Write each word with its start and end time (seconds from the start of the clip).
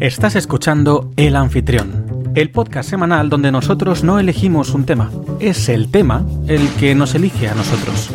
Estás 0.00 0.36
escuchando 0.36 1.10
El 1.16 1.34
Anfitrión, 1.34 2.32
el 2.36 2.52
podcast 2.52 2.88
semanal 2.88 3.28
donde 3.28 3.50
nosotros 3.50 4.04
no 4.04 4.20
elegimos 4.20 4.70
un 4.70 4.86
tema, 4.86 5.10
es 5.40 5.68
el 5.68 5.90
tema 5.90 6.24
el 6.46 6.68
que 6.78 6.94
nos 6.94 7.16
elige 7.16 7.48
a 7.48 7.54
nosotros. 7.56 8.08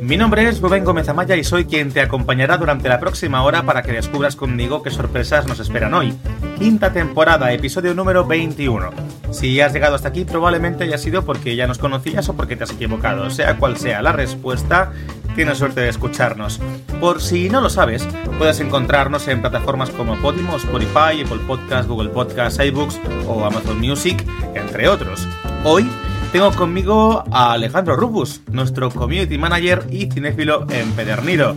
Mi 0.00 0.16
nombre 0.16 0.48
es 0.48 0.62
Rubén 0.62 0.86
Gómez 0.86 1.10
Amaya 1.10 1.36
y 1.36 1.44
soy 1.44 1.66
quien 1.66 1.92
te 1.92 2.00
acompañará 2.00 2.56
durante 2.56 2.88
la 2.88 2.98
próxima 2.98 3.42
hora 3.42 3.64
para 3.64 3.82
que 3.82 3.92
descubras 3.92 4.34
conmigo 4.34 4.82
qué 4.82 4.88
sorpresas 4.90 5.46
nos 5.46 5.60
esperan 5.60 5.92
hoy. 5.92 6.14
Quinta 6.58 6.90
temporada, 6.90 7.52
episodio 7.52 7.94
número 7.94 8.24
21. 8.24 9.17
Si 9.30 9.60
has 9.60 9.72
llegado 9.72 9.94
hasta 9.94 10.08
aquí, 10.08 10.24
probablemente 10.24 10.84
haya 10.84 10.98
sido 10.98 11.24
porque 11.24 11.54
ya 11.54 11.66
nos 11.66 11.78
conocías 11.78 12.28
o 12.28 12.34
porque 12.34 12.56
te 12.56 12.64
has 12.64 12.70
equivocado. 12.70 13.28
Sea 13.30 13.56
cual 13.58 13.76
sea 13.76 14.00
la 14.02 14.12
respuesta, 14.12 14.92
tienes 15.34 15.58
suerte 15.58 15.82
de 15.82 15.88
escucharnos. 15.88 16.60
Por 17.00 17.20
si 17.20 17.48
no 17.50 17.60
lo 17.60 17.68
sabes, 17.68 18.06
puedes 18.38 18.58
encontrarnos 18.60 19.28
en 19.28 19.40
plataformas 19.40 19.90
como 19.90 20.16
Podimo, 20.16 20.56
Spotify, 20.56 21.22
Apple 21.24 21.40
Podcasts, 21.46 21.86
Google 21.86 22.08
Podcasts, 22.08 22.58
iBooks 22.64 23.00
o 23.26 23.44
Amazon 23.44 23.78
Music, 23.80 24.24
entre 24.54 24.88
otros. 24.88 25.28
Hoy 25.62 25.88
tengo 26.32 26.50
conmigo 26.52 27.22
a 27.30 27.52
Alejandro 27.52 27.96
Rufus, 27.96 28.40
nuestro 28.50 28.90
community 28.90 29.38
manager 29.38 29.84
y 29.90 30.10
cinéfilo 30.10 30.66
empedernido. 30.70 31.54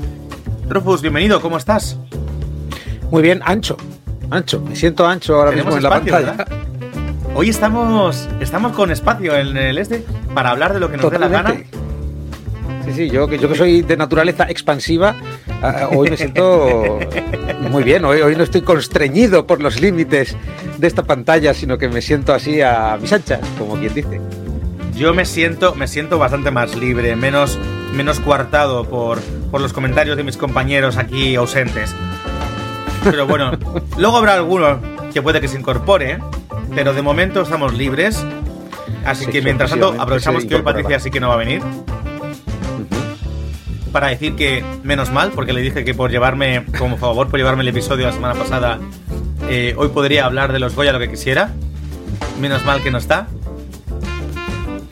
Rufus, 0.70 1.02
bienvenido, 1.02 1.42
¿cómo 1.42 1.58
estás? 1.58 1.98
Muy 3.10 3.22
bien, 3.22 3.42
ancho, 3.44 3.78
ancho, 4.30 4.62
me 4.62 4.76
siento 4.76 5.08
ancho 5.08 5.36
ahora 5.36 5.52
mismo 5.52 5.76
en 5.76 5.84
la 5.84 5.90
pantalla. 5.90 6.46
Hoy 7.34 7.50
estamos, 7.50 8.28
estamos 8.40 8.74
con 8.74 8.92
espacio 8.92 9.36
en 9.36 9.56
el 9.58 9.78
este 9.78 10.04
para 10.34 10.52
hablar 10.52 10.74
de 10.74 10.80
lo 10.80 10.92
que 10.92 10.98
nos 10.98 11.10
dé 11.10 11.18
la 11.18 11.28
gana. 11.28 11.56
Sí, 12.86 12.94
sí, 12.94 13.10
yo, 13.10 13.30
yo 13.30 13.50
que 13.50 13.56
soy 13.56 13.82
de 13.82 13.96
naturaleza 13.96 14.46
expansiva, 14.50 15.16
hoy 15.92 16.10
me 16.10 16.18
siento 16.18 17.00
muy 17.72 17.84
bien, 17.84 18.04
hoy, 18.06 18.22
hoy 18.22 18.36
no 18.36 18.44
estoy 18.44 18.62
constreñido 18.62 19.48
por 19.48 19.62
los 19.62 19.80
límites 19.80 20.36
de 20.78 20.88
esta 20.88 21.04
pantalla, 21.04 21.54
sino 21.54 21.78
que 21.78 21.88
me 21.88 22.02
siento 22.02 22.34
así 22.34 22.62
a 22.62 22.98
mis 23.00 23.14
anchas, 23.14 23.40
como 23.58 23.76
quien 23.76 23.94
dice 23.94 24.20
yo 25.02 25.14
me 25.16 25.26
siento, 25.26 25.74
me 25.74 25.88
siento 25.88 26.20
bastante 26.20 26.52
más 26.52 26.76
libre, 26.76 27.16
menos, 27.16 27.58
menos 27.96 28.20
coartado 28.20 28.86
por, 28.86 29.20
por 29.50 29.60
los 29.60 29.74
comentarios 29.74 30.16
de 30.16 30.24
mis 30.24 30.38
compañeros 30.38 30.98
aquí 30.98 31.36
ausentes. 31.36 31.96
Pero 33.04 33.26
bueno, 33.26 33.52
luego 33.98 34.18
habrá 34.18 34.36
alguno 34.36 34.80
que 35.12 35.22
puede 35.22 35.42
que 35.42 35.48
se 35.48 35.58
incorpore, 35.58 36.20
pero 36.74 36.94
de 36.94 37.02
momento 37.02 37.42
estamos 37.42 37.74
libres. 37.74 38.24
Así 39.06 39.26
que 39.26 39.42
mientras 39.42 39.72
tanto, 39.72 39.96
aprovechamos 40.00 40.46
que 40.46 40.56
hoy 40.56 40.62
Patricia 40.62 41.00
sí 41.00 41.12
que 41.12 41.20
no 41.20 41.30
va 41.30 41.36
a 41.36 41.38
venir. 41.38 41.62
Para 43.92 44.08
decir 44.08 44.36
que 44.36 44.64
menos 44.84 45.12
mal, 45.12 45.32
porque 45.32 45.54
le 45.54 45.62
dije 45.62 45.84
que 45.84 45.94
por 45.94 46.12
llevarme, 46.12 46.66
como 46.78 46.98
favor, 46.98 47.30
por 47.30 47.40
llevarme 47.40 47.64
el 47.64 47.70
episodio 47.70 48.06
la 48.06 48.14
semana 48.14 48.36
pasada, 48.36 48.80
eh, 49.50 49.74
hoy 49.78 49.90
podría 49.90 50.26
hablar 50.26 50.54
de 50.54 50.60
los 50.60 50.76
Goya 50.76 50.94
lo 50.94 51.00
que 51.00 51.10
quisiera. 51.10 51.52
Menos 52.40 52.64
mal 52.64 52.82
que 52.82 52.92
no 52.92 53.00
está. 53.00 53.28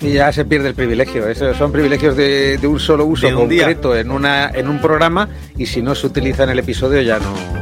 Y 0.02 0.14
ya 0.14 0.32
se 0.32 0.46
pierde 0.46 0.70
el 0.70 0.76
privilegio. 0.76 1.28
Eso 1.28 1.54
son 1.54 1.72
privilegios 1.72 2.16
de, 2.16 2.60
un 2.64 2.80
solo 2.80 3.06
uso 3.06 3.32
concreto 3.34 3.96
en, 3.96 4.12
una, 4.12 4.50
en 4.50 4.68
un 4.68 4.80
programa 4.80 5.30
y 5.58 5.66
si 5.66 5.82
no 5.82 5.94
se 5.96 6.08
utiliza 6.08 6.44
en 6.44 6.50
el 6.50 6.60
episodio 6.60 7.02
ya 7.02 7.20
no. 7.20 7.59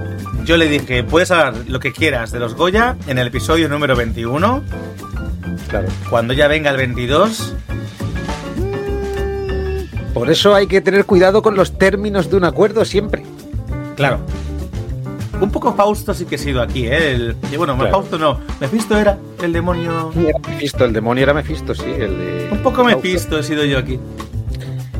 Yo 0.47 0.55
le 0.55 0.69
dije, 0.69 1.03
puedes 1.03 1.29
hablar 1.29 1.65
lo 1.67 1.81
que 1.81 1.91
quieras 1.91 2.31
de 2.31 2.39
los 2.39 2.55
Goya 2.55 2.95
en 3.07 3.17
el 3.17 3.27
episodio 3.27 3.67
número 3.67 3.97
21. 3.97 4.63
Claro. 5.67 5.89
Cuando 6.09 6.33
ya 6.33 6.47
venga 6.47 6.71
el 6.71 6.77
22. 6.77 7.53
Por 10.13 10.31
eso 10.31 10.55
hay 10.55 10.67
que 10.67 10.79
tener 10.79 11.03
cuidado 11.03 11.41
con 11.41 11.57
los 11.57 11.77
términos 11.77 12.29
de 12.31 12.37
un 12.37 12.45
acuerdo 12.45 12.85
siempre. 12.85 13.25
Claro. 13.97 14.21
Un 15.41 15.51
poco 15.51 15.73
Fausto 15.73 16.13
sí 16.13 16.23
que 16.23 16.35
he 16.35 16.37
sido 16.37 16.61
aquí, 16.61 16.87
¿eh? 16.87 17.11
El, 17.11 17.35
y 17.51 17.57
bueno, 17.57 17.75
Fausto 17.75 18.17
no. 18.17 18.39
Mephisto 18.61 18.97
era 18.97 19.17
el 19.43 19.51
demonio. 19.51 20.13
Era 20.15 20.39
Mephisto, 20.39 20.85
el 20.85 20.93
demonio 20.93 21.23
era 21.23 21.33
Mephisto, 21.33 21.75
sí. 21.75 21.83
El 21.89 22.17
de 22.17 22.49
Un 22.53 22.63
poco 22.63 22.85
Mephisto 22.85 23.37
he 23.37 23.43
sido 23.43 23.65
yo 23.65 23.77
aquí. 23.77 23.99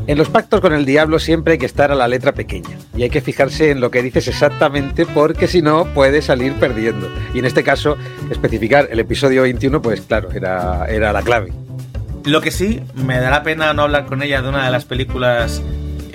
En 0.08 0.16
los 0.16 0.30
pactos 0.30 0.62
con 0.62 0.72
el 0.72 0.86
diablo 0.86 1.18
siempre 1.18 1.52
hay 1.52 1.58
que 1.58 1.66
estar 1.66 1.92
a 1.92 1.94
la 1.94 2.08
letra 2.08 2.32
pequeña 2.32 2.78
y 2.96 3.02
hay 3.02 3.10
que 3.10 3.20
fijarse 3.20 3.70
en 3.70 3.82
lo 3.82 3.90
que 3.90 4.02
dices 4.02 4.26
exactamente 4.26 5.04
porque 5.04 5.46
si 5.46 5.60
no 5.60 5.84
puede 5.92 6.22
salir 6.22 6.54
perdiendo. 6.54 7.12
Y 7.34 7.40
en 7.40 7.44
este 7.44 7.62
caso, 7.62 7.98
especificar 8.30 8.88
el 8.90 9.00
episodio 9.00 9.42
21, 9.42 9.82
pues 9.82 10.00
claro, 10.00 10.32
era, 10.32 10.86
era 10.86 11.12
la 11.12 11.20
clave. 11.20 11.52
Lo 12.24 12.40
que 12.40 12.50
sí, 12.50 12.80
me 12.94 13.20
dará 13.20 13.42
pena 13.42 13.74
no 13.74 13.82
hablar 13.82 14.06
con 14.06 14.22
ella 14.22 14.40
de 14.40 14.48
una 14.48 14.64
de 14.64 14.70
las 14.70 14.86
películas 14.86 15.60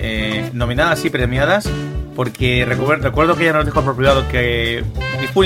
eh, 0.00 0.50
nominadas 0.52 1.04
y 1.04 1.10
premiadas, 1.10 1.70
porque 2.16 2.64
recuerdo, 2.66 3.36
que 3.36 3.44
ella 3.44 3.52
nos 3.52 3.64
dijo 3.64 3.84
por 3.84 3.94
privado 3.94 4.26
que 4.26 4.84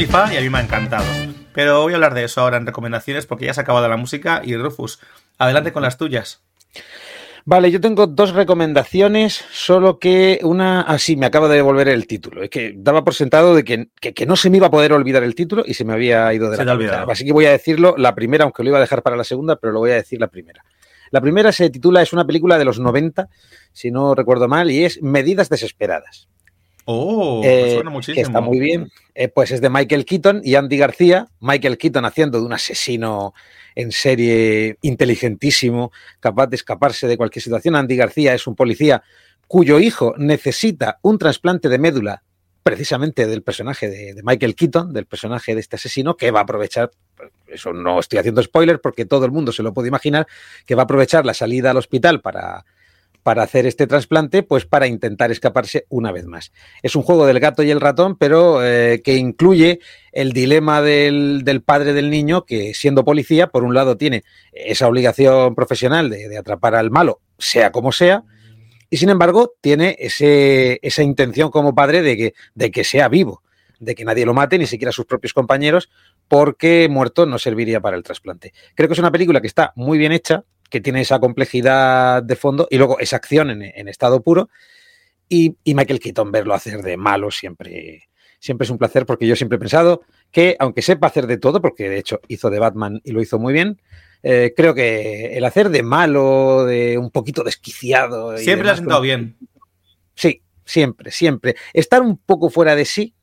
fa 0.08 0.32
y 0.32 0.38
a 0.38 0.40
mí 0.40 0.48
me 0.48 0.56
ha 0.56 0.62
encantado. 0.62 1.04
Pero 1.52 1.82
voy 1.82 1.92
a 1.92 1.96
hablar 1.96 2.14
de 2.14 2.24
eso 2.24 2.40
ahora 2.40 2.56
en 2.56 2.64
recomendaciones 2.64 3.26
porque 3.26 3.44
ya 3.44 3.52
se 3.52 3.60
ha 3.60 3.64
acabado 3.64 3.86
la 3.88 3.98
música 3.98 4.40
y 4.42 4.56
Rufus, 4.56 5.00
adelante 5.36 5.70
con 5.70 5.82
las 5.82 5.98
tuyas. 5.98 6.40
Vale, 7.50 7.70
yo 7.70 7.80
tengo 7.80 8.06
dos 8.06 8.34
recomendaciones, 8.34 9.42
solo 9.50 9.98
que 9.98 10.38
una 10.42 10.82
así 10.82 11.14
ah, 11.14 11.20
me 11.20 11.24
acaba 11.24 11.48
de 11.48 11.56
devolver 11.56 11.88
el 11.88 12.06
título. 12.06 12.42
Es 12.42 12.50
que 12.50 12.74
daba 12.76 13.04
por 13.04 13.14
sentado 13.14 13.54
de 13.54 13.64
que, 13.64 14.26
no 14.26 14.36
se 14.36 14.50
me 14.50 14.58
iba 14.58 14.66
a 14.66 14.70
poder 14.70 14.92
olvidar 14.92 15.22
el 15.22 15.34
título 15.34 15.64
y 15.66 15.72
se 15.72 15.86
me 15.86 15.94
había 15.94 16.30
ido 16.34 16.50
de 16.50 16.58
la 16.58 16.64
cabeza. 16.66 17.06
Así 17.08 17.24
que 17.24 17.32
voy 17.32 17.46
a 17.46 17.52
decirlo 17.52 17.94
la 17.96 18.14
primera, 18.14 18.44
aunque 18.44 18.62
lo 18.62 18.68
iba 18.68 18.76
a 18.76 18.82
dejar 18.82 19.02
para 19.02 19.16
la 19.16 19.24
segunda, 19.24 19.56
pero 19.56 19.72
lo 19.72 19.78
voy 19.78 19.92
a 19.92 19.94
decir 19.94 20.20
la 20.20 20.26
primera. 20.26 20.62
La 21.10 21.22
primera 21.22 21.50
se 21.50 21.70
titula, 21.70 22.02
es 22.02 22.12
una 22.12 22.26
película 22.26 22.58
de 22.58 22.66
los 22.66 22.80
90, 22.80 23.30
si 23.72 23.90
no 23.90 24.14
recuerdo 24.14 24.46
mal, 24.46 24.70
y 24.70 24.84
es 24.84 25.02
Medidas 25.02 25.48
Desesperadas. 25.48 26.28
Oh, 26.84 27.40
eh, 27.44 27.72
suena 27.76 27.88
muchísimo. 27.88 28.26
está 28.26 28.42
muy 28.42 28.60
bien. 28.60 28.90
Eh, 29.14 29.28
pues 29.28 29.52
es 29.52 29.62
de 29.62 29.70
Michael 29.70 30.04
Keaton 30.04 30.42
y 30.44 30.54
Andy 30.54 30.76
García. 30.76 31.28
Michael 31.40 31.78
Keaton 31.78 32.04
haciendo 32.04 32.40
de 32.40 32.44
un 32.44 32.52
asesino 32.52 33.32
en 33.78 33.92
serie 33.92 34.76
inteligentísimo, 34.82 35.92
capaz 36.18 36.48
de 36.48 36.56
escaparse 36.56 37.06
de 37.06 37.16
cualquier 37.16 37.44
situación. 37.44 37.76
Andy 37.76 37.94
García 37.94 38.34
es 38.34 38.48
un 38.48 38.56
policía 38.56 39.04
cuyo 39.46 39.78
hijo 39.78 40.14
necesita 40.18 40.98
un 41.02 41.16
trasplante 41.16 41.68
de 41.68 41.78
médula 41.78 42.24
precisamente 42.64 43.28
del 43.28 43.42
personaje 43.44 43.88
de, 43.88 44.20
Michael 44.24 44.56
Keaton, 44.56 44.92
del 44.92 45.06
personaje 45.06 45.54
de 45.54 45.60
este 45.60 45.76
asesino, 45.76 46.16
que 46.16 46.32
va 46.32 46.40
a 46.40 46.42
aprovechar, 46.42 46.90
eso 47.46 47.72
no 47.72 48.00
estoy 48.00 48.18
haciendo 48.18 48.42
spoiler 48.42 48.80
porque 48.80 49.04
todo 49.04 49.24
el 49.24 49.30
mundo 49.30 49.52
se 49.52 49.62
lo 49.62 49.72
puede 49.72 49.86
imaginar, 49.86 50.26
que 50.66 50.74
va 50.74 50.82
a 50.82 50.84
aprovechar 50.84 51.24
la 51.24 51.32
salida 51.32 51.70
al 51.70 51.76
hospital 51.76 52.20
para 52.20 52.64
para 53.22 53.42
hacer 53.42 53.66
este 53.66 53.86
trasplante, 53.86 54.42
pues 54.42 54.64
para 54.64 54.86
intentar 54.86 55.30
escaparse 55.30 55.86
una 55.88 56.12
vez 56.12 56.26
más. 56.26 56.52
Es 56.82 56.96
un 56.96 57.02
juego 57.02 57.26
del 57.26 57.40
gato 57.40 57.62
y 57.62 57.70
el 57.70 57.80
ratón, 57.80 58.16
pero 58.16 58.64
eh, 58.64 59.02
que 59.02 59.16
incluye 59.16 59.80
el 60.12 60.32
dilema 60.32 60.80
del, 60.80 61.62
padre 61.64 61.92
del 61.92 62.10
niño, 62.10 62.44
que 62.44 62.74
siendo 62.74 63.04
policía, 63.04 63.48
por 63.48 63.64
un 63.64 63.74
lado 63.74 63.96
tiene 63.96 64.24
esa 64.52 64.88
obligación 64.88 65.54
profesional 65.54 66.10
de, 66.10 66.36
atrapar 66.36 66.74
al 66.74 66.90
malo, 66.90 67.20
sea 67.38 67.72
como 67.72 67.92
sea, 67.92 68.24
y 68.90 68.96
sin 68.96 69.10
embargo 69.10 69.52
tiene 69.60 69.96
ese, 69.98 70.78
esa 70.82 71.02
intención 71.02 71.50
como 71.50 71.74
padre 71.74 72.02
de 72.02 72.16
que, 72.16 72.34
de 72.54 72.70
que 72.70 72.84
sea 72.84 73.08
vivo, 73.08 73.42
de 73.78 73.94
que 73.94 74.04
nadie 74.04 74.24
lo 74.24 74.34
mate, 74.34 74.58
ni 74.58 74.66
siquiera 74.66 74.92
sus 74.92 75.04
propios 75.04 75.34
compañeros, 75.34 75.90
porque 76.28 76.88
muerto 76.90 77.26
no 77.26 77.38
serviría 77.38 77.80
para 77.80 77.96
el 77.96 78.02
trasplante. 78.02 78.52
Creo 78.74 78.88
que 78.88 78.94
es 78.94 78.98
una 78.98 79.12
película 79.12 79.40
que 79.40 79.46
está 79.46 79.72
muy 79.76 79.98
bien 79.98 80.12
hecha, 80.12 80.44
que 80.68 80.80
tiene 80.80 81.00
esa 81.00 81.18
complejidad 81.18 82.22
de 82.22 82.36
fondo 82.36 82.68
y 82.70 82.76
luego 82.76 82.98
esa 82.98 83.16
acción 83.16 83.50
en, 83.50 83.88
estado 83.88 84.22
puro. 84.22 84.50
Y, 85.28 85.56
Michael 85.64 86.00
Keaton 86.00 86.32
verlo 86.32 86.54
hacer 86.54 86.82
de 86.82 86.96
malo 86.96 87.30
siempre, 87.30 88.08
siempre 88.38 88.64
es 88.64 88.70
un 88.70 88.78
placer 88.78 89.04
porque 89.04 89.26
yo 89.26 89.36
siempre 89.36 89.56
he 89.56 89.58
pensado 89.58 90.02
que, 90.30 90.56
aunque 90.58 90.82
sepa 90.82 91.06
hacer 91.06 91.26
de 91.26 91.38
todo, 91.38 91.60
porque 91.60 91.88
de 91.88 91.98
hecho 91.98 92.20
hizo 92.28 92.50
de 92.50 92.58
Batman 92.58 93.00
y 93.04 93.12
lo 93.12 93.20
hizo 93.20 93.38
muy 93.38 93.52
bien, 93.52 93.80
eh, 94.22 94.52
creo 94.56 94.74
que 94.74 95.36
el 95.36 95.44
hacer 95.44 95.68
de 95.68 95.82
malo, 95.82 96.64
de 96.64 96.98
un 96.98 97.10
poquito 97.10 97.44
desquiciado. 97.44 98.36
Siempre 98.38 98.66
lo 98.66 98.72
ha 98.72 98.76
sentado 98.76 99.00
bien. 99.00 99.36
Sí, 100.14 100.42
siempre, 100.64 101.10
siempre. 101.10 101.56
Estar 101.72 102.02
un 102.02 102.18
poco 102.18 102.50
fuera 102.50 102.74
de 102.74 102.84
sí 102.84 103.14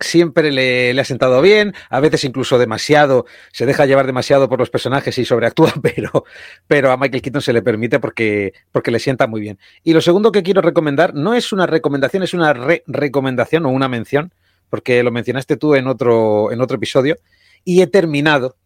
siempre 0.00 0.52
le, 0.52 0.98
ha 0.98 1.04
sentado 1.04 1.40
bien, 1.42 1.74
a 1.90 2.00
veces 2.00 2.24
incluso 2.24 2.58
demasiado, 2.58 3.26
se 3.52 3.66
deja 3.66 3.86
llevar 3.86 4.06
demasiado 4.06 4.48
por 4.48 4.58
los 4.58 4.70
personajes 4.70 5.16
y 5.18 5.24
sobreactúa, 5.24 5.72
pero, 5.82 6.24
pero 6.66 6.92
a 6.92 6.96
Michael 6.96 7.22
Keaton 7.22 7.42
se 7.42 7.52
le 7.52 7.62
permite 7.62 7.98
porque, 7.98 8.52
porque 8.72 8.90
le 8.90 8.98
sienta 8.98 9.26
muy 9.26 9.40
bien. 9.40 9.58
Y 9.82 9.92
lo 9.92 10.00
segundo 10.00 10.32
que 10.32 10.42
quiero 10.42 10.60
recomendar 10.60 11.14
no 11.14 11.34
es 11.34 11.52
una 11.52 11.66
recomendación, 11.66 12.22
es 12.22 12.34
una 12.34 12.52
recomendación 12.86 13.66
o 13.66 13.70
una 13.70 13.88
mención, 13.88 14.32
porque 14.70 15.02
lo 15.02 15.10
mencionaste 15.10 15.56
tú 15.56 15.74
en 15.74 15.86
otro, 15.86 16.52
en 16.52 16.60
otro 16.60 16.76
episodio, 16.76 17.16
y 17.64 17.82
he 17.82 17.86
terminado 17.86 18.56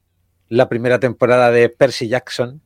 la 0.48 0.68
primera 0.68 1.00
temporada 1.00 1.50
de 1.50 1.68
Percy 1.68 2.08
Jackson. 2.08 2.60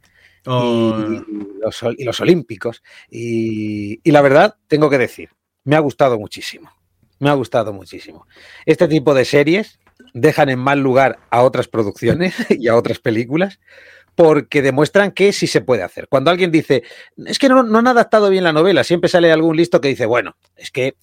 Y, 0.45 0.49
oh. 0.49 1.25
los, 1.61 1.85
y, 1.99 2.05
los, 2.05 2.21
Olímpicos. 2.21 2.83
y 3.11 4.01
la 4.05 4.23
verdad, 4.23 4.57
tengo 4.69 4.89
que 4.89 4.99
decir, 4.99 5.31
me 5.65 5.75
ha 5.75 5.81
gustado 5.81 6.21
muchísimo 6.21 6.71
me 7.19 7.31
ha 7.31 7.35
gustado 7.35 7.73
muchísimo. 7.73 8.27
Este 8.65 8.89
tipo 8.89 9.15
de 9.15 9.25
series 9.25 9.79
dejan 10.13 10.49
en 10.49 10.59
mal 10.59 10.81
lugar 10.81 11.19
a 11.31 11.43
otras 11.43 11.69
producciones 11.69 12.35
y 12.51 12.69
a 12.69 12.77
otras 12.77 12.99
películas 12.99 13.59
porque 14.15 14.63
demuestran 14.63 15.13
que 15.13 15.33
sí 15.33 15.47
se 15.47 15.61
puede 15.61 15.83
hacer. 15.83 16.09
Cuando 16.09 16.31
alguien 16.31 16.51
dice, 16.51 16.83
es 17.27 17.39
que 17.39 17.51
no, 17.51 17.63
no 17.63 17.79
han 17.79 17.87
adaptado 17.87 18.31
bien 18.31 18.45
la 18.45 18.53
novela, 18.53 18.83
siempre 18.83 19.11
sale 19.11 19.31
algún 19.31 19.57
listo 19.57 19.81
que 19.81 19.89
dice, 19.89 20.07
bueno, 20.07 20.37
es 20.57 20.71
que 20.71 20.97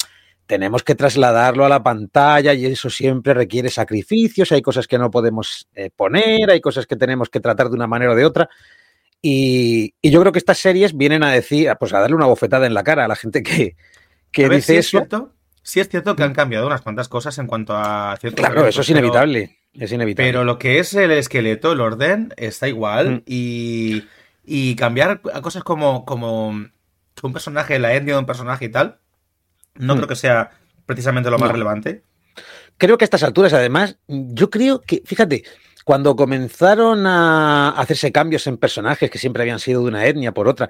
tenemos 0.47 0.83
que 0.83 0.95
trasladarlo 0.95 1.63
a 1.63 1.69
la 1.69 1.83
pantalla 1.83 2.53
y 2.53 2.65
eso 2.65 2.89
siempre 2.89 3.33
requiere 3.33 3.69
sacrificios, 3.69 4.51
hay 4.51 4.61
cosas 4.61 4.87
que 4.87 4.97
no 4.97 5.11
podemos 5.11 5.67
eh, 5.75 5.89
poner, 5.95 6.49
hay 6.49 6.59
cosas 6.59 6.87
que 6.87 6.95
tenemos 6.95 7.29
que 7.29 7.39
tratar 7.39 7.69
de 7.69 7.75
una 7.75 7.87
manera 7.87 8.11
o 8.11 8.15
de 8.15 8.25
otra. 8.25 8.49
Y, 9.21 9.93
y, 10.01 10.09
yo 10.09 10.19
creo 10.19 10.33
que 10.33 10.39
estas 10.39 10.57
series 10.57 10.97
vienen 10.97 11.23
a 11.23 11.31
decir, 11.31 11.71
pues 11.79 11.93
a 11.93 11.99
darle 12.01 12.15
una 12.15 12.25
bofetada 12.25 12.65
en 12.65 12.73
la 12.73 12.83
cara 12.83 13.05
a 13.05 13.07
la 13.07 13.15
gente 13.15 13.41
que, 13.41 13.77
que 14.31 14.49
dice 14.49 14.77
eso. 14.77 14.79
Es 14.79 14.89
cierto, 14.89 15.33
sí 15.63 15.79
es 15.79 15.89
cierto 15.89 16.15
que 16.15 16.23
han 16.23 16.33
cambiado 16.33 16.67
unas 16.67 16.81
cuantas 16.81 17.07
cosas 17.09 17.37
en 17.39 17.47
cuanto 17.47 17.75
a 17.75 18.15
ciertos 18.21 18.39
Claro, 18.45 18.67
eso 18.67 18.81
es 18.81 18.87
pero- 18.87 18.99
inevitable. 18.99 19.57
Es 19.73 19.91
inevitable. 19.91 20.29
Pero 20.31 20.43
lo 20.43 20.59
que 20.59 20.77
es 20.77 20.93
el 20.93 21.09
esqueleto, 21.09 21.71
el 21.71 21.81
orden, 21.81 22.31
está 22.37 22.67
igual. 22.67 23.09
Mm. 23.11 23.21
Y, 23.25 24.03
y 24.45 24.75
cambiar 24.75 25.21
a 25.33 25.41
cosas 25.41 25.63
como, 25.63 26.05
como 26.05 26.49
un 26.49 27.33
personaje, 27.33 27.79
la 27.79 27.93
etnia 27.95 28.13
de 28.13 28.19
un 28.19 28.25
personaje 28.27 28.65
y 28.65 28.69
tal, 28.69 28.99
no 29.75 29.95
Mm. 29.95 29.97
creo 29.97 30.07
que 30.09 30.15
sea 30.15 30.51
precisamente 30.85 31.31
lo 31.31 31.39
más 31.39 31.47
No. 31.49 31.53
relevante. 31.53 32.03
creo 32.77 32.97
que 32.97 33.05
a 33.05 33.07
estas 33.07 33.23
alturas, 33.23 33.53
además, 33.53 33.97
yo 34.07 34.49
creo 34.49 34.81
que, 34.81 35.01
fíjate, 35.05 35.43
cuando 35.83 36.15
comenzaron 36.15 37.05
a 37.05 37.69
hacerse 37.69 38.11
cambios 38.11 38.47
en 38.47 38.57
personajes 38.57 39.09
que 39.09 39.17
siempre 39.17 39.43
habían 39.43 39.59
sido 39.59 39.81
de 39.81 39.87
una 39.87 40.05
etnia 40.05 40.33
por 40.33 40.47
otra, 40.47 40.69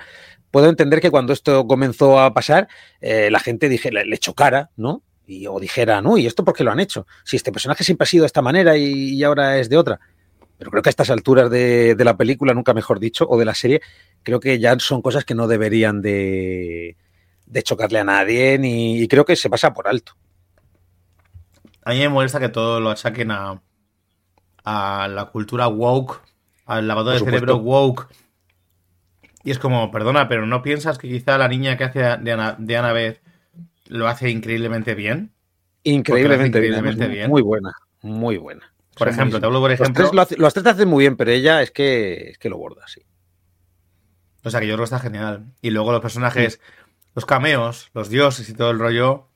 puedo 0.51 0.69
entender 0.69 1.01
que 1.01 1.11
cuando 1.11 1.33
esto 1.33 1.67
comenzó 1.67 2.19
a 2.19 2.33
pasar, 2.33 2.67
eh, 3.01 3.29
la 3.31 3.39
gente 3.39 3.69
dije, 3.69 3.91
le, 3.91 4.17
chocara, 4.17 4.71
¿no? 4.75 5.03
Y, 5.25 5.47
o 5.47 5.59
dijera, 5.59 6.01
no, 6.01 6.17
¿y 6.17 6.25
esto 6.25 6.43
por 6.43 6.53
qué 6.53 6.63
lo 6.63 6.71
han 6.71 6.79
hecho? 6.79 7.07
Si 7.23 7.35
este 7.37 7.51
personaje 7.51 7.83
siempre 7.83 8.03
ha 8.03 8.07
sido 8.07 8.23
de 8.23 8.27
esta 8.27 8.41
manera 8.41 8.75
y, 8.77 9.23
ahora 9.23 9.57
es 9.57 9.69
de 9.69 9.77
otra. 9.77 9.99
Pero 10.57 10.71
creo 10.71 10.83
que 10.83 10.89
a 10.89 10.91
estas 10.91 11.09
alturas 11.09 11.49
de, 11.49 11.95
de 11.95 12.05
la 12.05 12.17
película, 12.17 12.53
nunca 12.53 12.73
mejor 12.73 12.99
dicho, 12.99 13.25
o 13.29 13.37
de 13.37 13.45
la 13.45 13.55
serie, 13.55 13.81
creo 14.23 14.39
que 14.39 14.59
ya 14.59 14.77
son 14.79 15.01
cosas 15.01 15.25
que 15.25 15.35
no 15.35 15.47
deberían 15.47 16.01
de, 16.01 16.95
de 17.45 17.63
chocarle 17.63 17.99
a 17.99 18.03
nadie 18.03 18.57
ni, 18.57 19.01
y 19.01 19.07
creo 19.07 19.25
que 19.25 19.35
se 19.35 19.49
pasa 19.49 19.73
por 19.73 19.87
alto. 19.87 20.13
A 21.85 21.91
mí 21.91 21.99
me 21.99 22.09
molesta 22.09 22.39
que 22.39 22.49
todo 22.49 22.79
lo 22.79 22.89
achaquen 22.89 23.31
a, 23.31 23.61
a 24.63 25.07
la 25.09 25.25
cultura 25.25 25.67
woke, 25.67 26.21
al 26.65 26.87
lavado 26.87 27.11
de 27.11 27.19
cerebro 27.19 27.57
woke. 27.57 28.07
Y 29.43 29.51
es 29.51 29.59
como, 29.59 29.91
perdona, 29.91 30.27
pero 30.29 30.45
¿no 30.45 30.61
piensas 30.61 30.97
que 30.97 31.09
quizá 31.09 31.37
la 31.37 31.47
niña 31.47 31.77
que 31.77 31.83
hace 31.83 31.99
de 31.99 32.31
Ana, 32.31 32.55
de 32.57 32.77
Annabeth 32.77 33.21
lo 33.87 34.07
hace 34.07 34.29
increíblemente 34.29 34.95
bien? 34.95 35.33
Increíblemente, 35.83 36.59
además, 36.59 36.95
bien. 37.09 37.29
Muy 37.29 37.41
buena, 37.41 37.73
muy 38.01 38.37
buena. 38.37 38.73
Por 38.95 39.07
Son 39.07 39.15
ejemplo, 39.15 39.39
te 39.39 39.45
hablo 39.45 39.59
por 39.59 39.71
Los 39.71 39.79
ejemplo. 39.79 40.03
tres, 40.03 40.13
lo 40.13 40.21
hace- 40.21 40.37
los 40.37 40.53
tres 40.53 40.65
hacen 40.65 40.87
muy 40.87 41.03
bien, 41.03 41.17
pero 41.17 41.31
ella 41.31 41.61
es 41.61 41.71
que, 41.71 42.29
es 42.29 42.37
que 42.37 42.49
lo 42.49 42.57
borda, 42.57 42.87
sí. 42.87 43.01
O 44.45 44.49
sea 44.49 44.59
que 44.59 44.67
yo 44.67 44.73
creo 44.75 44.83
que 44.83 44.95
está 44.95 44.99
genial. 44.99 45.45
Y 45.61 45.71
luego 45.71 45.91
los 45.91 46.01
personajes, 46.01 46.59
los 47.15 47.25
cameos, 47.25 47.89
los 47.93 48.09
dioses 48.09 48.47
y 48.49 48.53
todo 48.53 48.71
el 48.71 48.79
rollo 48.79 49.29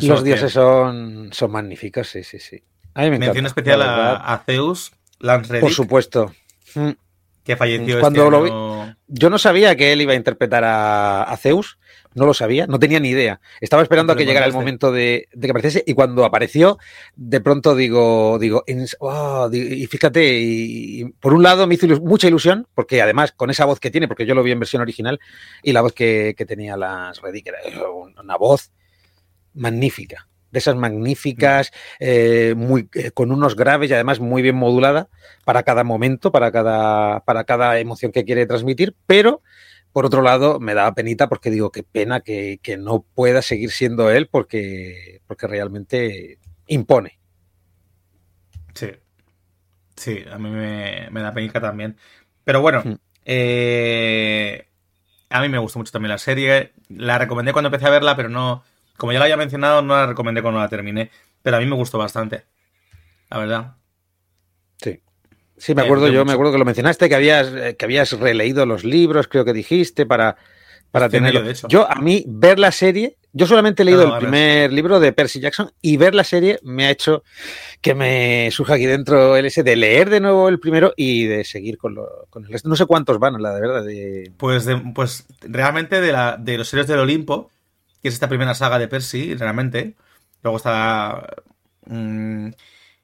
su 0.00 0.08
Los 0.08 0.24
dioses 0.24 0.52
son, 0.52 1.32
son 1.32 1.50
magníficos, 1.50 2.08
sí, 2.08 2.22
sí, 2.22 2.38
sí. 2.38 2.62
A 2.96 3.02
mí 3.02 3.10
me 3.10 3.16
encanta. 3.16 3.26
Mención 3.26 3.46
especial 3.46 3.82
a, 3.82 4.14
a 4.16 4.38
Zeus 4.38 4.92
Lance 5.20 5.48
Por 5.48 5.60
Reddick, 5.60 5.76
supuesto. 5.76 6.32
Mm. 6.74 6.90
que 7.44 7.56
falleció 7.56 8.00
Cuando 8.00 8.24
este 8.24 8.30
lo 8.30 8.42
vi-. 8.42 8.94
Yo 9.08 9.30
no 9.30 9.38
sabía 9.38 9.76
que 9.76 9.92
él 9.92 10.00
iba 10.02 10.12
a 10.12 10.16
interpretar 10.16 10.64
a, 10.64 11.22
a 11.22 11.36
Zeus, 11.36 11.78
no 12.14 12.26
lo 12.26 12.34
sabía, 12.34 12.66
no 12.66 12.78
tenía 12.78 12.98
ni 12.98 13.10
idea. 13.10 13.40
Estaba 13.60 13.82
esperando 13.82 14.12
a 14.12 14.16
que 14.16 14.24
llegara 14.24 14.46
el 14.46 14.52
momento 14.52 14.90
de, 14.90 15.28
de 15.32 15.46
que 15.46 15.50
apareciese 15.50 15.84
y 15.86 15.94
cuando 15.94 16.24
apareció, 16.24 16.78
de 17.14 17.40
pronto 17.40 17.76
digo, 17.76 18.38
digo, 18.40 18.64
oh, 19.00 19.48
y 19.52 19.86
fíjate, 19.86 20.38
y, 20.40 21.02
y 21.02 21.04
por 21.04 21.34
un 21.34 21.42
lado 21.42 21.66
me 21.66 21.74
hizo 21.74 21.86
ilus- 21.86 22.00
mucha 22.00 22.26
ilusión, 22.26 22.66
porque 22.74 23.00
además 23.02 23.32
con 23.32 23.50
esa 23.50 23.64
voz 23.66 23.78
que 23.78 23.90
tiene, 23.90 24.08
porque 24.08 24.26
yo 24.26 24.34
lo 24.34 24.42
vi 24.42 24.52
en 24.52 24.58
versión 24.60 24.82
original, 24.82 25.20
y 25.62 25.72
la 25.72 25.82
voz 25.82 25.92
que, 25.92 26.34
que 26.36 26.46
tenía 26.46 26.76
las 26.76 27.20
Reddick 27.20 27.46
era 27.48 27.90
una 27.90 28.36
voz 28.36 28.72
magnífica, 29.54 30.26
de 30.56 30.60
esas 30.60 30.76
magníficas, 30.76 31.70
eh, 32.00 32.54
muy, 32.56 32.88
eh, 32.94 33.10
con 33.10 33.30
unos 33.30 33.56
graves 33.56 33.90
y 33.90 33.92
además 33.92 34.20
muy 34.20 34.40
bien 34.40 34.56
modulada 34.56 35.08
para 35.44 35.62
cada 35.64 35.84
momento, 35.84 36.32
para 36.32 36.50
cada, 36.50 37.20
para 37.20 37.44
cada 37.44 37.78
emoción 37.78 38.10
que 38.10 38.24
quiere 38.24 38.46
transmitir, 38.46 38.94
pero 39.06 39.42
por 39.92 40.06
otro 40.06 40.22
lado 40.22 40.58
me 40.58 40.72
daba 40.72 40.94
penita 40.94 41.28
porque 41.28 41.50
digo, 41.50 41.70
qué 41.70 41.82
pena 41.82 42.20
que, 42.20 42.58
que 42.62 42.78
no 42.78 43.04
pueda 43.14 43.42
seguir 43.42 43.70
siendo 43.70 44.10
él 44.10 44.28
porque, 44.30 45.20
porque 45.26 45.46
realmente 45.46 46.38
impone. 46.68 47.18
Sí. 48.74 48.90
Sí, 49.94 50.24
a 50.30 50.38
mí 50.38 50.48
me, 50.50 51.08
me 51.10 51.20
da 51.20 51.32
penica 51.34 51.60
también. 51.60 51.96
Pero 52.44 52.60
bueno, 52.62 52.82
Mm. 52.84 52.94
eh, 53.26 54.66
a 55.30 55.40
mí 55.42 55.48
me 55.48 55.58
gustó 55.58 55.78
mucho 55.78 55.92
también 55.92 56.10
la 56.10 56.18
serie. 56.18 56.72
La 56.88 57.18
recomendé 57.18 57.52
cuando 57.52 57.68
empecé 57.68 57.86
a 57.86 57.90
verla, 57.90 58.16
pero 58.16 58.28
no. 58.28 58.62
Como 58.96 59.12
ya 59.12 59.18
la 59.18 59.24
había 59.26 59.36
mencionado, 59.36 59.82
no 59.82 59.94
la 59.94 60.06
recomendé 60.06 60.42
cuando 60.42 60.60
la 60.60 60.68
terminé. 60.68 61.10
Pero 61.42 61.56
a 61.56 61.60
mí 61.60 61.66
me 61.66 61.76
gustó 61.76 61.98
bastante. 61.98 62.44
La 63.30 63.38
verdad. 63.38 63.76
Sí. 64.78 65.00
Sí, 65.56 65.74
me 65.74 65.82
acuerdo 65.82 66.06
yo, 66.08 66.14
mucho. 66.20 66.24
me 66.26 66.32
acuerdo 66.32 66.52
que 66.52 66.58
lo 66.58 66.64
mencionaste, 66.64 67.08
que 67.08 67.14
habías, 67.14 67.48
eh, 67.48 67.76
que 67.78 67.84
habías 67.84 68.12
releído 68.12 68.66
los 68.66 68.84
libros, 68.84 69.26
creo 69.28 69.44
que 69.44 69.52
dijiste, 69.54 70.04
para, 70.04 70.36
para 70.90 71.06
Estoy 71.06 71.18
tenerlo. 71.20 71.40
ello, 71.40 71.46
de 71.46 71.52
hecho. 71.52 71.68
Yo, 71.68 71.90
a 71.90 71.94
mí, 71.96 72.24
ver 72.26 72.58
la 72.58 72.70
serie, 72.72 73.16
yo 73.32 73.46
solamente 73.46 73.82
he 73.82 73.86
leído 73.86 74.06
No, 74.06 74.14
el 74.14 74.20
primer 74.20 74.72
libro 74.72 75.00
de 75.00 75.12
Percy 75.12 75.40
Jackson 75.40 75.70
y 75.80 75.96
ver 75.96 76.14
la 76.14 76.24
serie 76.24 76.58
me 76.62 76.86
ha 76.86 76.90
hecho 76.90 77.22
que 77.80 77.94
me 77.94 78.50
surja 78.50 78.74
aquí 78.74 78.84
dentro 78.86 79.36
el 79.36 79.46
ese 79.46 79.62
de 79.62 79.76
leer 79.76 80.10
de 80.10 80.20
nuevo 80.20 80.48
el 80.48 80.58
primero 80.60 80.92
y 80.96 81.24
de 81.24 81.44
seguir 81.44 81.78
con, 81.78 81.94
lo- 81.94 82.26
con 82.28 82.44
el 82.44 82.50
resto. 82.52 82.68
No 82.68 82.76
sé 82.76 82.84
cuántos 82.86 83.18
van, 83.18 83.40
la 83.40 83.54
de 83.54 83.60
verdad. 83.60 83.84
De... 83.84 84.32
Pues, 84.36 84.64
de- 84.66 84.76
pues 84.94 85.26
realmente 85.40 86.00
de, 86.02 86.12
la, 86.12 86.36
de 86.38 86.58
los 86.58 86.70
héroes 86.72 86.86
del 86.88 86.98
Olimpo, 86.98 87.50
que 88.06 88.10
es 88.10 88.14
esta 88.14 88.28
primera 88.28 88.54
saga 88.54 88.78
de 88.78 88.86
Percy, 88.86 89.34
realmente. 89.34 89.96
Luego 90.44 90.58
está. 90.58 91.26
mm, 91.86 92.50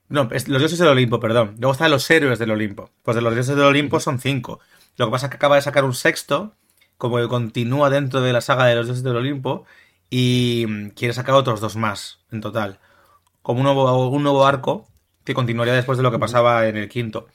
no, 0.09 0.29
es 0.31 0.47
los 0.47 0.61
dioses 0.61 0.79
del 0.79 0.89
Olimpo, 0.89 1.19
perdón. 1.19 1.57
Luego 1.59 1.73
están 1.73 1.91
los 1.91 2.09
héroes 2.09 2.39
del 2.39 2.53
Olimpo. 2.53 2.91
Pues 3.03 3.17
de 3.17 3.21
los 3.21 3.35
dioses 3.35 3.57
del 3.57 3.65
Olimpo 3.65 3.99
son 3.99 4.21
cinco. 4.21 4.61
Lo 4.97 5.07
que 5.07 5.11
pasa 5.11 5.27
es 5.27 5.31
que 5.31 5.37
acaba 5.39 5.57
de 5.57 5.63
sacar 5.63 5.85
un 5.85 5.95
sexto, 5.95 6.55
como 6.99 7.17
que 7.17 7.27
continúa 7.27 7.91
dentro 7.91 8.21
de 8.21 8.33
la 8.33 8.41
saga 8.41 8.67
de 8.67 8.77
los 8.77 8.87
dioses 8.87 9.03
del 9.03 9.17
Olimpo, 9.17 9.65
y 10.09 10.67
mm, 10.69 10.89
quiere 10.91 11.15
sacar 11.15 11.35
otros 11.35 11.61
dos 11.61 11.75
más 11.75 12.21
en 12.31 12.41
total. 12.41 12.79
Como 13.43 13.59
un 13.61 13.65
nuevo, 13.65 14.09
un 14.09 14.23
nuevo 14.23 14.47
arco 14.47 14.87
que 15.25 15.35
continuaría 15.35 15.75
después 15.75 15.99
de 15.99 16.05
lo 16.05 16.13
que 16.13 16.21
pasaba 16.21 16.69
en 16.69 16.77
el 16.77 16.89
quinto. 16.89 17.27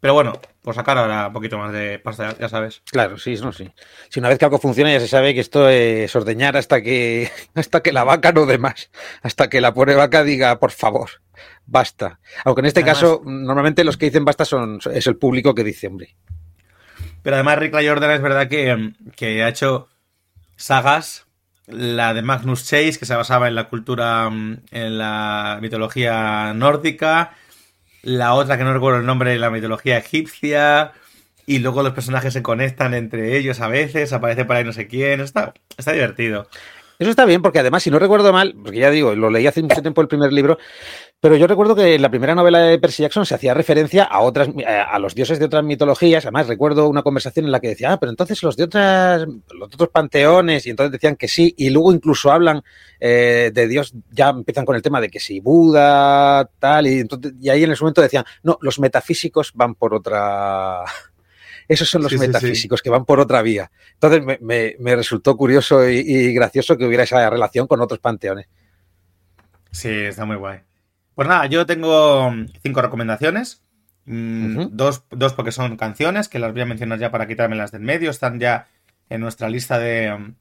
Pero 0.00 0.14
bueno, 0.14 0.32
por 0.62 0.74
sacar 0.76 0.96
ahora 0.96 1.26
un 1.26 1.32
poquito 1.32 1.58
más 1.58 1.72
de 1.72 1.98
pasta, 1.98 2.36
ya 2.38 2.48
sabes. 2.48 2.82
Claro, 2.90 3.18
sí, 3.18 3.34
no, 3.42 3.52
sí. 3.52 3.68
Si 4.08 4.20
una 4.20 4.28
vez 4.28 4.38
que 4.38 4.44
algo 4.44 4.58
funciona 4.60 4.92
ya 4.92 5.00
se 5.00 5.08
sabe 5.08 5.34
que 5.34 5.40
esto 5.40 5.68
es 5.68 6.14
ordeñar 6.14 6.56
hasta 6.56 6.80
que, 6.82 7.30
hasta 7.54 7.80
que 7.82 7.92
la 7.92 8.04
vaca 8.04 8.30
no 8.32 8.46
dé 8.46 8.58
más. 8.58 8.90
Hasta 9.22 9.48
que 9.48 9.60
la 9.60 9.74
pobre 9.74 9.96
vaca 9.96 10.22
diga, 10.22 10.58
por 10.60 10.70
favor, 10.70 11.10
basta. 11.66 12.20
Aunque 12.44 12.60
en 12.60 12.66
este 12.66 12.80
Además- 12.80 12.98
caso, 13.00 13.22
normalmente 13.24 13.82
los 13.82 13.96
que 13.96 14.06
dicen 14.06 14.24
basta 14.24 14.44
son, 14.44 14.78
es 14.92 15.06
el 15.08 15.16
público 15.16 15.54
que 15.54 15.64
dice, 15.64 15.88
hombre. 15.88 16.14
Pero 17.22 17.34
además 17.34 17.58
Rick 17.58 17.74
Jordan 17.74 18.12
es 18.12 18.22
verdad 18.22 18.48
que, 18.48 18.92
que 19.16 19.42
ha 19.42 19.48
hecho 19.48 19.88
sagas, 20.56 21.26
la 21.66 22.14
de 22.14 22.22
Magnus 22.22 22.64
Chase, 22.64 22.98
que 22.98 23.04
se 23.06 23.14
basaba 23.16 23.48
en 23.48 23.54
la 23.56 23.64
cultura, 23.68 24.28
en 24.30 24.98
la 24.98 25.58
mitología 25.60 26.52
nórdica, 26.54 27.34
la 28.02 28.34
otra 28.34 28.58
que 28.58 28.64
no 28.64 28.72
recuerdo 28.72 29.00
el 29.00 29.06
nombre, 29.06 29.34
en 29.34 29.40
la 29.40 29.50
mitología 29.50 29.98
egipcia, 29.98 30.92
y 31.46 31.60
luego 31.60 31.82
los 31.82 31.92
personajes 31.92 32.32
se 32.32 32.42
conectan 32.42 32.94
entre 32.94 33.36
ellos 33.36 33.60
a 33.60 33.68
veces, 33.68 34.12
aparece 34.12 34.44
por 34.44 34.56
ahí 34.56 34.64
no 34.64 34.72
sé 34.72 34.86
quién, 34.86 35.20
está, 35.20 35.54
está 35.76 35.92
divertido. 35.92 36.48
Eso 36.98 37.10
está 37.10 37.24
bien, 37.26 37.42
porque 37.42 37.60
además, 37.60 37.84
si 37.84 37.90
no 37.92 38.00
recuerdo 38.00 38.32
mal, 38.32 38.56
porque 38.60 38.80
ya 38.80 38.90
digo, 38.90 39.14
lo 39.14 39.30
leí 39.30 39.46
hace 39.46 39.62
mucho 39.62 39.80
tiempo 39.82 40.00
el 40.00 40.08
primer 40.08 40.32
libro, 40.32 40.58
pero 41.20 41.36
yo 41.36 41.46
recuerdo 41.46 41.76
que 41.76 41.94
en 41.94 42.02
la 42.02 42.10
primera 42.10 42.34
novela 42.34 42.58
de 42.58 42.76
Percy 42.80 43.02
Jackson 43.04 43.24
se 43.24 43.36
hacía 43.36 43.54
referencia 43.54 44.02
a 44.02 44.20
otras, 44.20 44.48
eh, 44.48 44.64
a 44.66 44.98
los 44.98 45.14
dioses 45.14 45.38
de 45.38 45.44
otras 45.44 45.62
mitologías. 45.62 46.24
Además, 46.24 46.48
recuerdo 46.48 46.88
una 46.88 47.04
conversación 47.04 47.46
en 47.46 47.52
la 47.52 47.60
que 47.60 47.68
decía, 47.68 47.92
ah, 47.92 48.00
pero 48.00 48.10
entonces 48.10 48.42
los 48.42 48.56
de 48.56 48.64
otras, 48.64 49.26
los 49.26 49.68
otros 49.72 49.90
panteones, 49.90 50.66
y 50.66 50.70
entonces 50.70 50.90
decían 50.90 51.14
que 51.14 51.28
sí, 51.28 51.54
y 51.56 51.70
luego 51.70 51.92
incluso 51.92 52.32
hablan 52.32 52.62
eh, 52.98 53.52
de 53.54 53.68
Dios, 53.68 53.94
ya 54.10 54.30
empiezan 54.30 54.64
con 54.64 54.74
el 54.74 54.82
tema 54.82 55.00
de 55.00 55.08
que 55.08 55.20
si 55.20 55.38
Buda, 55.38 56.50
tal, 56.58 56.88
y, 56.88 56.98
entonces, 56.98 57.32
y 57.40 57.48
ahí 57.48 57.62
en 57.62 57.70
ese 57.70 57.84
momento 57.84 58.02
decían, 58.02 58.24
no, 58.42 58.58
los 58.60 58.80
metafísicos 58.80 59.52
van 59.54 59.76
por 59.76 59.94
otra. 59.94 60.82
Esos 61.68 61.88
son 61.90 62.02
los 62.02 62.12
Sí, 62.12 62.18
sí, 62.18 62.34
sí. 62.34 62.58
metafísicos 62.58 62.82
que 62.82 62.90
van 62.90 63.04
por 63.04 63.20
otra 63.20 63.42
vía. 63.42 63.70
Entonces 63.94 64.24
me, 64.24 64.38
me- 64.40 64.76
me 64.80 64.96
resultó 64.96 65.36
curioso 65.36 65.88
y, 65.88 65.98
y 65.98 66.32
gracioso 66.34 66.76
que 66.78 66.86
hubiera 66.86 67.04
esa 67.04 67.28
relación 67.30 67.66
con 67.68 67.80
otros 67.82 68.00
panteones. 68.00 68.46
Sí, 69.70 69.88
está 69.90 70.24
muy 70.24 70.36
guay. 70.36 70.60
Pues 71.14 71.28
nada, 71.28 71.46
yo 71.46 71.66
tengo 71.66 72.30
mm, 72.30 72.46
cinco 72.62 72.82
recomendaciones. 72.82 73.62
Mm, 74.06 74.76
dos, 74.76 75.04
dos 75.10 75.34
porque 75.34 75.52
son 75.52 75.76
canciones, 75.76 76.28
que 76.28 76.38
las 76.38 76.52
voy 76.52 76.62
a 76.62 76.66
mencionar 76.66 76.98
ya 76.98 77.10
para 77.10 77.26
quitármelas 77.28 77.72
del 77.72 77.82
medio. 77.82 78.10
Están 78.10 78.40
ya 78.40 78.68
en 79.10 79.20
nuestra 79.20 79.48
lista 79.50 79.78
de 79.78 80.12
mm, 80.16 80.34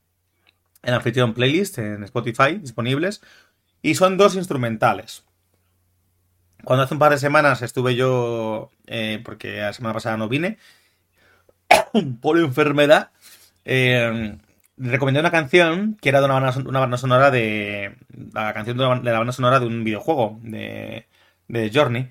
en 0.84 0.94
anfitrión 0.94 1.34
playlist 1.34 1.80
en 1.80 2.04
Spotify 2.04 2.56
disponibles. 2.60 3.22
Y 3.82 3.96
son 3.96 4.18
dos 4.18 4.36
instrumentales. 4.36 5.26
cuando 6.64 6.84
hace 6.84 6.94
un 6.96 7.00
par 7.00 7.12
de 7.12 7.18
semanas 7.20 7.62
estuve 7.62 7.96
yo, 7.96 8.72
eh, 8.88 9.22
porque 9.24 9.58
la 9.58 9.74
semana 9.74 9.94
pasada 9.94 10.18
no 10.18 10.28
vine, 10.28 10.58
por 12.22 12.38
enfermedad, 12.38 13.12
eh, 13.66 14.38
recomendé 14.78 15.20
una 15.20 15.32
canción 15.32 15.98
que 16.02 16.10
era 16.10 16.20
de 16.20 16.26
una 16.26 16.80
banda, 16.80 16.98
sonora 16.98 17.32
de. 17.32 17.96
La 18.34 18.54
canción 18.54 18.78
de 18.78 18.84
la, 18.84 19.18
banda 19.18 19.34
sonora 19.34 19.60
de 19.60 19.68
un 19.68 19.84
videojuego 19.84 20.40
de, 20.44 21.08
de 21.48 21.72
Journey. 21.74 22.10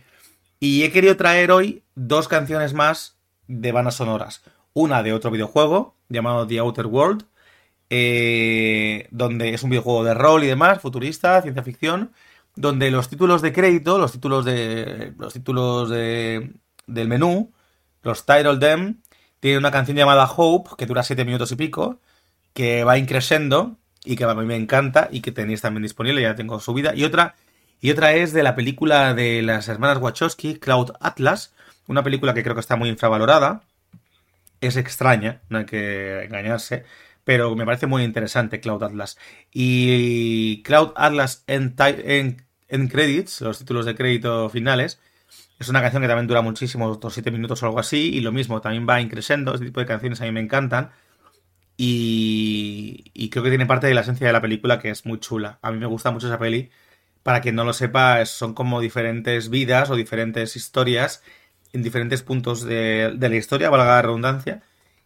Y 0.61 0.85
he 0.85 0.93
querido 0.93 1.17
traer 1.17 1.51
hoy 1.51 1.83
dos 1.95 2.29
canciones 2.29 2.73
más 2.73 3.17
de 3.47 3.73
bandas 3.73 3.97
sonoras. 3.97 4.43
Una 4.73 5.03
de 5.03 5.13
otro 5.13 5.31
videojuego 5.31 5.95
llamado 6.09 6.47
The 6.47 6.59
Outer 6.59 6.87
World, 6.87 7.25
eh, 7.91 9.09
donde 9.11 9.55
es 9.55 9.63
un 9.63 9.71
videojuego 9.71 10.05
de 10.05 10.15
rol 10.15 10.45
y 10.45 10.49
demás, 10.49 10.81
futurista, 10.81 11.41
ciencia 11.43 11.63
ficción, 11.63 12.13
donde 12.55 12.91
los 12.91 13.09
títulos 13.09 13.43
de 13.43 13.53
crédito, 13.53 13.99
los 13.99 14.13
títulos 14.13 14.45
de 14.45 15.13
los 15.19 15.33
títulos 15.33 15.91
de, 15.91 16.53
del 16.87 17.09
menú, 17.09 17.53
los 18.03 18.25
title 18.25 18.59
them, 18.59 19.03
tiene 19.41 19.59
una 19.59 19.71
canción 19.71 19.97
llamada 19.97 20.31
Hope 20.37 20.71
que 20.77 20.87
dura 20.87 21.03
7 21.03 21.25
minutos 21.25 21.53
y 21.53 21.57
pico 21.57 22.01
que 22.55 22.85
va 22.85 22.99
increciendo 22.99 23.77
y 24.05 24.17
que 24.17 24.25
a 24.25 24.35
mí 24.35 24.47
me 24.47 24.57
encanta 24.57 25.09
y 25.11 25.21
que 25.21 25.33
tenéis 25.33 25.61
también 25.61 25.83
disponible, 25.83 26.23
ya 26.23 26.35
tengo 26.35 26.59
subida. 26.61 26.95
Y 26.95 27.05
otra, 27.05 27.35
y 27.81 27.91
otra 27.91 28.15
es 28.15 28.33
de 28.33 28.43
la 28.43 28.55
película 28.55 29.13
de 29.15 29.43
las 29.43 29.69
hermanas 29.69 29.99
Wachowski, 29.99 30.59
Cloud 30.59 30.93
Atlas, 31.01 31.53
una 31.87 32.03
película 32.03 32.33
que 32.33 32.43
creo 32.43 32.55
que 32.55 32.61
está 32.61 32.77
muy 32.77 32.89
infravalorada. 32.89 33.63
Es 34.61 34.77
extraña, 34.77 35.43
no 35.51 35.59
hay 35.59 35.67
que 35.67 36.25
engañarse, 36.25 36.85
pero 37.25 37.55
me 37.57 37.67
parece 37.67 37.87
muy 37.87 38.05
interesante 38.05 38.61
Cloud 38.61 38.85
Atlas. 38.85 39.19
Y 39.53 40.63
Cloud 40.63 40.93
Atlas 40.97 41.45
en, 41.47 41.75
en, 42.69 42.89
credits, 42.89 43.41
los 43.43 43.59
títulos 43.59 43.85
de 43.85 43.95
crédito 43.95 44.49
finales, 44.49 45.01
es 45.59 45.69
una 45.69 45.81
canción 45.81 46.03
que 46.03 46.09
también 46.09 46.27
dura 46.27 46.43
muchísimo, 46.43 46.87
otros 46.87 47.15
7 47.15 47.31
minutos 47.31 47.63
o 47.63 47.67
algo 47.67 47.79
así, 47.79 48.11
y 48.15 48.21
lo 48.21 48.33
mismo, 48.33 48.61
también 48.61 48.87
va 48.89 49.01
increciendo, 49.01 49.55
este 49.55 49.67
tipo 49.67 49.81
de 49.81 49.87
canciones 49.87 50.21
a 50.21 50.25
mí 50.25 50.33
me 50.33 50.41
encantan. 50.41 50.91
Y, 51.77 53.29
creo 53.31 53.43
que 53.43 53.51
tiene 53.51 53.67
parte 53.67 53.87
de 53.87 53.95
la 53.95 54.01
esencia 54.03 54.27
de 54.27 54.33
la 54.33 54.41
película 54.41 54.79
que 54.81 54.91
es 54.91 55.05
muy 55.07 55.21
chula. 55.21 55.59
A 55.63 55.71
mí 55.73 55.79
me 55.79 55.87
gusta 55.87 56.11
mucho 56.11 56.27
esa 56.27 56.39
peli. 56.39 56.71
Para 57.23 57.41
quien 57.41 57.55
no 57.55 57.65
lo 57.65 57.73
sepa, 57.73 58.25
son 58.27 58.55
como 58.55 58.81
diferentes 58.81 59.51
vidas 59.51 59.91
o 59.91 59.97
diferentes 59.97 60.57
historias 60.57 61.23
en 61.73 61.83
diferentes 61.83 62.23
puntos 62.23 62.63
de, 62.65 63.17
la 63.19 63.37
historia, 63.37 63.71
valga 63.71 63.87
la 63.87 64.03
redundancia, 64.03 64.63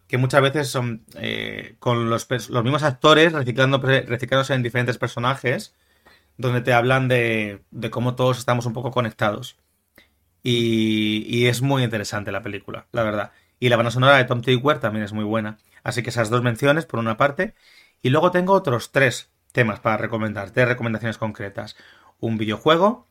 que 0.06 0.18
muchas 0.18 0.42
veces 0.42 0.68
son 0.68 1.04
eh, 1.16 1.76
con 1.78 2.10
los, 2.10 2.28
mismos 2.30 2.82
actores 2.82 3.32
reciclando, 3.32 3.78
reciclándose 3.78 4.54
en 4.54 4.62
diferentes 4.62 4.98
personajes, 4.98 5.74
donde 6.36 6.60
te 6.62 6.72
hablan 6.72 7.08
de, 7.08 7.62
cómo 7.90 8.14
todos 8.14 8.38
estamos 8.38 8.66
un 8.66 8.72
poco 8.72 8.90
conectados. 8.90 9.56
Y, 10.42 11.24
y, 11.28 11.46
es 11.46 11.60
muy 11.60 11.82
interesante 11.82 12.32
la 12.32 12.42
película, 12.42 12.86
la 12.92 13.02
verdad. 13.02 13.32
Y 13.58 13.68
la 13.68 13.76
banda 13.76 13.90
sonora 13.90 14.16
de 14.16 14.24
Tom 14.24 14.40
Tykwer 14.40 14.78
también 14.80 15.04
es 15.04 15.12
muy 15.12 15.24
buena. 15.24 15.58
Así 15.82 16.02
que 16.02 16.10
esas 16.10 16.30
dos 16.30 16.42
menciones 16.42 16.86
por 16.86 16.98
una 16.98 17.16
parte. 17.16 17.54
Y 18.02 18.10
luego 18.10 18.30
tengo 18.30 18.54
otros 18.54 18.90
tres 18.90 19.30
temas 19.52 19.80
para 19.80 19.96
recomendar, 19.96 20.50
tres 20.50 20.68
recomendaciones 20.68 21.18
concretas. 21.18 21.76
Un 22.18 22.38
videojuego, 22.38 23.06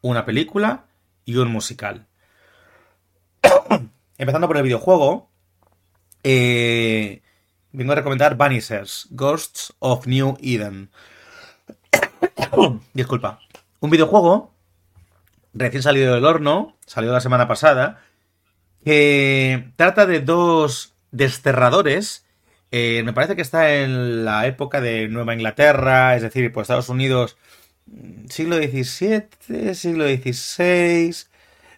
una 0.00 0.24
película 0.24 0.86
y 1.24 1.36
un 1.36 1.50
musical. 1.50 2.06
Empezando 4.18 4.46
por 4.46 4.56
el 4.56 4.62
videojuego, 4.62 5.30
eh, 6.22 7.22
vengo 7.72 7.92
a 7.92 7.96
recomendar 7.96 8.36
Vanishers, 8.36 9.08
Ghosts 9.10 9.74
of 9.78 10.06
New 10.06 10.36
Eden. 10.40 10.90
Disculpa. 12.94 13.40
Un 13.80 13.90
videojuego 13.90 14.49
recién 15.54 15.82
salido 15.82 16.14
del 16.14 16.24
horno, 16.24 16.76
salió 16.86 17.12
la 17.12 17.20
semana 17.20 17.48
pasada, 17.48 18.02
que 18.84 19.72
trata 19.76 20.06
de 20.06 20.20
dos 20.20 20.94
desterradores. 21.10 22.26
Eh, 22.70 23.02
me 23.04 23.12
parece 23.12 23.36
que 23.36 23.42
está 23.42 23.74
en 23.74 24.24
la 24.24 24.46
época 24.46 24.80
de 24.80 25.08
Nueva 25.08 25.34
Inglaterra, 25.34 26.16
es 26.16 26.22
decir, 26.22 26.52
pues 26.52 26.64
Estados 26.64 26.88
Unidos, 26.88 27.36
mm, 27.86 28.26
siglo 28.28 28.56
XVII, 28.56 29.74
siglo 29.74 30.06
XVI, 30.06 31.26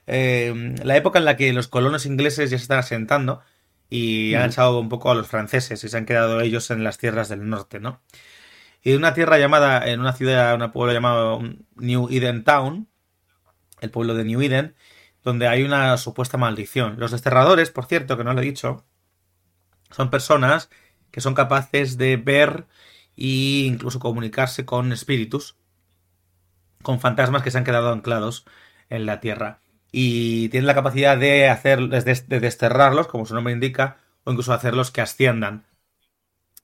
eh, 0.07 0.75
la 0.85 0.97
época 0.97 1.19
en 1.19 1.25
la 1.25 1.37
que 1.37 1.53
los 1.53 1.69
colonos 1.69 2.07
ingleses 2.07 2.51
ya 2.51 2.59
se 2.59 2.63
están 2.65 2.81
asentando 2.81 3.41
y 3.89 4.35
han 4.35 4.51
echado 4.51 4.81
un 4.81 4.89
poco 4.89 5.11
a 5.11 5.15
los 5.15 5.29
franceses 5.29 5.85
y 5.85 5.89
se 5.89 5.97
han 5.97 6.07
quedado 6.07 6.41
ellos 6.41 6.71
en 6.71 6.85
las 6.85 6.99
tierras 6.99 7.29
del 7.29 7.49
norte, 7.49 7.81
¿no? 7.81 8.01
Y 8.83 8.95
una 8.95 9.15
tierra 9.15 9.39
llamada, 9.39 9.87
en 9.89 10.01
una 10.01 10.13
ciudad, 10.15 10.61
un 10.61 10.73
pueblo 10.73 10.93
llamado 10.93 11.41
New 11.77 12.09
Eden 12.11 12.43
Town, 12.45 12.89
el 13.83 13.91
pueblo 13.91 14.15
de 14.15 14.25
New 14.25 14.41
Eden, 14.41 14.75
donde 15.23 15.47
hay 15.47 15.63
una 15.63 15.97
supuesta 15.99 16.39
maldición. 16.39 16.99
Los 16.99 17.11
desterradores, 17.11 17.71
por 17.71 17.85
cierto, 17.85 18.17
que 18.17 18.25
no 18.25 18.33
lo 18.33 18.41
he 18.41 18.45
dicho, 18.45 18.87
son 19.91 20.11
personas 20.11 20.71
que 21.11 21.21
son 21.21 21.35
capaces 21.35 21.99
de 21.99 22.17
ver 22.17 22.67
e 23.17 23.67
incluso 23.67 23.99
comunicarse 23.99 24.65
con 24.65 24.93
espíritus, 24.93 25.57
con 26.83 27.01
fantasmas 27.01 27.43
que 27.43 27.51
se 27.51 27.59
han 27.59 27.65
quedado 27.65 27.93
anclados 27.93 28.47
en 28.89 29.05
la 29.05 29.21
tierra. 29.21 29.61
Y 29.93 30.49
tienen 30.49 30.67
la 30.67 30.75
capacidad 30.75 31.19
de 31.19 31.51
hacer, 31.51 31.89
de 31.89 32.41
desterrarlos, 32.41 33.09
como 33.09 33.27
su 33.27 33.35
nombre 33.35 33.53
indica, 33.53 33.99
o 34.25 34.31
incluso 34.31 34.55
hacerlos 34.55 34.91
que 34.91 35.03
asciendan 35.03 35.67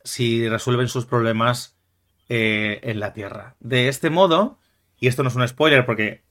si 0.03 0.49
resuelven 0.49 0.89
sus 0.89 1.05
problemas 1.05 1.77
eh, 2.29 2.81
en 2.83 3.01
la 3.01 3.13
tierra. 3.13 3.57
De 3.61 3.89
este 3.89 4.09
modo, 4.09 4.59
y 4.99 5.09
esto 5.09 5.23
no 5.23 5.29
es 5.29 5.35
un 5.37 5.47
spoiler 5.47 5.85
porque 5.85 6.23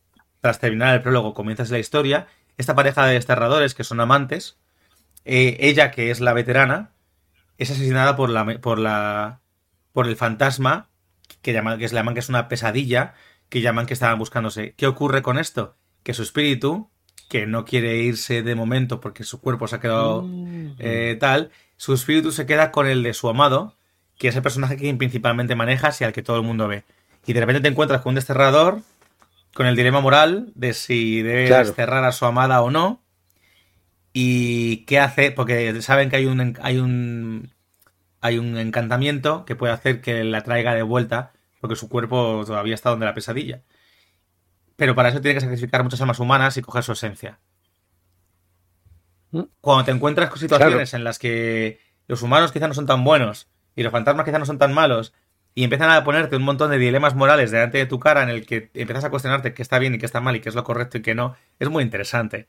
tras 0.41 0.59
terminar 0.59 0.95
el 0.95 1.01
prólogo 1.01 1.33
comienzas 1.33 1.69
la 1.69 1.79
historia, 1.79 2.27
esta 2.57 2.75
pareja 2.75 3.05
de 3.05 3.13
desterradores 3.13 3.75
que 3.75 3.83
son 3.83 3.99
amantes, 3.99 4.57
eh, 5.25 5.57
ella, 5.59 5.91
que 5.91 6.11
es 6.11 6.19
la 6.19 6.33
veterana, 6.33 6.91
es 7.57 7.71
asesinada 7.71 8.15
por 8.15 8.29
la, 8.29 8.59
por 8.59 8.79
la, 8.79 9.41
por 9.91 10.07
el 10.07 10.15
fantasma 10.15 10.89
que 11.41 11.53
llaman, 11.53 11.79
que 11.79 11.87
llaman 11.87 12.13
que 12.13 12.19
es 12.19 12.29
una 12.29 12.47
pesadilla, 12.47 13.13
que 13.49 13.61
llaman 13.61 13.85
que 13.85 13.93
estaban 13.93 14.19
buscándose. 14.19 14.73
¿Qué 14.77 14.87
ocurre 14.87 15.21
con 15.21 15.37
esto? 15.37 15.75
Que 16.03 16.13
su 16.13 16.23
espíritu, 16.23 16.89
que 17.29 17.45
no 17.45 17.65
quiere 17.65 17.97
irse 17.97 18.41
de 18.41 18.55
momento 18.55 18.99
porque 19.01 19.23
su 19.23 19.41
cuerpo 19.41 19.67
se 19.67 19.75
ha 19.75 19.79
quedado 19.79 20.23
mm. 20.23 20.75
eh, 20.79 21.17
tal, 21.19 21.51
su 21.75 21.93
espíritu 21.93 22.31
se 22.31 22.45
queda 22.45 22.71
con 22.71 22.87
el 22.87 23.03
de 23.03 23.13
su 23.13 23.29
amado, 23.29 23.75
que 24.17 24.29
es 24.29 24.35
el 24.35 24.41
personaje 24.41 24.77
que 24.77 24.93
principalmente 24.95 25.55
manejas 25.55 25.99
y 26.01 26.03
al 26.03 26.13
que 26.13 26.23
todo 26.23 26.37
el 26.37 26.43
mundo 26.43 26.67
ve. 26.67 26.83
Y 27.25 27.33
de 27.33 27.39
repente 27.41 27.61
te 27.61 27.67
encuentras 27.67 28.01
con 28.01 28.11
un 28.11 28.15
desterrador, 28.15 28.81
con 29.57 29.65
el 29.65 29.75
dilema 29.75 30.01
moral 30.01 30.51
de 30.53 30.73
si 30.73 31.23
debe 31.23 31.49
desterrar 31.49 32.05
a 32.05 32.11
su 32.11 32.25
amada 32.25 32.61
o 32.61 32.69
no 32.69 33.01
¿Y 34.19 34.77
qué 34.85 34.99
hace? 34.99 35.31
Porque 35.31 35.79
saben 35.83 36.09
que 36.09 36.15
hay 36.15 36.25
un, 36.25 36.57
hay 36.63 36.79
un, 36.79 37.53
hay 38.19 38.39
un 38.39 38.57
encantamiento 38.57 39.45
que 39.45 39.55
puede 39.55 39.73
hacer 39.73 40.01
que 40.01 40.23
la 40.23 40.41
traiga 40.41 40.73
de 40.73 40.81
vuelta, 40.81 41.33
porque 41.61 41.75
su 41.75 41.87
cuerpo 41.87 42.43
todavía 42.43 42.73
está 42.73 42.89
donde 42.89 43.05
la 43.05 43.13
pesadilla. 43.13 43.61
Pero 44.75 44.95
para 44.95 45.09
eso 45.09 45.21
tiene 45.21 45.35
que 45.35 45.41
sacrificar 45.41 45.83
muchas 45.83 46.01
almas 46.01 46.19
humanas 46.19 46.57
y 46.57 46.63
coger 46.63 46.83
su 46.83 46.93
esencia. 46.93 47.37
¿Mm? 49.29 49.43
Cuando 49.61 49.85
te 49.85 49.91
encuentras 49.91 50.31
con 50.31 50.39
situaciones 50.39 50.95
en 50.95 51.03
las 51.03 51.19
que 51.19 51.79
los 52.07 52.23
humanos 52.23 52.51
quizás 52.51 52.69
no 52.69 52.73
son 52.73 52.87
tan 52.87 53.03
buenos 53.03 53.47
y 53.75 53.83
los 53.83 53.91
fantasmas 53.91 54.25
quizás 54.25 54.39
no 54.39 54.47
son 54.47 54.57
tan 54.57 54.73
malos 54.73 55.13
y 55.57 55.63
empiezan 55.63 55.89
a 55.89 56.03
ponerte 56.03 56.35
un 56.35 56.43
montón 56.43 56.69
de 56.69 56.77
dilemas 56.77 57.15
morales 57.15 57.49
delante 57.49 57.79
de 57.79 57.87
tu 57.87 57.99
cara 57.99 58.21
en 58.21 58.29
el 58.29 58.45
que 58.45 58.69
empiezas 58.75 59.05
a 59.05 59.09
cuestionarte 59.09 59.55
qué 59.55 59.63
está 59.63 59.79
bien 59.79 59.95
y 59.95 59.97
qué 59.97 60.05
está 60.05 60.21
mal 60.21 60.35
y 60.35 60.39
qué 60.39 60.49
es 60.49 60.55
lo 60.55 60.63
correcto 60.63 60.99
y 60.99 61.01
qué 61.01 61.15
no, 61.15 61.35
es 61.57 61.67
muy 61.67 61.81
interesante. 61.81 62.45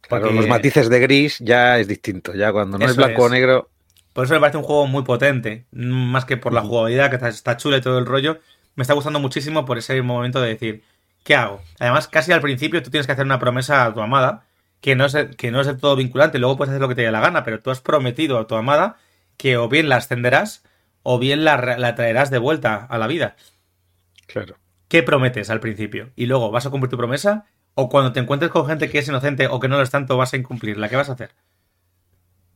Claro, 0.00 0.32
los 0.32 0.48
matices 0.48 0.88
de 0.88 0.98
gris 0.98 1.36
ya 1.40 1.78
es 1.78 1.86
distinto, 1.86 2.32
ya 2.32 2.52
cuando 2.52 2.78
no 2.78 2.86
es 2.86 2.96
blanco 2.96 3.24
o 3.24 3.28
negro. 3.28 3.68
Por 4.14 4.24
eso 4.24 4.32
me 4.32 4.40
parece 4.40 4.56
un 4.56 4.64
juego 4.64 4.86
muy 4.86 5.02
potente, 5.02 5.66
más 5.70 6.24
que 6.24 6.38
por 6.38 6.54
la 6.54 6.62
jugabilidad, 6.62 7.10
que 7.10 7.28
está 7.28 7.58
chula 7.58 7.76
y 7.76 7.82
todo 7.82 7.98
el 7.98 8.06
rollo. 8.06 8.40
Me 8.74 8.80
está 8.80 8.94
gustando 8.94 9.20
muchísimo 9.20 9.66
por 9.66 9.76
ese 9.76 10.00
momento 10.00 10.40
de 10.40 10.48
decir, 10.48 10.82
¿qué 11.24 11.34
hago? 11.34 11.60
Además, 11.78 12.08
casi 12.08 12.32
al 12.32 12.40
principio 12.40 12.82
tú 12.82 12.88
tienes 12.88 13.04
que 13.04 13.12
hacer 13.12 13.26
una 13.26 13.38
promesa 13.38 13.84
a 13.84 13.92
tu 13.92 14.00
amada, 14.00 14.46
que 14.80 14.96
no 14.96 15.04
es, 15.04 15.14
que 15.36 15.50
no 15.50 15.60
es 15.60 15.66
del 15.66 15.76
todo 15.76 15.94
vinculante, 15.94 16.38
luego 16.38 16.56
puedes 16.56 16.70
hacer 16.70 16.80
lo 16.80 16.88
que 16.88 16.94
te 16.94 17.02
dé 17.02 17.10
la 17.10 17.20
gana, 17.20 17.44
pero 17.44 17.60
tú 17.60 17.70
has 17.70 17.82
prometido 17.82 18.38
a 18.38 18.46
tu 18.46 18.54
amada 18.54 18.96
que 19.36 19.58
o 19.58 19.68
bien 19.68 19.90
la 19.90 19.96
ascenderás 19.96 20.62
o 21.08 21.20
bien 21.20 21.44
la, 21.44 21.56
la 21.78 21.94
traerás 21.94 22.30
de 22.32 22.38
vuelta 22.38 22.84
a 22.84 22.98
la 22.98 23.06
vida. 23.06 23.36
Claro. 24.26 24.58
¿Qué 24.88 25.04
prometes 25.04 25.50
al 25.50 25.60
principio? 25.60 26.10
Y 26.16 26.26
luego 26.26 26.50
vas 26.50 26.66
a 26.66 26.70
cumplir 26.70 26.90
tu 26.90 26.96
promesa 26.96 27.46
o 27.74 27.88
cuando 27.88 28.12
te 28.12 28.18
encuentres 28.18 28.50
con 28.50 28.66
gente 28.66 28.90
que 28.90 28.98
es 28.98 29.06
inocente 29.06 29.46
o 29.46 29.60
que 29.60 29.68
no 29.68 29.76
lo 29.76 29.84
es 29.84 29.90
tanto, 29.90 30.16
vas 30.16 30.32
a 30.32 30.36
incumplirla. 30.36 30.88
¿Qué 30.88 30.96
vas 30.96 31.08
a 31.08 31.12
hacer? 31.12 31.30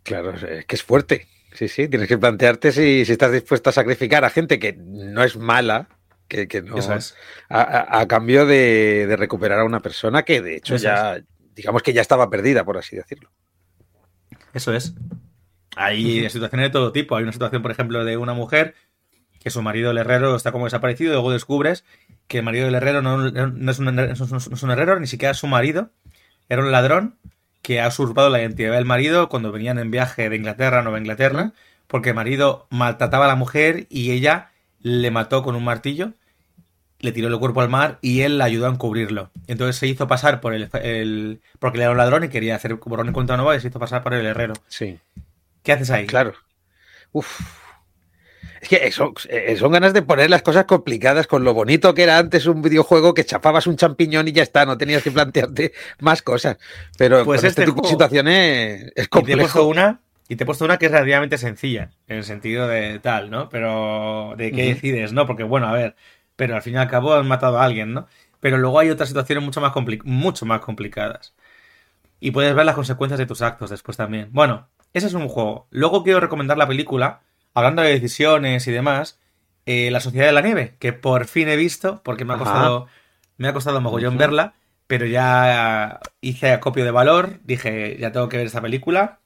Claro, 0.03 0.33
es 0.33 0.67
que 0.67 0.75
es 0.75 0.83
fuerte. 0.83 1.29
Sí, 1.53 1.69
sí, 1.69 1.87
tienes 1.87 2.09
que 2.09 2.19
plantearte 2.19 2.73
si, 2.73 3.03
estás 3.03 3.31
dispuesto 3.31 3.71
a 3.71 3.73
sacrificar 3.73 4.25
a 4.25 4.31
gente 4.31 4.59
que 4.59 4.73
no 4.73 5.23
es 5.23 5.37
mala, 5.37 5.89
que, 6.27 6.49
no 6.61 6.77
es. 6.77 7.15
A, 7.49 8.05
cambio 8.09 8.47
de, 8.47 9.15
recuperar 9.17 9.61
a 9.61 9.65
una 9.65 9.79
persona 9.79 10.25
que 10.25 10.43
de 10.43 10.57
hecho 10.57 10.75
ya, 10.75 11.21
digamos 11.55 11.85
que 11.85 11.93
ya 11.93 12.03
estaba 12.03 12.29
perdida, 12.29 12.65
por 12.65 12.79
así 12.79 12.97
decirlo. 12.97 13.31
Eso 14.53 14.75
es. 14.75 14.95
Hay 15.77 16.29
situaciones 16.29 16.67
de 16.67 16.71
todo 16.71 16.93
tipo. 16.93 17.17
Hay 17.17 17.23
una 17.23 17.33
situación, 17.33 17.63
por 17.63 17.71
ejemplo, 17.71 18.05
de 18.05 18.17
una 18.17 18.35
mujer 18.35 18.75
que 19.41 19.51
su 19.51 19.63
marido 19.63 19.91
el 19.91 19.99
herrero 19.99 20.37
está 20.37 20.53
como 20.53 20.67
desaparecido 20.67 21.13
y 21.13 21.15
luego 21.15 21.33
descubres 21.33 21.85
que 22.29 22.39
el 22.39 22.45
marido 22.45 22.67
del 22.67 22.75
herrero 22.75 23.03
no, 23.03 23.17
no 23.19 23.71
es, 23.71 23.79
un, 23.79 23.95
no 23.95 24.03
es 24.03 24.63
un 24.63 24.71
herrero, 24.71 25.01
ni 25.01 25.07
siquiera 25.07 25.33
es 25.33 25.39
su 25.39 25.47
marido, 25.47 25.91
era 26.49 26.63
un 26.63 26.71
ladrón 26.71 27.17
que 27.63 27.81
ha 27.81 27.89
usurpado 27.89 28.31
la 28.31 28.41
identidad 28.41 28.73
del 28.73 28.85
marido 28.85 29.29
cuando 29.29 29.53
venían 29.53 29.79
en 29.79 29.91
viaje 29.91 30.29
de 30.29 30.37
Inglaterra 30.37 30.81
a 30.81 30.83
Nueva 30.83 30.99
Inglaterra, 30.99 31.53
porque 31.87 32.11
el 32.11 32.15
marido 32.15 32.67
maltrataba 32.71 33.25
a 33.25 33.29
la 33.29 33.35
mujer 33.35 33.87
y 33.91 34.13
ella 34.13 34.51
le 34.81 35.11
mató 35.11 35.43
con 35.43 35.57
un 35.57 35.65
martillo, 35.65 36.13
le 37.01 37.13
tiró 37.13 37.29
el 37.29 37.39
cuerpo 37.39 37.63
al 37.63 37.69
mar 37.69 37.99
y 38.01 38.21
él 38.21 38.39
la 38.39 38.45
ayudó 38.45 38.67
a 38.67 38.71
encubrirlo. 38.71 39.31
Entonces 39.47 39.77
se 39.77 39.87
hizo 39.87 40.07
pasar 40.07 40.41
por 40.41 40.55
el, 40.55 41.41
porque 41.59 41.79
le 41.79 41.85
era 41.85 41.93
un 41.93 41.99
ladrón 41.99 42.25
y 42.25 42.29
quería 42.29 42.55
hacer 42.55 42.75
borrón 42.75 43.09
en 43.09 43.15
cuenta 43.15 43.37
nueva 43.37 43.57
y 43.57 43.61
se 43.61 43.69
hizo 43.69 43.79
pasar 43.79 44.03
por 44.03 44.15
el 44.15 44.27
herrero. 44.27 44.55
Sí. 44.69 44.99
¿Qué 45.63 45.73
haces 45.73 45.91
ahí? 45.91 46.07
Claro. 46.07 46.35
Uf. 47.13 47.41
Es 48.61 48.69
que 48.69 48.93
son, 48.93 49.15
eh, 49.31 49.57
son, 49.59 49.73
ganas 49.73 49.95
de 49.95 50.03
poner 50.03 50.29
las 50.29 50.43
cosas 50.43 50.67
complicadas 50.67 51.27
con 51.27 51.45
lo 51.45 51.55
bonito 51.55 51.95
que 51.95 52.03
era 52.03 52.19
antes 52.19 52.45
un 52.45 52.61
videojuego 52.61 53.15
que 53.15 53.25
chapabas 53.25 53.67
un 53.67 53.77
champiñón 53.77 54.29
y 54.29 54.33
ya 54.33 54.43
está, 54.43 54.67
no 54.67 54.77
tenías 54.77 55.03
que 55.03 55.11
plantearte 55.11 55.73
más 56.01 56.21
cosas. 56.21 56.59
Pero 56.99 57.25
pues 57.25 57.43
este, 57.43 57.65
tipo 57.65 57.83
de 57.83 57.89
situaciones 57.89 58.93
es 58.95 59.09
complejo. 59.09 59.39
Y 59.39 59.39
te 59.39 59.43
he 59.43 59.45
puesto 59.45 59.67
una, 59.67 60.01
y 60.29 60.37
te 60.37 60.45
he 60.45 60.47
puesto 60.47 60.65
una 60.67 60.79
que 60.79 60.87
es 60.87 60.93
relativamente 60.93 61.39
sencilla, 61.39 61.91
en 62.07 62.19
el 62.19 62.25
sentido 62.25 62.69
de 62.69 62.99
tal, 62.99 63.31
¿no? 63.31 63.49
Pero 63.49 64.35
de 64.37 64.53
qué 64.53 64.75
decides, 64.75 65.13
¿no? 65.13 65.27
Porque 65.27 65.43
bueno, 65.43 65.67
a 65.67 65.73
ver, 65.73 65.97
pero 66.37 66.55
al 66.55 66.63
fin 66.63 66.75
y 66.75 66.77
al 66.77 66.89
cabo 66.89 67.15
han 67.15 67.27
matado 67.27 67.59
a 67.59 67.65
alguien, 67.65 67.95
¿no? 67.95 68.09
Pero 68.41 68.59
luego 68.59 68.79
hay 68.79 68.91
otras 68.91 69.09
situaciones 69.09 69.43
mucho 69.43 69.61
más, 69.61 69.73
mucho 70.05 70.45
más 70.45 70.61
complicadas. 70.61 71.35
Y 72.21 72.31
puedes 72.31 72.55
ver 72.55 72.67
las 72.67 72.75
consecuencias 72.75 73.19
de 73.19 73.27
tus 73.27 73.41
actos 73.41 73.71
después 73.71 73.97
también. 73.97 74.29
Bueno, 74.31 74.69
ese 74.93 75.07
es 75.07 75.15
un 75.15 75.29
juego. 75.29 75.67
Luego 75.71 76.03
quiero 76.03 76.21
recomendar 76.21 76.59
la 76.59 76.69
película 76.69 77.21
hablando 77.55 77.83
de 77.83 77.91
decisiones 77.91 78.67
y 78.67 78.73
demás, 78.73 79.19
eh, 79.67 79.91
La 79.91 80.01
Sociedad 80.01 80.27
de 80.27 80.33
la 80.33 80.43
Nieve, 80.43 80.77
que 80.79 80.93
por 80.93 81.27
fin 81.27 81.49
he 81.49 81.57
visto, 81.57 82.03
porque 82.03 82.25
me 82.25 82.35
ha 82.35 82.39
costado, 82.39 82.87
me 83.37 83.49
ha 83.49 83.53
costado 83.53 83.81
mogollón 83.81 84.19
verla, 84.19 84.55
pero 84.87 85.07
ya 85.07 86.01
hice 86.21 86.53
acopio 86.53 86.85
de 86.85 86.91
valor, 86.91 87.41
dije, 87.45 87.97
ya 87.99 88.13
tengo 88.13 88.29
que 88.29 88.37
ver 88.37 88.47
esta 88.47 88.61
película. 88.61 89.21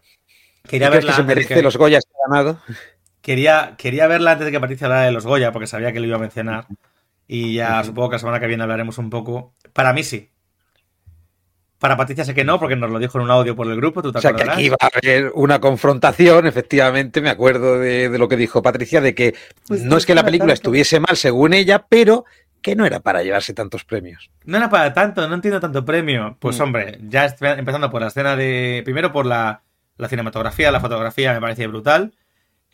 Quería 0.69 0.91
verla. 0.91 1.13
Que 1.13 1.17
se 1.17 1.23
merece 1.23 1.63
los 1.63 1.77
Goya 1.77 2.01
que 2.01 2.09
ha 2.09 2.29
ganado? 2.29 2.61
Quería, 3.21 3.75
quería 3.79 4.07
verla 4.07 4.33
antes 4.33 4.45
de 4.45 4.53
que 4.53 4.61
Patricia 4.61 4.87
hablara 4.87 5.07
de 5.07 5.13
los 5.13 5.25
Goya, 5.25 5.53
porque 5.53 5.67
sabía 5.67 5.93
que 5.93 6.01
lo 6.01 6.07
iba 6.07 6.17
a 6.17 6.21
mencionar. 6.21 6.67
Y 7.27 7.55
ya 7.55 7.83
supongo 7.83 8.11
que 8.11 8.17
la 8.17 8.19
semana 8.19 8.41
que 8.41 8.47
viene 8.47 8.63
hablaremos 8.63 8.99
un 8.99 9.09
poco. 9.09 9.55
Para 9.73 9.95
mí 9.95 10.05
sí, 10.05 10.31
para 11.85 11.99
Patricia 11.99 12.25
sé 12.25 12.33
que 12.33 12.45
no, 12.45 12.59
porque 12.59 12.77
nos 12.77 12.91
lo 12.91 12.99
dijo 12.99 13.19
en 13.19 13.25
un 13.25 13.31
audio 13.31 13.55
por 13.55 13.67
el 13.67 13.77
grupo, 13.77 14.01
tú 14.01 14.11
te 14.11 14.17
O 14.17 14.21
sea, 14.23 14.33
que 14.33 14.43
aquí 14.43 14.63
iba 14.63 14.77
a 14.81 14.87
haber 14.87 15.31
una 15.35 15.61
confrontación, 15.61 16.47
efectivamente, 16.47 17.21
me 17.21 17.29
acuerdo 17.29 17.79
de, 17.79 18.09
lo 18.19 18.27
que 18.27 18.39
dijo 18.39 18.63
Patricia, 18.63 19.03
de 19.03 19.15
que 19.15 19.35
pues 19.69 19.83
no 19.83 19.99
es 19.99 20.07
que 20.07 20.15
la 20.15 20.25
película 20.25 20.55
estuviese 20.55 20.99
mal 20.99 21.15
según 21.15 21.53
ella, 21.53 21.85
pero 21.87 22.25
que 22.63 22.75
no 22.75 22.87
era 22.87 23.01
para 23.01 23.23
llevarse 23.23 23.53
tantos 23.53 23.85
premios. 23.85 24.31
No 24.47 24.57
era 24.57 24.71
para 24.71 24.95
tanto, 24.95 25.29
no 25.29 25.35
entiendo 25.35 25.61
tanto 25.61 25.85
premio. 25.85 26.39
Pues 26.41 26.59
mm. 26.59 26.63
hombre, 26.63 26.99
ya 27.03 27.27
empezando 27.39 27.91
por 27.91 28.01
la 28.01 28.09
escena 28.09 28.35
de... 28.35 28.81
Primero 28.83 29.13
por 29.13 29.27
la, 29.27 29.61
cinematografía, 30.09 30.73
la 30.73 30.81
fotografía 30.81 31.35
me 31.35 31.41
parece 31.43 31.67
brutal, 31.67 32.15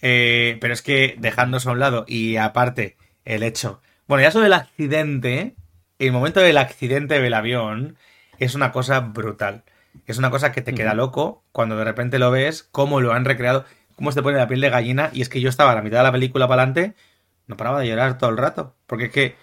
eh, 0.02 0.56
pero 0.60 0.72
es 0.72 0.82
que 0.82 1.16
dejándose 1.18 1.68
a 1.68 1.72
un 1.72 1.80
lado 1.80 2.04
y 2.06 2.36
aparte 2.36 2.96
el 3.24 3.42
hecho... 3.42 3.80
Bueno, 4.06 4.22
ya 4.22 4.30
sobre 4.30 4.46
el 4.46 4.52
accidente, 4.52 5.56
el 5.98 6.12
momento 6.12 6.38
del 6.38 6.58
accidente 6.58 7.20
del 7.20 7.34
avión 7.34 7.96
es 8.40 8.54
una 8.54 8.72
cosa 8.72 9.00
brutal. 9.00 9.64
Es 10.06 10.18
una 10.18 10.30
cosa 10.30 10.50
que 10.52 10.62
te 10.62 10.74
queda 10.74 10.94
loco 10.94 11.44
cuando 11.52 11.76
de 11.76 11.84
repente 11.84 12.18
lo 12.18 12.30
ves, 12.30 12.68
cómo 12.72 13.00
lo 13.00 13.12
han 13.12 13.24
recreado, 13.24 13.64
cómo 13.96 14.10
se 14.10 14.16
te 14.16 14.22
pone 14.22 14.38
la 14.38 14.48
piel 14.48 14.60
de 14.60 14.70
gallina. 14.70 15.10
Y 15.12 15.22
es 15.22 15.28
que 15.28 15.40
yo 15.40 15.48
estaba 15.48 15.72
a 15.72 15.74
la 15.74 15.82
mitad 15.82 15.98
de 15.98 16.04
la 16.04 16.12
película 16.12 16.48
para 16.48 16.62
adelante, 16.62 16.94
no 17.46 17.56
paraba 17.56 17.80
de 17.80 17.88
llorar 17.88 18.18
todo 18.18 18.30
el 18.30 18.36
rato. 18.38 18.74
Porque 18.86 19.06
es 19.06 19.12
que 19.12 19.36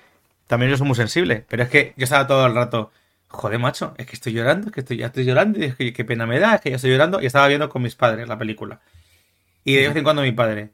también 0.48 0.72
yo 0.72 0.78
soy 0.78 0.88
muy 0.88 0.96
sensible, 0.96 1.46
pero 1.48 1.64
es 1.64 1.70
que 1.70 1.94
yo 1.98 2.06
estaba 2.06 2.28
todo 2.28 2.46
el 2.48 2.56
rato, 2.56 2.92
joder, 3.28 3.60
macho, 3.60 3.94
es 3.98 4.08
que 4.08 4.14
estoy 4.14 4.34
llorando, 4.34 4.68
es 4.68 4.74
que 4.74 4.80
estoy, 4.82 4.98
ya 4.98 5.08
estoy 5.08 5.26
llorando, 5.26 5.60
y 5.60 5.66
es 5.66 5.76
que 5.76 5.94
qué 5.94 6.06
pena 6.06 6.26
me 6.26 6.40
da, 6.40 6.56
es 6.56 6.62
que 6.62 6.70
ya 6.72 6.78
estoy 6.78 6.92
llorando. 6.92 7.22
Y 7.22 7.28
estaba 7.28 7.48
viendo 7.48 7.70
con 7.70 7.82
mis 7.82 7.96
padres 7.96 8.28
la 8.28 8.38
película. 8.38 8.82
Y 9.64 9.76
de 9.76 9.88
vez 9.90 9.98
en 9.98 10.04
cuando 10.04 10.22
mi 10.24 10.32
padre, 10.32 10.74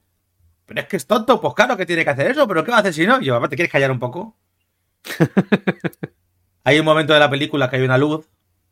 pero 0.65 0.81
es 0.81 0.87
que 0.87 0.97
es 0.97 1.07
tonto, 1.07 1.41
pues 1.41 1.53
claro 1.55 1.75
que 1.77 1.85
tiene 1.85 2.03
que 2.03 2.11
hacer 2.11 2.27
eso, 2.27 2.47
pero 2.47 2.63
¿qué 2.63 2.71
va 2.71 2.77
a 2.77 2.79
hacer 2.81 2.93
si 2.93 3.05
no? 3.07 3.19
Y 3.21 3.25
yo, 3.25 3.41
¿te 3.49 3.55
quieres 3.55 3.71
callar 3.71 3.91
un 3.91 3.99
poco? 3.99 4.37
Hay 6.63 6.79
un 6.79 6.85
momento 6.85 7.13
de 7.13 7.19
la 7.19 7.29
película 7.29 7.69
que 7.69 7.75
hay 7.75 7.81
una 7.81 7.97
luz, 7.97 8.29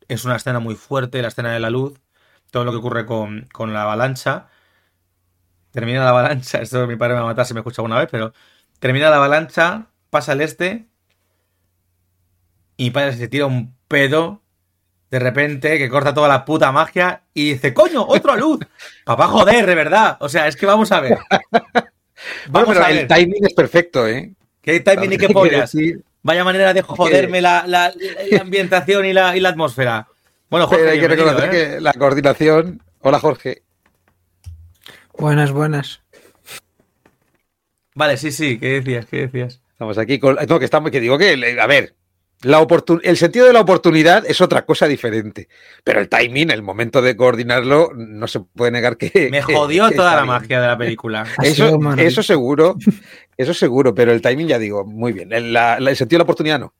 es 0.08 0.24
una 0.24 0.36
escena 0.36 0.60
muy 0.60 0.74
fuerte, 0.74 1.20
la 1.22 1.28
escena 1.28 1.52
de 1.52 1.60
la 1.60 1.70
luz, 1.70 2.00
todo 2.50 2.64
lo 2.64 2.72
que 2.72 2.78
ocurre 2.78 3.06
con, 3.06 3.48
la 3.72 3.82
avalancha. 3.82 4.48
Termina 5.70 6.04
la 6.04 6.10
avalancha, 6.10 6.58
esto 6.62 6.86
mi 6.86 6.96
padre 6.96 7.14
me 7.14 7.20
va 7.20 7.26
a 7.26 7.30
matar 7.30 7.46
si 7.46 7.54
me 7.54 7.60
escucha 7.60 7.82
alguna 7.82 7.98
vez, 7.98 8.08
pero 8.10 8.32
termina 8.78 9.10
la 9.10 9.16
avalancha, 9.16 9.86
pasa 10.10 10.32
el 10.32 10.40
este, 10.40 10.86
y 12.76 12.84
mi 12.84 12.90
padre 12.90 13.12
se 13.14 13.28
tira 13.28 13.46
un 13.46 13.76
pedo 13.88 14.42
de 15.10 15.18
repente 15.18 15.76
que 15.76 15.90
corta 15.90 16.14
toda 16.14 16.26
la 16.26 16.42
puta 16.42 16.72
magia 16.72 17.24
y 17.34 17.52
dice, 17.52 17.74
coño, 17.74 18.02
otra 18.02 18.34
luz. 18.34 18.60
Papá, 19.04 19.28
joder, 19.28 19.66
de 19.66 19.74
verdad. 19.74 20.16
O 20.20 20.28
sea, 20.28 20.48
es 20.48 20.56
que 20.56 20.64
vamos 20.64 20.90
a 20.90 21.00
ver. 21.00 21.18
Vamos 22.48 22.76
a 22.76 22.86
ver. 22.86 22.98
el 22.98 23.06
timing 23.08 23.44
es 23.44 23.52
perfecto, 23.52 24.06
¿eh? 24.06 24.32
¿Qué 24.60 24.78
timing 24.78 25.12
y 25.12 25.18
qué 25.18 25.28
pollas? 25.28 25.74
Vaya 26.22 26.44
manera 26.44 26.72
de 26.72 26.82
joderme 26.82 27.40
la, 27.40 27.92
ambientación 28.40 29.06
y 29.06 29.12
la, 29.12 29.30
atmósfera. 29.48 30.08
Bueno, 30.48 30.66
Jorge, 30.66 30.90
hay 30.90 31.00
que 31.00 31.08
reconocer 31.08 31.44
¿eh? 31.46 31.50
que 31.50 31.80
la 31.80 31.92
coordinación. 31.94 32.82
Hola, 33.00 33.18
Jorge. 33.18 33.62
Buenas, 35.18 35.50
buenas. 35.50 36.02
Vale, 37.94 38.16
sí, 38.16 38.32
sí, 38.32 38.58
¿qué 38.58 38.80
decías? 38.80 39.06
¿Qué 39.06 39.26
decías? 39.26 39.60
Estamos 39.72 39.98
aquí 39.98 40.18
con. 40.18 40.36
No, 40.48 40.58
que 40.58 40.64
estamos, 40.64 40.90
que 40.90 41.00
digo 41.00 41.18
que, 41.18 41.58
a 41.60 41.66
ver, 41.66 41.94
el 43.02 43.16
sentido 43.16 43.46
de 43.46 43.52
la 43.52 43.60
oportunidad 43.60 44.24
es 44.26 44.40
otra 44.40 44.64
cosa 44.64 44.86
diferente, 44.86 45.48
pero 45.84 46.00
el 46.00 46.08
timing, 46.08 46.50
el 46.50 46.62
momento 46.62 47.00
de 47.02 47.16
coordinarlo, 47.16 47.92
no 47.94 48.26
se 48.26 48.40
puede 48.40 48.72
negar 48.72 48.96
que... 48.96 49.28
Me 49.30 49.42
jodió 49.42 49.90
toda 49.90 50.16
la 50.16 50.24
magia 50.24 50.60
de 50.60 50.66
la 50.66 50.76
película. 50.76 51.26
Eso, 51.42 51.78
eso 51.96 52.22
seguro, 52.22 52.76
eso 53.36 53.54
seguro, 53.54 53.94
pero 53.94 54.12
el 54.12 54.20
timing 54.22 54.48
ya 54.48 54.58
digo, 54.58 54.84
muy 54.84 55.12
bien. 55.12 55.32
El, 55.32 55.54
sentido 55.96 56.16
de 56.16 56.18
la 56.18 56.24
oportunidad 56.24 56.58
no. 56.58 56.74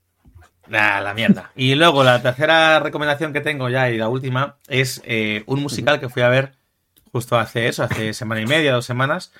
Nah, 0.67 1.01
la 1.01 1.13
mierda. 1.13 1.51
Y 1.55 1.75
luego 1.75 2.03
la 2.03 2.21
tercera 2.21 2.79
recomendación 2.79 3.33
que 3.33 3.41
tengo 3.41 3.69
ya 3.69 3.89
y 3.89 3.97
la 3.97 4.07
última 4.07 4.57
es 4.67 5.01
eh, 5.05 5.43
un 5.45 5.61
musical 5.61 5.99
que 5.99 6.09
fui 6.09 6.21
a 6.21 6.29
ver 6.29 6.53
justo 7.11 7.37
hace 7.37 7.67
eso, 7.67 7.83
hace 7.83 8.13
semana 8.13 8.41
y 8.41 8.47
media, 8.47 8.73
dos 8.73 8.85
semanas, 8.85 9.31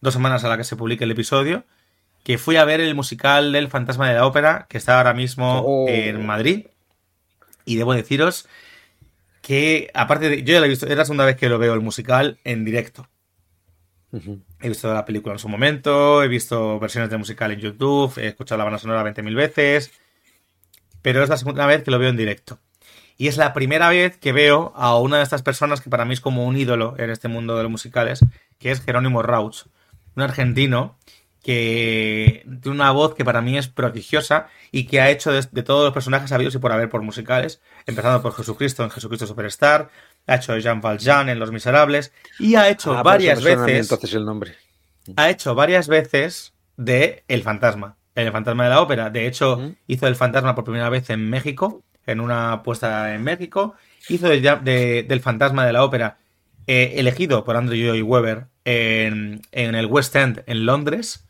dos 0.00 0.12
semanas 0.12 0.44
a 0.44 0.48
la 0.48 0.56
que 0.56 0.64
se 0.64 0.76
publique 0.76 1.04
el 1.04 1.10
episodio 1.12 1.64
que 2.22 2.38
fui 2.38 2.56
a 2.56 2.64
ver 2.64 2.80
el 2.80 2.94
musical 2.94 3.52
del 3.52 3.68
Fantasma 3.68 4.08
de 4.08 4.14
la 4.14 4.26
Ópera, 4.26 4.66
que 4.68 4.78
está 4.78 4.98
ahora 4.98 5.14
mismo 5.14 5.60
oh. 5.60 5.88
en 5.88 6.24
Madrid. 6.24 6.66
Y 7.64 7.76
debo 7.76 7.94
deciros 7.94 8.48
que, 9.40 9.90
aparte 9.94 10.28
de. 10.28 10.42
Yo 10.42 10.54
ya 10.54 10.60
lo 10.60 10.66
he 10.66 10.68
visto, 10.68 10.86
es 10.86 10.96
la 10.96 11.04
segunda 11.04 11.24
vez 11.24 11.36
que 11.36 11.48
lo 11.48 11.58
veo 11.58 11.74
el 11.74 11.80
musical 11.80 12.38
en 12.44 12.64
directo. 12.64 13.08
He 14.60 14.68
visto 14.68 14.92
la 14.92 15.06
película 15.06 15.34
en 15.34 15.38
su 15.38 15.48
momento, 15.48 16.22
he 16.22 16.28
visto 16.28 16.78
versiones 16.78 17.08
de 17.08 17.16
musical 17.16 17.50
en 17.50 17.60
YouTube, 17.60 18.12
he 18.18 18.28
escuchado 18.28 18.58
la 18.58 18.64
banda 18.64 18.78
sonora 18.78 19.02
20.000 19.02 19.34
veces. 19.34 19.90
Pero 21.00 21.22
es 21.22 21.28
la 21.28 21.38
segunda 21.38 21.66
vez 21.66 21.82
que 21.82 21.90
lo 21.90 21.98
veo 21.98 22.10
en 22.10 22.16
directo. 22.16 22.58
Y 23.16 23.28
es 23.28 23.36
la 23.36 23.52
primera 23.54 23.88
vez 23.88 24.16
que 24.18 24.32
veo 24.32 24.72
a 24.76 24.98
una 24.98 25.16
de 25.16 25.22
estas 25.22 25.42
personas 25.42 25.80
que 25.80 25.90
para 25.90 26.04
mí 26.04 26.12
es 26.12 26.20
como 26.20 26.46
un 26.46 26.56
ídolo 26.56 26.94
en 26.98 27.10
este 27.10 27.28
mundo 27.28 27.56
de 27.56 27.62
los 27.62 27.72
musicales, 27.72 28.20
que 28.58 28.70
es 28.70 28.82
Jerónimo 28.82 29.22
Rauch, 29.22 29.64
un 30.14 30.22
argentino 30.22 30.96
que 31.42 32.44
tiene 32.62 32.76
una 32.76 32.92
voz 32.92 33.14
que 33.14 33.24
para 33.24 33.42
mí 33.42 33.58
es 33.58 33.66
prodigiosa 33.66 34.48
y 34.70 34.86
que 34.86 35.00
ha 35.00 35.10
hecho 35.10 35.32
de, 35.32 35.42
todos 35.62 35.84
los 35.84 35.92
personajes 35.92 36.30
habidos 36.30 36.54
y 36.54 36.58
por 36.58 36.72
haber 36.72 36.88
por 36.88 37.02
musicales, 37.02 37.60
empezando 37.86 38.22
por 38.22 38.34
Jesucristo 38.34 38.84
en 38.84 38.90
Jesucristo 38.90 39.26
Superstar, 39.26 39.90
ha 40.26 40.36
hecho 40.36 40.56
Jean 40.56 40.80
Valjean 40.80 41.28
en 41.28 41.40
Los 41.40 41.50
Miserables 41.50 42.12
y 42.38 42.54
ha 42.54 42.68
hecho 42.68 42.96
ah, 42.96 43.02
varias 43.02 43.42
veces 43.42 43.90
entonces 43.90 44.14
el 44.14 44.24
nombre. 44.24 44.54
Ha 45.16 45.30
hecho 45.30 45.56
varias 45.56 45.88
veces 45.88 46.52
de 46.76 47.24
El 47.26 47.42
Fantasma, 47.42 47.96
El 48.14 48.30
Fantasma 48.30 48.64
de 48.64 48.70
la 48.70 48.80
Ópera. 48.80 49.10
De 49.10 49.26
hecho, 49.26 49.74
hizo 49.88 50.06
El 50.06 50.14
Fantasma 50.14 50.54
por 50.54 50.62
primera 50.62 50.88
vez 50.90 51.10
en 51.10 51.28
México, 51.28 51.82
en 52.06 52.20
una 52.20 52.62
puesta 52.62 53.12
en 53.14 53.24
México. 53.24 53.74
Hizo 54.08 54.28
del 54.28 55.20
Fantasma 55.20 55.66
de 55.66 55.72
la 55.72 55.82
Ópera 55.82 56.18
eh, 56.68 56.94
elegido 56.96 57.44
por 57.44 57.56
Andrew 57.56 57.76
Lloyd 57.76 58.04
Webber 58.04 58.46
en, 58.64 59.42
en 59.50 59.74
el 59.74 59.86
West 59.86 60.14
End 60.14 60.44
en 60.46 60.66
Londres 60.66 61.24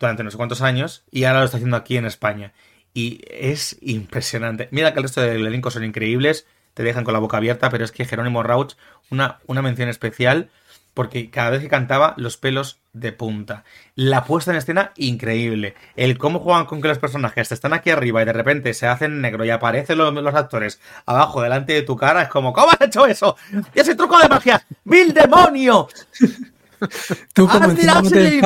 durante 0.00 0.24
no 0.24 0.30
sé 0.30 0.36
cuántos 0.36 0.62
años 0.62 1.04
y 1.10 1.24
ahora 1.24 1.40
lo 1.40 1.44
está 1.44 1.58
haciendo 1.58 1.76
aquí 1.76 1.96
en 1.96 2.06
España. 2.06 2.52
Y 2.92 3.20
es 3.30 3.76
impresionante. 3.82 4.68
Mira 4.72 4.92
que 4.92 4.98
el 4.98 5.04
resto 5.04 5.20
del 5.20 5.46
elenco 5.46 5.70
son 5.70 5.84
increíbles, 5.84 6.46
te 6.74 6.82
dejan 6.82 7.04
con 7.04 7.12
la 7.12 7.20
boca 7.20 7.36
abierta, 7.36 7.70
pero 7.70 7.84
es 7.84 7.92
que 7.92 8.04
Jerónimo 8.04 8.42
Rauch, 8.42 8.74
una, 9.10 9.38
una 9.46 9.62
mención 9.62 9.88
especial, 9.88 10.50
porque 10.94 11.30
cada 11.30 11.50
vez 11.50 11.60
que 11.60 11.68
cantaba, 11.68 12.14
los 12.16 12.36
pelos 12.36 12.80
de 12.92 13.12
punta. 13.12 13.64
La 13.94 14.24
puesta 14.24 14.50
en 14.50 14.56
escena, 14.56 14.92
increíble. 14.96 15.74
El 15.94 16.18
cómo 16.18 16.40
juegan 16.40 16.66
con 16.66 16.82
que 16.82 16.88
los 16.88 16.98
personajes 16.98 17.52
están 17.52 17.72
aquí 17.72 17.90
arriba 17.90 18.22
y 18.22 18.24
de 18.24 18.32
repente 18.32 18.74
se 18.74 18.88
hacen 18.88 19.20
negro 19.20 19.44
y 19.44 19.50
aparecen 19.50 19.98
los, 19.98 20.12
los 20.12 20.34
actores 20.34 20.80
abajo, 21.06 21.42
delante 21.42 21.74
de 21.74 21.82
tu 21.82 21.96
cara, 21.96 22.22
es 22.22 22.28
como, 22.28 22.52
¿cómo 22.52 22.72
has 22.72 22.80
hecho 22.80 23.06
eso? 23.06 23.36
¡Ese 23.72 23.94
truco 23.94 24.18
de 24.18 24.28
magia! 24.28 24.66
¡Mil 24.84 25.14
demonio! 25.14 25.88
Tú 27.34 27.46
como 27.46 27.68
¡Ah, 27.68 27.70
encima 27.70 27.94
no 28.02 28.08
te 28.10 28.40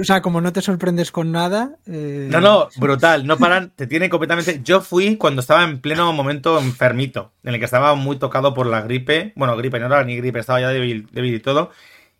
o 0.00 0.04
sea, 0.04 0.22
como 0.22 0.40
no 0.40 0.52
te 0.52 0.62
sorprendes 0.62 1.10
con 1.12 1.32
nada. 1.32 1.76
eh, 1.86 2.28
No, 2.30 2.40
no, 2.40 2.68
brutal, 2.76 3.26
no 3.26 3.36
paran, 3.38 3.70
te 3.74 3.86
tienen 3.86 4.10
completamente... 4.10 4.60
Yo 4.64 4.80
fui 4.80 5.16
cuando 5.16 5.40
estaba 5.40 5.64
en 5.64 5.80
pleno 5.80 6.12
momento 6.12 6.58
enfermito, 6.58 7.32
en 7.42 7.54
el 7.54 7.58
que 7.60 7.64
estaba 7.64 7.94
muy 7.94 8.18
tocado 8.18 8.54
por 8.54 8.66
la 8.66 8.82
gripe, 8.82 9.32
bueno, 9.36 9.56
gripe, 9.56 9.78
no 9.80 9.86
era 9.86 10.04
ni 10.04 10.16
gripe, 10.16 10.38
estaba 10.38 10.60
ya 10.60 10.68
débil, 10.68 11.08
débil 11.12 11.34
y 11.34 11.40
todo, 11.40 11.70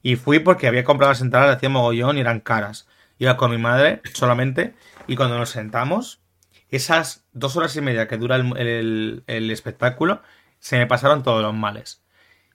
y 0.02 0.16
fui 0.16 0.38
porque 0.38 0.66
había 0.68 0.84
comprado 0.84 1.12
las 1.12 1.20
entradas, 1.20 1.56
hacía 1.56 1.68
mogollón 1.68 2.16
y 2.18 2.20
eran 2.20 2.40
caras. 2.40 2.86
Iba 3.18 3.36
con 3.36 3.50
mi 3.50 3.58
madre 3.58 4.02
solamente, 4.14 4.74
y 5.06 5.16
cuando 5.16 5.38
nos 5.38 5.50
sentamos, 5.50 6.20
esas 6.68 7.24
dos 7.32 7.56
horas 7.56 7.74
y 7.76 7.80
media 7.80 8.08
que 8.08 8.16
dura 8.18 8.36
el, 8.36 8.56
el- 8.56 9.24
el 9.26 9.50
espectáculo, 9.50 10.22
se 10.58 10.76
me 10.78 10.86
pasaron 10.86 11.22
todos 11.22 11.42
los 11.42 11.54
males. 11.54 12.02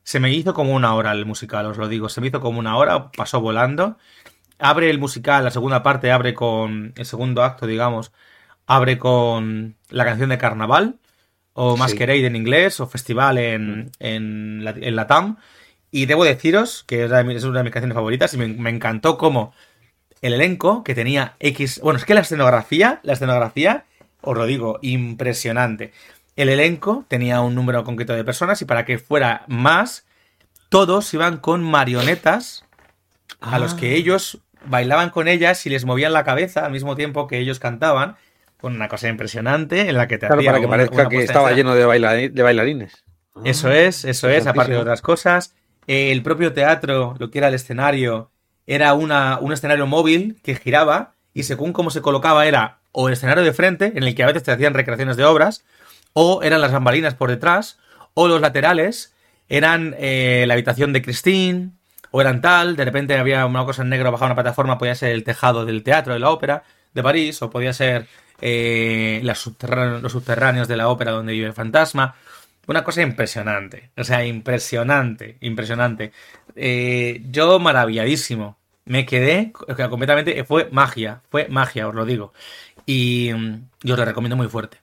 Se 0.03 0.19
me 0.19 0.31
hizo 0.33 0.53
como 0.53 0.73
una 0.73 0.93
hora 0.95 1.11
el 1.11 1.25
musical, 1.25 1.65
os 1.67 1.77
lo 1.77 1.87
digo, 1.87 2.09
se 2.09 2.21
me 2.21 2.27
hizo 2.27 2.41
como 2.41 2.59
una 2.59 2.75
hora, 2.77 3.11
pasó 3.11 3.39
volando. 3.41 3.97
Abre 4.59 4.89
el 4.89 4.99
musical, 4.99 5.43
la 5.43 5.51
segunda 5.51 5.83
parte 5.83 6.11
abre 6.11 6.33
con 6.33 6.93
el 6.95 7.05
segundo 7.05 7.43
acto, 7.43 7.65
digamos, 7.67 8.11
abre 8.67 8.97
con 8.97 9.75
la 9.89 10.05
canción 10.05 10.29
de 10.29 10.37
Carnaval, 10.37 10.97
o 11.53 11.73
Sí. 11.75 11.79
Masquerade 11.79 12.25
en 12.25 12.35
inglés, 12.35 12.79
o 12.79 12.87
Festival 12.87 13.37
en, 13.37 13.91
en, 13.99 14.63
la- 14.63 14.71
en 14.79 14.95
Latam. 14.95 15.37
Y 15.91 16.05
debo 16.05 16.23
deciros 16.23 16.83
que 16.87 17.03
es 17.03 17.09
una 17.09 17.17
de 17.17 17.23
mis, 17.25 17.37
es 17.37 17.43
una 17.43 17.59
de 17.59 17.63
mis 17.65 17.73
canciones 17.73 17.95
favoritas 17.95 18.33
y 18.33 18.37
me, 18.37 18.47
me 18.47 18.69
encantó 18.69 19.17
como 19.17 19.53
el 20.21 20.33
elenco 20.33 20.83
que 20.83 20.95
tenía 20.95 21.35
X. 21.39 21.81
Bueno, 21.83 21.97
es 21.99 22.05
que 22.05 22.13
la 22.13 22.21
escenografía, 22.21 22.99
la 23.03 23.13
escenografía, 23.13 23.85
os 24.21 24.37
lo 24.37 24.45
digo, 24.45 24.79
impresionante. 24.81 25.91
El 26.35 26.49
elenco 26.49 27.05
tenía 27.07 27.41
un 27.41 27.55
número 27.55 27.83
concreto 27.83 28.13
de 28.13 28.23
personas 28.23 28.61
y 28.61 28.65
para 28.65 28.85
que 28.85 28.97
fuera 28.97 29.43
más, 29.47 30.05
todos 30.69 31.13
iban 31.13 31.37
con 31.37 31.61
marionetas 31.63 32.65
a 33.41 33.59
los 33.59 33.73
que 33.73 33.91
Ah. 33.91 33.95
ellos 33.95 34.39
bailaban 34.65 35.09
con 35.09 35.27
ellas 35.27 35.65
y 35.65 35.69
les 35.69 35.85
movían 35.85 36.13
la 36.13 36.23
cabeza 36.23 36.65
al 36.65 36.71
mismo 36.71 36.95
tiempo 36.95 37.27
que 37.27 37.39
ellos 37.39 37.59
cantaban. 37.59 38.15
Con 38.59 38.75
una 38.75 38.87
cosa 38.87 39.09
impresionante 39.09 39.89
en 39.89 39.97
la 39.97 40.07
que 40.07 40.19
te 40.19 40.27
Claro, 40.27 40.39
hacía 40.39 40.51
para 40.51 40.59
que 40.59 40.67
una- 40.67 40.77
parezca 40.77 40.95
una 41.01 41.09
que 41.09 41.23
estaba 41.23 41.51
lleno 41.53 41.73
de, 41.73 41.83
baila- 41.83 42.13
de 42.13 42.43
bailarines. 42.43 43.03
Eso 43.43 43.69
Ah, 43.69 43.75
es, 43.77 44.05
eso 44.05 44.29
es, 44.29 44.45
aparte 44.45 44.73
de 44.73 44.77
otras 44.77 45.01
cosas. 45.01 45.55
Eh, 45.87 46.11
el 46.11 46.21
propio 46.21 46.53
teatro, 46.53 47.15
lo 47.17 47.31
que 47.31 47.39
era 47.39 47.47
el 47.47 47.55
escenario, 47.55 48.29
era 48.67 48.93
una, 48.93 49.39
un 49.39 49.51
escenario 49.51 49.87
móvil 49.87 50.39
que 50.43 50.53
giraba 50.53 51.15
y 51.33 51.41
según 51.43 51.73
cómo 51.73 51.89
se 51.89 52.01
colocaba 52.03 52.45
era 52.45 52.77
o 52.91 53.07
el 53.07 53.13
escenario 53.13 53.43
de 53.43 53.51
frente, 53.53 53.93
en 53.95 54.03
el 54.03 54.13
que 54.13 54.21
a 54.21 54.27
veces 54.27 54.43
te 54.43 54.51
hacían 54.51 54.75
recreaciones 54.75 55.17
de 55.17 55.23
obras, 55.25 55.63
o 56.13 56.43
eran 56.43 56.61
las 56.61 56.71
bambalinas 56.71 57.15
por 57.15 57.29
detrás, 57.29 57.79
o 58.13 58.27
los 58.27 58.41
laterales 58.41 59.13
eran 59.49 59.95
eh, 59.97 60.45
la 60.47 60.53
habitación 60.53 60.93
de 60.93 61.01
Christine, 61.01 61.71
o 62.11 62.21
eran 62.21 62.41
tal, 62.41 62.75
de 62.75 62.85
repente 62.85 63.17
había 63.17 63.45
una 63.45 63.65
cosa 63.65 63.81
en 63.83 63.89
negro 63.89 64.11
bajaba 64.11 64.27
una 64.27 64.35
plataforma, 64.35 64.77
podía 64.77 64.95
ser 64.95 65.11
el 65.11 65.23
tejado 65.23 65.65
del 65.65 65.83
teatro 65.83 66.13
de 66.13 66.19
la 66.19 66.29
ópera 66.29 66.63
de 66.93 67.03
París, 67.03 67.41
o 67.41 67.49
podía 67.49 67.73
ser 67.73 68.07
eh, 68.41 69.21
los 69.23 69.39
subterráneos 69.39 70.67
de 70.67 70.77
la 70.77 70.89
ópera 70.89 71.11
donde 71.11 71.33
vive 71.33 71.47
el 71.47 71.53
fantasma. 71.53 72.15
Una 72.67 72.83
cosa 72.83 73.01
impresionante, 73.01 73.91
o 73.97 74.03
sea, 74.03 74.25
impresionante, 74.25 75.37
impresionante. 75.41 76.11
Eh, 76.55 77.21
yo 77.29 77.59
maravilladísimo, 77.59 78.57
me 78.85 79.05
quedé 79.05 79.51
completamente, 79.89 80.43
fue 80.43 80.69
magia, 80.71 81.21
fue 81.29 81.47
magia, 81.49 81.87
os 81.87 81.95
lo 81.95 82.05
digo. 82.05 82.33
Y 82.85 83.31
mm, 83.33 83.69
yo 83.83 83.95
lo 83.95 84.05
recomiendo 84.05 84.35
muy 84.35 84.47
fuerte. 84.47 84.77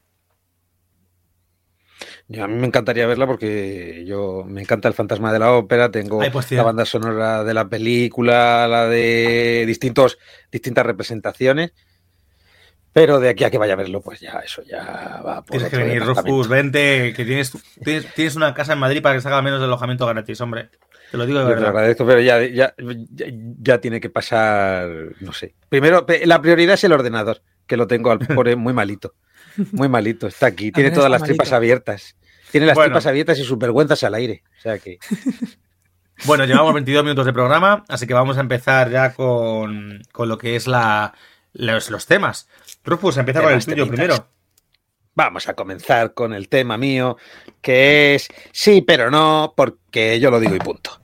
Yo, 2.31 2.45
a 2.45 2.49
mí 2.49 2.57
me 2.57 2.67
encantaría 2.67 3.07
verla 3.07 3.27
porque 3.27 4.05
yo 4.07 4.45
me 4.47 4.61
encanta 4.61 4.87
el 4.87 4.93
fantasma 4.93 5.33
de 5.33 5.39
la 5.39 5.53
ópera, 5.53 5.91
tengo 5.91 6.21
Ay, 6.21 6.29
pues, 6.31 6.53
la 6.53 6.63
banda 6.63 6.85
sonora 6.85 7.43
de 7.43 7.55
la 7.55 7.69
película, 7.69 8.69
la 8.69 8.87
de 8.87 9.65
distintos, 9.67 10.19
distintas 10.53 10.85
representaciones. 10.85 11.73
Pero 12.93 13.19
de 13.21 13.31
aquí 13.31 13.45
a 13.45 13.51
que 13.51 13.59
vaya 13.59 13.75
a 13.75 13.77
verlo, 13.77 14.03
pues 14.03 14.21
ya, 14.21 14.41
eso 14.45 14.63
ya 14.63 15.23
va 15.25 15.43
por 15.45 15.57
Tienes 15.57 15.71
que 15.71 15.77
venir. 15.79 16.03
Rufus, 16.03 16.49
vente, 16.49 17.15
que 17.15 17.25
tienes, 17.25 17.53
tienes, 17.83 18.13
tienes 18.15 18.37
una 18.37 18.53
casa 18.53 18.75
en 18.75 18.79
Madrid 18.79 19.01
para 19.01 19.15
que 19.15 19.21
salga 19.23 19.41
menos 19.41 19.61
de 19.61 19.67
alojamiento 19.67 20.07
gratis, 20.07 20.41
hombre. 20.41 20.69
Te 21.11 21.17
lo 21.17 21.25
digo 21.25 21.39
de 21.39 21.45
Yo 21.45 21.49
te 21.49 21.55
lo 21.55 21.61
verdad. 21.61 21.77
agradezco, 21.77 22.07
pero 22.07 22.21
ya, 22.21 22.45
ya, 22.45 22.75
ya, 22.77 23.27
ya 23.61 23.81
tiene 23.81 24.01
que 24.01 24.11
pasar, 24.11 24.91
no 25.21 25.33
sé. 25.33 25.55
Primero, 25.71 26.05
la 26.25 26.43
prioridad 26.43 26.75
es 26.75 26.85
el 26.85 26.93
ordenador, 26.93 27.41
que 27.67 27.79
lo 27.79 27.87
tengo 27.87 28.11
al 28.11 28.19
pobre 28.19 28.57
muy 28.57 28.75
malito. 28.75 29.15
Muy 29.73 29.89
malito, 29.89 30.27
está 30.27 30.47
aquí. 30.47 30.73
Tiene 30.73 30.91
todas 30.91 31.11
las 31.11 31.23
tripas 31.23 31.53
abiertas. 31.53 32.17
Tiene 32.51 32.67
las 32.67 32.75
Bueno. 32.75 32.91
tripas 32.91 33.07
abiertas 33.07 33.39
y 33.39 33.45
sus 33.45 33.59
vergüenzas 33.59 34.03
al 34.05 34.15
aire. 34.15 34.43
O 34.59 34.61
sea 34.63 34.79
que. 34.79 34.99
Bueno, 36.25 36.45
llevamos 36.47 36.75
22 36.75 37.05
minutos 37.05 37.27
de 37.27 37.33
programa, 37.33 37.85
así 37.89 38.05
que 38.05 38.13
vamos 38.13 38.37
a 38.39 38.41
empezar 38.41 38.91
ya 38.91 39.15
con, 39.15 40.03
con 40.11 40.29
lo 40.29 40.37
que 40.37 40.57
es 40.57 40.67
la, 40.67 41.15
los, 41.53 41.91
los 41.91 42.07
temas. 42.07 42.49
Rufus, 42.85 43.19
empieza 43.19 43.41
con 43.41 43.53
el 43.53 43.65
tuyo 43.65 43.85
temitas. 43.85 43.97
primero. 44.19 44.29
Vamos 45.15 45.49
a 45.49 45.55
comenzar 45.55 46.15
con 46.15 46.35
el 46.35 46.49
tema 46.49 46.77
mío, 46.77 47.19
que 47.61 48.17
es 48.17 48.27
sí, 48.51 48.83
pero 48.83 49.13
no, 49.13 49.55
porque 49.57 50.19
yo 50.19 50.33
lo 50.33 50.41
digo 50.41 50.57
y 50.57 50.59
punto. 50.59 51.01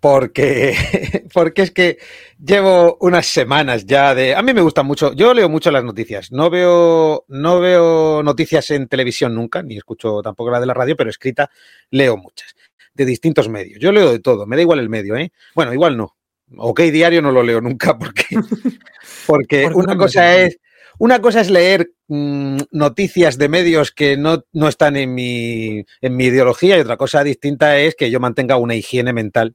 Porque, 0.00 0.74
porque 1.34 1.62
es 1.62 1.70
que 1.72 1.98
llevo 2.42 2.96
unas 3.00 3.26
semanas 3.26 3.84
ya 3.84 4.14
de. 4.14 4.34
A 4.34 4.42
mí 4.42 4.54
me 4.54 4.60
gustan 4.60 4.86
mucho. 4.86 5.12
Yo 5.12 5.34
leo 5.34 5.48
mucho 5.48 5.70
las 5.70 5.84
noticias. 5.84 6.30
No 6.30 6.50
veo, 6.50 7.24
no 7.28 7.60
veo 7.60 8.22
noticias 8.22 8.70
en 8.70 8.86
televisión 8.88 9.34
nunca, 9.34 9.62
ni 9.62 9.76
escucho 9.76 10.22
tampoco 10.22 10.50
la 10.50 10.60
de 10.60 10.66
la 10.66 10.74
radio, 10.74 10.96
pero 10.96 11.10
escrita 11.10 11.50
leo 11.90 12.16
muchas. 12.16 12.54
De 12.94 13.04
distintos 13.04 13.48
medios. 13.48 13.80
Yo 13.80 13.92
leo 13.92 14.10
de 14.12 14.20
todo, 14.20 14.46
me 14.46 14.56
da 14.56 14.62
igual 14.62 14.78
el 14.78 14.88
medio, 14.88 15.16
¿eh? 15.16 15.32
Bueno, 15.54 15.72
igual 15.72 15.96
no. 15.96 16.16
OK 16.56 16.80
Diario 16.80 17.20
no 17.20 17.30
lo 17.30 17.42
leo 17.42 17.60
nunca 17.60 17.98
porque, 17.98 18.24
porque 19.26 19.62
Porque 19.64 19.66
una 19.74 19.96
cosa 19.96 20.36
es 20.38 20.58
una 20.98 21.20
cosa 21.20 21.40
es 21.40 21.50
leer 21.50 21.92
mm, 22.08 22.58
noticias 22.72 23.38
de 23.38 23.48
medios 23.48 23.92
que 23.92 24.16
no, 24.16 24.44
no 24.52 24.68
están 24.68 24.96
en 24.96 25.14
mi, 25.14 25.84
en 26.00 26.16
mi 26.16 26.24
ideología 26.24 26.76
y 26.76 26.80
otra 26.80 26.96
cosa 26.96 27.22
distinta 27.22 27.78
es 27.78 27.94
que 27.94 28.10
yo 28.10 28.18
mantenga 28.18 28.56
una 28.56 28.74
higiene 28.74 29.12
mental 29.12 29.54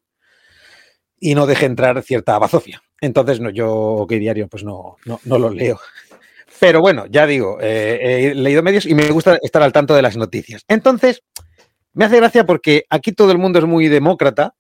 y 1.24 1.36
no 1.36 1.46
deje 1.46 1.66
entrar 1.66 2.04
cierta 2.04 2.38
bazofia. 2.38 2.84
Entonces, 3.00 3.40
no, 3.40 3.50
yo, 3.50 3.72
OK 3.72 4.12
Diario, 4.12 4.50
pues 4.50 4.66
no, 4.66 4.98
no, 5.06 5.22
no 5.24 5.40
lo 5.40 5.50
leo. 5.50 5.80
Pero 6.60 6.82
bueno, 6.82 7.06
ya 7.06 7.26
digo, 7.26 7.60
eh, 7.62 8.32
he 8.32 8.36
leído 8.36 8.62
medios 8.62 8.86
y 8.86 8.94
me 8.94 9.10
gusta 9.10 9.40
estar 9.42 9.64
al 9.64 9.72
tanto 9.72 9.96
de 9.96 10.02
las 10.02 10.18
noticias. 10.18 10.66
Entonces, 10.68 11.24
me 11.94 12.04
hace 12.04 12.18
gracia 12.18 12.46
porque 12.46 12.84
aquí 12.90 13.14
todo 13.14 13.32
el 13.32 13.38
mundo 13.38 13.60
es 13.60 13.66
muy 13.66 13.88
demócrata. 13.88 14.56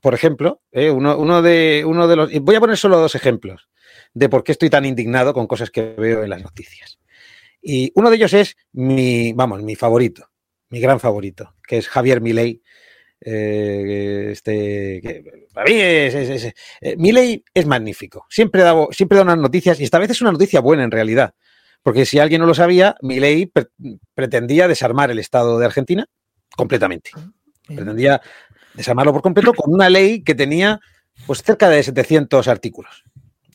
Por 0.00 0.14
ejemplo, 0.14 0.62
eh, 0.72 0.90
uno, 0.90 1.18
uno 1.18 1.42
de, 1.42 1.84
uno 1.86 2.08
de 2.08 2.16
los. 2.16 2.30
Voy 2.40 2.56
a 2.56 2.60
poner 2.60 2.78
solo 2.78 2.98
dos 2.98 3.14
ejemplos 3.14 3.68
de 4.14 4.30
por 4.30 4.44
qué 4.44 4.52
estoy 4.52 4.70
tan 4.70 4.86
indignado 4.86 5.34
con 5.34 5.46
cosas 5.46 5.70
que 5.70 5.82
veo 5.98 6.24
en 6.24 6.30
las 6.30 6.42
noticias. 6.42 6.98
Y 7.60 7.92
uno 7.94 8.08
de 8.08 8.16
ellos 8.16 8.32
es 8.32 8.56
mi, 8.72 9.34
vamos, 9.34 9.62
mi 9.62 9.76
favorito, 9.76 10.30
mi 10.70 10.80
gran 10.80 10.98
favorito, 10.98 11.54
que 11.68 11.76
es 11.76 11.88
Javier 11.88 12.22
Milei. 12.22 12.62
Eh, 13.24 14.28
este, 14.32 15.00
que 15.02 15.46
para 15.54 15.66
mí 15.70 15.78
es, 15.80 16.14
es- 16.14 16.44
es- 16.44 16.54
eh, 16.80 17.42
es 17.54 17.66
magnífico. 17.66 18.26
Siempre 18.28 18.62
da, 18.62 18.74
siempre 18.90 19.16
da 19.16 19.22
unas 19.24 19.38
noticias 19.38 19.78
y 19.80 19.84
esta 19.84 19.98
vez 19.98 20.10
es 20.10 20.20
una 20.20 20.32
noticia 20.32 20.60
buena 20.60 20.82
en 20.84 20.90
realidad. 20.90 21.34
Porque 21.82 22.04
si 22.06 22.18
alguien 22.18 22.40
no 22.40 22.46
lo 22.46 22.54
sabía, 22.54 22.96
Milei 23.02 23.46
pre- 23.46 23.68
pretendía 24.14 24.68
desarmar 24.68 25.10
el 25.10 25.18
Estado 25.18 25.58
de 25.58 25.66
Argentina 25.66 26.06
completamente. 26.56 27.10
Pretendía 27.66 28.20
desarmarlo 28.74 29.12
por 29.12 29.22
completo 29.22 29.52
con 29.54 29.72
una 29.72 29.88
ley 29.88 30.22
que 30.22 30.34
tenía 30.34 30.80
pues 31.26 31.42
cerca 31.42 31.68
de 31.68 31.82
700 31.82 32.48
artículos. 32.48 33.04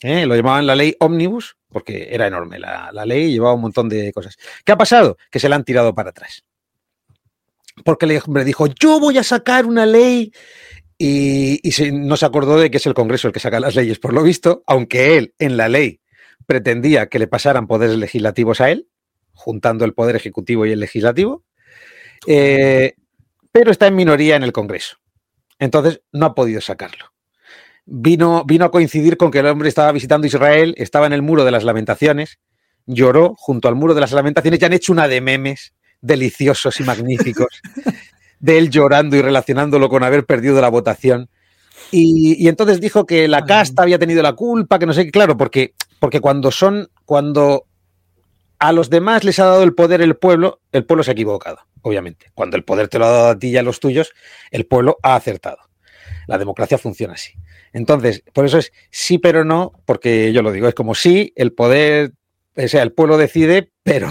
¿eh? 0.01 0.25
Lo 0.25 0.35
llamaban 0.35 0.67
la 0.67 0.75
ley 0.75 0.95
Omnibus 0.99 1.57
porque 1.69 2.07
era 2.11 2.27
enorme 2.27 2.59
la, 2.59 2.89
la 2.93 3.05
ley 3.05 3.25
y 3.25 3.31
llevaba 3.33 3.53
un 3.55 3.61
montón 3.61 3.89
de 3.89 4.11
cosas. 4.13 4.37
¿Qué 4.63 4.71
ha 4.71 4.77
pasado? 4.77 5.17
Que 5.31 5.39
se 5.39 5.49
la 5.49 5.55
han 5.55 5.63
tirado 5.63 5.93
para 5.95 6.11
atrás. 6.11 6.43
Porque 7.83 8.05
el 8.05 8.21
hombre 8.25 8.43
dijo, 8.43 8.67
yo 8.67 8.99
voy 8.99 9.17
a 9.17 9.23
sacar 9.23 9.65
una 9.65 9.85
ley 9.85 10.31
y, 10.97 11.61
no 11.93 12.17
se 12.17 12.25
acordó 12.25 12.59
de 12.59 12.71
que 12.71 12.77
es 12.77 12.85
el 12.85 12.93
Congreso 12.93 13.27
el 13.27 13.33
que 13.33 13.39
saca 13.39 13.59
las 13.59 13.75
leyes, 13.75 13.99
por 13.99 14.13
lo 14.13 14.23
visto, 14.23 14.63
aunque 14.65 15.17
él 15.17 15.33
en 15.37 15.57
la 15.57 15.69
ley 15.69 16.01
pretendía 16.45 17.07
que 17.07 17.19
le 17.19 17.27
pasaran 17.27 17.67
poderes 17.67 17.97
legislativos 17.97 18.61
a 18.61 18.71
él, 18.71 18.87
juntando 19.33 19.85
el 19.85 19.93
poder 19.93 20.15
ejecutivo 20.15 20.65
y 20.65 20.71
el 20.71 20.79
legislativo, 20.79 21.43
eh, 22.25 22.95
pero 23.51 23.71
está 23.71 23.87
en 23.87 23.95
minoría 23.95 24.35
en 24.35 24.43
el 24.43 24.53
Congreso. 24.53 24.97
Entonces 25.59 26.01
no 26.11 26.25
ha 26.25 26.35
podido 26.35 26.61
sacarlo. 26.61 27.13
Vino, 27.85 28.43
vino 28.45 28.65
a 28.65 28.71
coincidir 28.71 29.17
con 29.17 29.31
que 29.31 29.39
el 29.39 29.45
hombre 29.45 29.69
estaba 29.69 29.91
visitando 29.91 30.27
Israel, 30.27 30.73
estaba 30.77 31.05
en 31.05 31.13
el 31.13 31.21
muro 31.21 31.45
de 31.45 31.51
las 31.51 31.63
lamentaciones, 31.63 32.39
lloró 32.85 33.35
junto 33.37 33.67
al 33.67 33.75
muro 33.75 33.93
de 33.93 34.01
las 34.01 34.11
lamentaciones 34.11 34.61
y 34.61 34.65
han 34.65 34.73
hecho 34.73 34.91
una 34.91 35.07
de 35.07 35.21
memes 35.21 35.73
deliciosos 36.01 36.79
y 36.79 36.83
magníficos 36.83 37.61
de 38.39 38.57
él 38.57 38.69
llorando 38.69 39.15
y 39.15 39.21
relacionándolo 39.21 39.89
con 39.89 40.03
haber 40.03 40.25
perdido 40.25 40.61
la 40.61 40.69
votación. 40.69 41.29
Y, 41.91 42.35
y 42.43 42.47
entonces 42.47 42.81
dijo 42.81 43.05
que 43.05 43.27
la 43.27 43.45
casta 43.45 43.83
había 43.83 43.99
tenido 43.99 44.21
la 44.21 44.33
culpa, 44.33 44.79
que 44.79 44.85
no 44.85 44.93
sé 44.93 45.05
qué, 45.05 45.11
claro, 45.11 45.37
porque, 45.37 45.73
porque 45.99 46.19
cuando 46.19 46.51
son, 46.51 46.89
cuando 47.05 47.65
a 48.59 48.71
los 48.71 48.89
demás 48.89 49.23
les 49.23 49.39
ha 49.39 49.45
dado 49.45 49.63
el 49.63 49.73
poder 49.73 50.01
el 50.01 50.15
pueblo, 50.15 50.61
el 50.71 50.85
pueblo 50.85 51.03
se 51.03 51.11
ha 51.11 51.13
equivocado, 51.13 51.59
obviamente. 51.81 52.27
Cuando 52.33 52.57
el 52.57 52.63
poder 52.63 52.87
te 52.87 52.99
lo 52.99 53.05
ha 53.05 53.11
dado 53.11 53.27
a 53.29 53.39
ti 53.39 53.49
y 53.49 53.57
a 53.57 53.63
los 53.63 53.79
tuyos, 53.79 54.11
el 54.51 54.65
pueblo 54.65 54.97
ha 55.03 55.15
acertado. 55.15 55.59
La 56.27 56.37
democracia 56.37 56.77
funciona 56.77 57.13
así. 57.13 57.33
Entonces, 57.73 58.23
por 58.33 58.45
eso 58.45 58.57
es 58.57 58.71
sí 58.89 59.17
pero 59.17 59.45
no, 59.45 59.73
porque 59.85 60.33
yo 60.33 60.41
lo 60.41 60.51
digo, 60.51 60.67
es 60.67 60.75
como 60.75 60.95
sí, 60.95 61.33
el 61.35 61.53
poder, 61.53 62.13
o 62.55 62.67
sea, 62.67 62.81
el 62.83 62.91
pueblo 62.91 63.17
decide, 63.17 63.71
pero, 63.87 64.09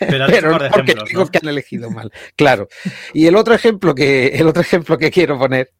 Pero, 0.00 0.26
pero 0.28 0.50
no 0.50 0.58
por 0.58 0.70
porque 0.70 0.92
ejemplos, 0.92 1.08
digo 1.08 1.24
¿no? 1.24 1.30
que 1.30 1.38
han 1.38 1.48
elegido 1.48 1.90
mal. 1.90 2.12
Claro. 2.34 2.68
Y 3.12 3.26
el 3.26 3.36
otro 3.36 3.54
ejemplo 3.54 3.94
que, 3.94 4.26
el 4.26 4.48
otro 4.48 4.60
ejemplo 4.60 4.98
que 4.98 5.12
quiero 5.12 5.38
poner 5.38 5.72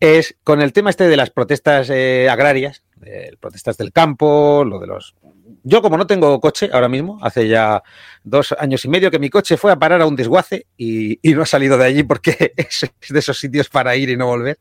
es 0.00 0.36
con 0.42 0.62
el 0.62 0.72
tema 0.72 0.88
este 0.88 1.06
de 1.06 1.16
las 1.18 1.28
protestas 1.28 1.90
eh, 1.90 2.30
agrarias, 2.30 2.82
eh, 3.04 3.32
protestas 3.38 3.76
del 3.76 3.92
campo, 3.92 4.64
lo 4.64 4.80
de 4.80 4.86
los. 4.86 5.14
Yo, 5.62 5.82
como 5.82 5.98
no 5.98 6.06
tengo 6.06 6.40
coche 6.40 6.70
ahora 6.72 6.88
mismo, 6.88 7.18
hace 7.20 7.46
ya 7.46 7.82
dos 8.24 8.52
años 8.58 8.82
y 8.86 8.88
medio 8.88 9.10
que 9.10 9.18
mi 9.18 9.28
coche 9.28 9.58
fue 9.58 9.70
a 9.70 9.78
parar 9.78 10.00
a 10.00 10.06
un 10.06 10.16
desguace 10.16 10.66
y, 10.78 11.18
y 11.20 11.34
no 11.34 11.42
ha 11.42 11.46
salido 11.46 11.76
de 11.76 11.84
allí 11.84 12.02
porque 12.02 12.54
es 12.56 12.90
de 13.10 13.18
esos 13.18 13.38
sitios 13.38 13.68
para 13.68 13.94
ir 13.96 14.08
y 14.08 14.16
no 14.16 14.26
volver. 14.26 14.58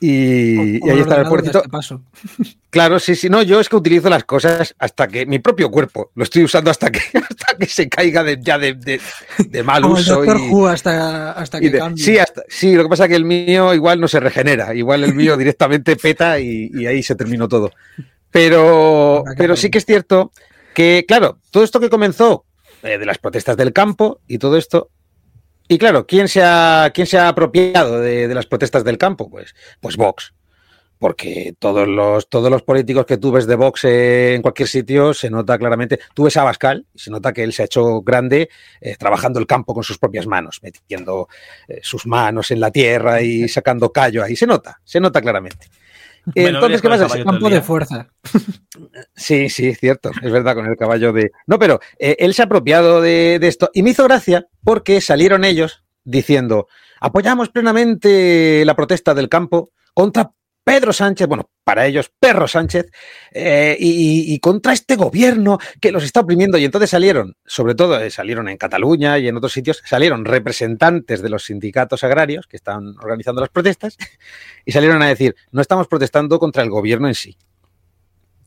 Y, 0.00 0.56
ahí 0.58 0.80
el 0.90 0.98
está 1.00 1.20
el 1.20 1.26
puertito. 1.28 1.58
este 1.58 1.68
paso. 1.68 2.02
Claro, 2.70 2.98
sí, 3.00 3.16
sí. 3.16 3.30
No, 3.30 3.40
yo 3.40 3.60
es 3.60 3.68
que 3.70 3.76
utilizo 3.76 4.10
las 4.10 4.24
cosas 4.24 4.74
hasta 4.78 5.08
que 5.08 5.24
mi 5.24 5.38
propio 5.38 5.70
cuerpo 5.70 6.10
lo 6.14 6.22
estoy 6.22 6.44
usando 6.44 6.70
hasta 6.70 6.90
que, 6.90 7.00
hasta 7.18 7.56
que 7.58 7.64
se 7.66 7.88
caiga 7.88 8.22
de, 8.22 8.38
ya 8.42 8.58
de, 8.58 8.74
de- 8.74 9.00
de 9.38 9.62
mal 9.62 9.82
Como 9.82 9.96
el 9.96 10.02
uso. 10.02 10.16
Doctor 10.16 10.38
y- 10.38 10.66
hasta, 10.66 11.32
hasta 11.32 11.60
que 11.60 11.72
cambie. 11.72 12.04
sí, 12.04 12.18
hasta, 12.18 12.42
sí, 12.46 12.74
lo 12.74 12.82
que 12.82 12.90
pasa 12.90 13.04
es 13.04 13.08
que 13.08 13.16
el 13.16 13.24
mío 13.24 13.72
igual 13.72 13.98
no 14.00 14.06
se 14.06 14.20
regenera, 14.20 14.74
igual 14.74 15.02
el 15.02 15.14
mío 15.14 15.36
directamente 15.38 15.96
peta 15.96 16.38
y, 16.38 16.70
y 16.74 16.84
ahí 16.86 17.02
se 17.02 17.14
terminó 17.14 17.48
todo. 17.48 17.70
Pero, 18.30 19.24
pero 19.38 19.56
sí 19.56 19.70
que 19.70 19.78
es 19.78 19.86
cierto 19.86 20.30
que, 20.74 21.04
claro, 21.08 21.38
todo 21.50 21.64
esto 21.64 21.80
que 21.80 21.88
comenzó 21.88 22.44
eh, 22.82 22.98
de 22.98 23.06
las 23.06 23.16
protestas 23.18 23.56
del 23.56 23.72
campo 23.72 24.20
y 24.28 24.36
todo 24.36 24.58
esto, 24.58 24.90
y 25.68 25.78
claro, 25.78 26.06
¿quién 26.06 26.28
se 26.28 26.42
ha, 26.42 26.90
quién 26.94 27.06
se 27.06 27.18
ha 27.18 27.28
apropiado 27.28 28.00
de, 28.00 28.26
de 28.26 28.34
las 28.34 28.46
protestas 28.46 28.84
del 28.84 28.98
campo? 28.98 29.30
Pues, 29.30 29.54
pues 29.80 29.96
Vox. 29.96 30.34
Porque 30.98 31.54
todos 31.60 31.86
los, 31.86 32.28
todos 32.28 32.50
los 32.50 32.62
políticos 32.62 33.06
que 33.06 33.18
tú 33.18 33.30
ves 33.30 33.46
de 33.46 33.54
Vox 33.54 33.84
en 33.84 34.42
cualquier 34.42 34.66
sitio 34.66 35.14
se 35.14 35.30
nota 35.30 35.56
claramente. 35.56 36.00
Tú 36.12 36.24
ves 36.24 36.36
a 36.36 36.42
Bascal 36.42 36.86
y 36.92 36.98
se 36.98 37.10
nota 37.10 37.32
que 37.32 37.44
él 37.44 37.52
se 37.52 37.62
ha 37.62 37.66
hecho 37.66 38.02
grande 38.02 38.48
eh, 38.80 38.96
trabajando 38.96 39.38
el 39.38 39.46
campo 39.46 39.74
con 39.74 39.84
sus 39.84 39.98
propias 39.98 40.26
manos, 40.26 40.58
metiendo 40.60 41.28
eh, 41.68 41.78
sus 41.82 42.04
manos 42.06 42.50
en 42.50 42.58
la 42.58 42.72
tierra 42.72 43.22
y 43.22 43.48
sacando 43.48 43.92
callo 43.92 44.24
ahí. 44.24 44.34
Se 44.34 44.46
nota, 44.46 44.80
se 44.82 44.98
nota 44.98 45.20
claramente. 45.20 45.68
Entonces, 46.34 46.82
¿qué 46.82 46.88
pasa? 46.88 47.16
el 47.16 47.24
Campo 47.24 47.50
de 47.50 47.62
fuerza. 47.62 48.08
Sí, 49.14 49.48
sí, 49.48 49.74
cierto, 49.74 50.10
es 50.22 50.30
verdad, 50.32 50.54
con 50.54 50.66
el 50.66 50.76
caballo 50.76 51.12
de... 51.12 51.30
No, 51.46 51.58
pero 51.58 51.80
eh, 51.98 52.16
él 52.18 52.34
se 52.34 52.42
ha 52.42 52.44
apropiado 52.44 53.00
de, 53.00 53.38
de 53.40 53.48
esto 53.48 53.70
y 53.74 53.82
me 53.82 53.90
hizo 53.90 54.04
gracia 54.04 54.46
porque 54.64 55.00
salieron 55.00 55.44
ellos 55.44 55.84
diciendo, 56.04 56.68
apoyamos 57.00 57.50
plenamente 57.50 58.64
la 58.64 58.76
protesta 58.76 59.14
del 59.14 59.28
campo 59.28 59.70
contra 59.94 60.32
Pedro 60.68 60.92
Sánchez, 60.92 61.26
bueno, 61.26 61.48
para 61.64 61.86
ellos 61.86 62.12
Perro 62.20 62.46
Sánchez, 62.46 62.90
eh, 63.32 63.74
y, 63.80 64.38
contra 64.38 64.74
este 64.74 64.96
gobierno 64.96 65.58
que 65.80 65.90
los 65.90 66.04
está 66.04 66.20
oprimiendo. 66.20 66.58
Y 66.58 66.66
entonces 66.66 66.90
salieron, 66.90 67.36
sobre 67.46 67.74
todo 67.74 67.98
eh, 67.98 68.10
salieron 68.10 68.50
en 68.50 68.58
Cataluña 68.58 69.18
y 69.18 69.28
en 69.28 69.36
otros 69.38 69.54
sitios, 69.54 69.82
salieron 69.86 70.26
representantes 70.26 71.22
de 71.22 71.30
los 71.30 71.46
sindicatos 71.46 72.04
agrarios 72.04 72.46
que 72.46 72.58
están 72.58 72.98
organizando 72.98 73.40
las 73.40 73.48
protestas 73.48 73.96
y 74.66 74.72
salieron 74.72 75.00
a 75.00 75.08
decir, 75.08 75.36
no 75.52 75.62
estamos 75.62 75.88
protestando 75.88 76.38
contra 76.38 76.62
el 76.62 76.68
gobierno 76.68 77.08
en 77.08 77.14
sí, 77.14 77.38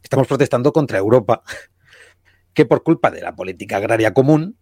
estamos 0.04 0.28
protestando 0.28 0.72
contra 0.72 1.00
Europa, 1.00 1.42
que 2.54 2.68
por 2.68 2.84
culpa 2.84 3.10
de 3.10 3.22
la 3.22 3.36
política 3.36 3.78
agraria 3.78 4.14
común 4.14 4.60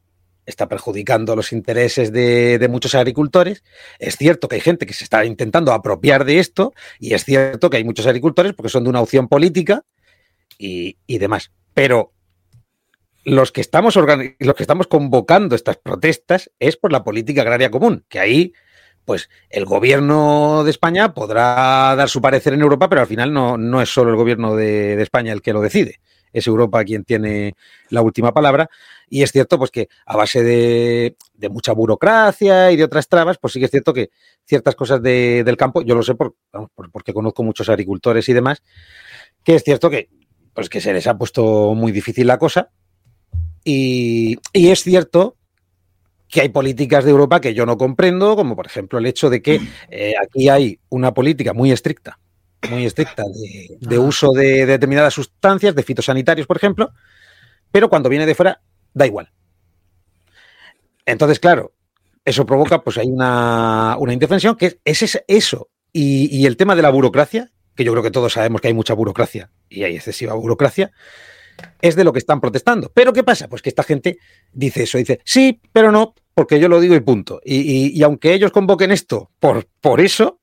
está 0.50 0.68
perjudicando 0.68 1.36
los 1.36 1.54
intereses 1.54 2.12
de, 2.12 2.68
muchos 2.70 2.96
agricultores. 2.96 3.64
Es 4.00 4.18
cierto 4.18 4.48
que 4.48 4.56
hay 4.56 4.62
gente 4.62 4.86
que 4.86 4.94
se 4.94 5.04
está 5.04 5.26
intentando 5.26 5.72
apropiar 5.72 6.26
de 6.26 6.40
esto 6.40 6.74
y 7.00 7.14
es 7.14 7.24
cierto 7.24 7.70
que 7.70 7.78
hay 7.78 7.84
muchos 7.84 8.08
agricultores 8.08 8.54
porque 8.54 8.70
son 8.70 8.84
de 8.84 8.90
una 8.90 9.02
opción 9.02 9.28
política 9.28 9.84
y, 10.58 10.96
demás. 11.08 11.52
Pero 11.74 12.14
los 13.24 13.52
que, 13.52 13.62
estamos 13.62 13.96
los 13.96 14.56
que 14.56 14.64
estamos 14.64 14.88
convocando 14.88 15.56
estas 15.56 15.78
protestas 15.78 16.52
es 16.60 16.78
por 16.78 16.92
la 16.92 17.04
política 17.04 17.42
agraria 17.42 17.72
común, 17.72 18.06
que 18.10 18.20
ahí 18.20 18.54
pues 19.06 19.30
el 19.50 19.66
gobierno 19.66 20.64
de 20.64 20.72
España 20.72 21.14
podrá 21.14 21.96
dar 21.96 22.10
su 22.10 22.22
parecer 22.22 22.54
en 22.54 22.62
Europa, 22.62 22.90
pero 22.90 23.02
al 23.02 23.08
final 23.08 23.34
no, 23.34 23.58
no 23.58 23.82
es 23.82 23.90
solo 23.90 24.12
el 24.12 24.16
gobierno 24.16 24.56
de, 24.56 25.02
España 25.02 25.34
el 25.34 25.42
que 25.42 25.54
lo 25.54 25.62
decide. 25.62 26.00
Es 26.34 26.48
Europa 26.48 26.84
quien 26.84 27.04
tiene 27.04 27.56
la 27.90 28.02
última 28.02 28.34
palabra. 28.34 28.70
Y 29.10 29.24
es 29.24 29.32
cierto, 29.32 29.58
pues, 29.58 29.72
que 29.72 29.90
a 30.06 30.16
base 30.16 30.44
de, 30.44 31.16
mucha 31.50 31.74
burocracia 31.74 32.72
y 32.72 32.76
de 32.76 32.84
otras 32.84 33.08
trabas, 33.08 33.38
pues 33.38 33.54
sí 33.54 33.60
que 33.60 33.66
es 33.66 33.72
cierto 33.72 33.94
que 33.94 34.12
ciertas 34.46 34.76
cosas 34.76 35.02
de, 35.02 35.44
del 35.44 35.58
campo, 35.58 35.82
yo 35.82 35.96
lo 35.96 36.04
sé 36.04 36.16
por, 36.16 36.36
porque 36.92 37.14
conozco 37.14 37.44
muchos 37.44 37.70
agricultores 37.70 38.28
y 38.30 38.34
demás, 38.34 38.62
que 39.44 39.56
es 39.56 39.64
cierto 39.64 39.90
que, 39.90 40.10
pues, 40.54 40.70
que 40.70 40.82
se 40.82 40.94
les 40.94 41.08
ha 41.08 41.18
puesto 41.18 41.74
muy 41.74 41.92
difícil 41.92 42.28
la 42.28 42.38
cosa. 42.38 42.70
Y, 43.64 44.38
y 44.54 44.70
es 44.70 44.84
cierto 44.84 45.36
que 46.30 46.42
hay 46.42 46.50
políticas 46.50 47.04
de 47.04 47.12
Europa 47.12 47.42
que 47.42 47.54
yo 47.54 47.66
no 47.66 47.78
comprendo, 47.78 48.36
como 48.36 48.56
por 48.56 48.68
ejemplo 48.68 49.00
el 49.00 49.08
hecho 49.08 49.30
de 49.30 49.42
que 49.42 49.60
eh, 49.90 50.14
aquí 50.24 50.48
hay 50.48 50.80
una 50.90 51.14
política 51.14 51.54
muy 51.54 51.72
estricta, 51.72 52.20
muy 52.70 52.86
estricta 52.86 53.24
de, 53.24 53.78
de 53.80 53.98
uso 53.98 54.32
de, 54.32 54.44
de, 54.44 54.66
determinadas 54.66 55.14
sustancias, 55.14 55.74
de 55.76 55.84
fitosanitarios, 55.84 56.48
por 56.48 56.58
ejemplo, 56.58 56.92
pero 57.72 57.90
cuando 57.90 58.10
viene 58.10 58.26
de 58.26 58.36
fuera, 58.36 58.62
da 58.94 59.06
igual. 59.06 59.32
Entonces, 61.06 61.40
claro, 61.40 61.74
eso 62.26 62.46
provoca, 62.46 62.84
pues 62.84 62.98
hay 62.98 63.08
una, 63.08 63.96
una 63.98 64.14
indefensión 64.14 64.56
que 64.56 64.80
es, 64.84 65.02
es 65.04 65.24
eso. 65.28 65.70
Y, 65.92 66.36
y, 66.36 66.46
el 66.46 66.58
tema 66.58 66.76
de 66.76 66.84
la 66.84 66.92
burocracia, 66.92 67.52
que 67.76 67.84
yo 67.84 67.92
creo 67.92 68.04
que 68.04 68.12
todos 68.12 68.34
sabemos 68.34 68.62
que 68.62 68.68
hay 68.68 68.74
mucha 68.74 68.94
burocracia 68.94 69.50
y 69.70 69.84
hay 69.84 69.96
excesiva 69.96 70.36
burocracia, 70.36 70.92
es 71.82 71.96
de 71.96 72.04
lo 72.04 72.14
que 72.14 72.20
están 72.20 72.40
protestando. 72.40 72.92
Pero 72.94 73.12
¿qué 73.14 73.24
pasa? 73.24 73.48
Pues 73.48 73.62
que 73.62 73.70
esta 73.70 73.84
gente 73.84 74.20
dice 74.54 74.84
eso, 74.84 74.98
dice, 75.00 75.20
sí, 75.26 75.60
pero 75.74 75.92
no, 75.92 76.14
porque 76.36 76.60
yo 76.60 76.70
lo 76.70 76.80
digo 76.80 76.96
y 76.96 77.00
punto. 77.00 77.42
Y, 77.44 77.58
y, 77.62 77.98
y 77.98 78.04
aunque 78.04 78.34
ellos 78.34 78.52
convoquen 78.52 78.92
esto 78.92 79.32
por, 79.40 79.66
por 79.82 80.00
eso, 80.00 80.39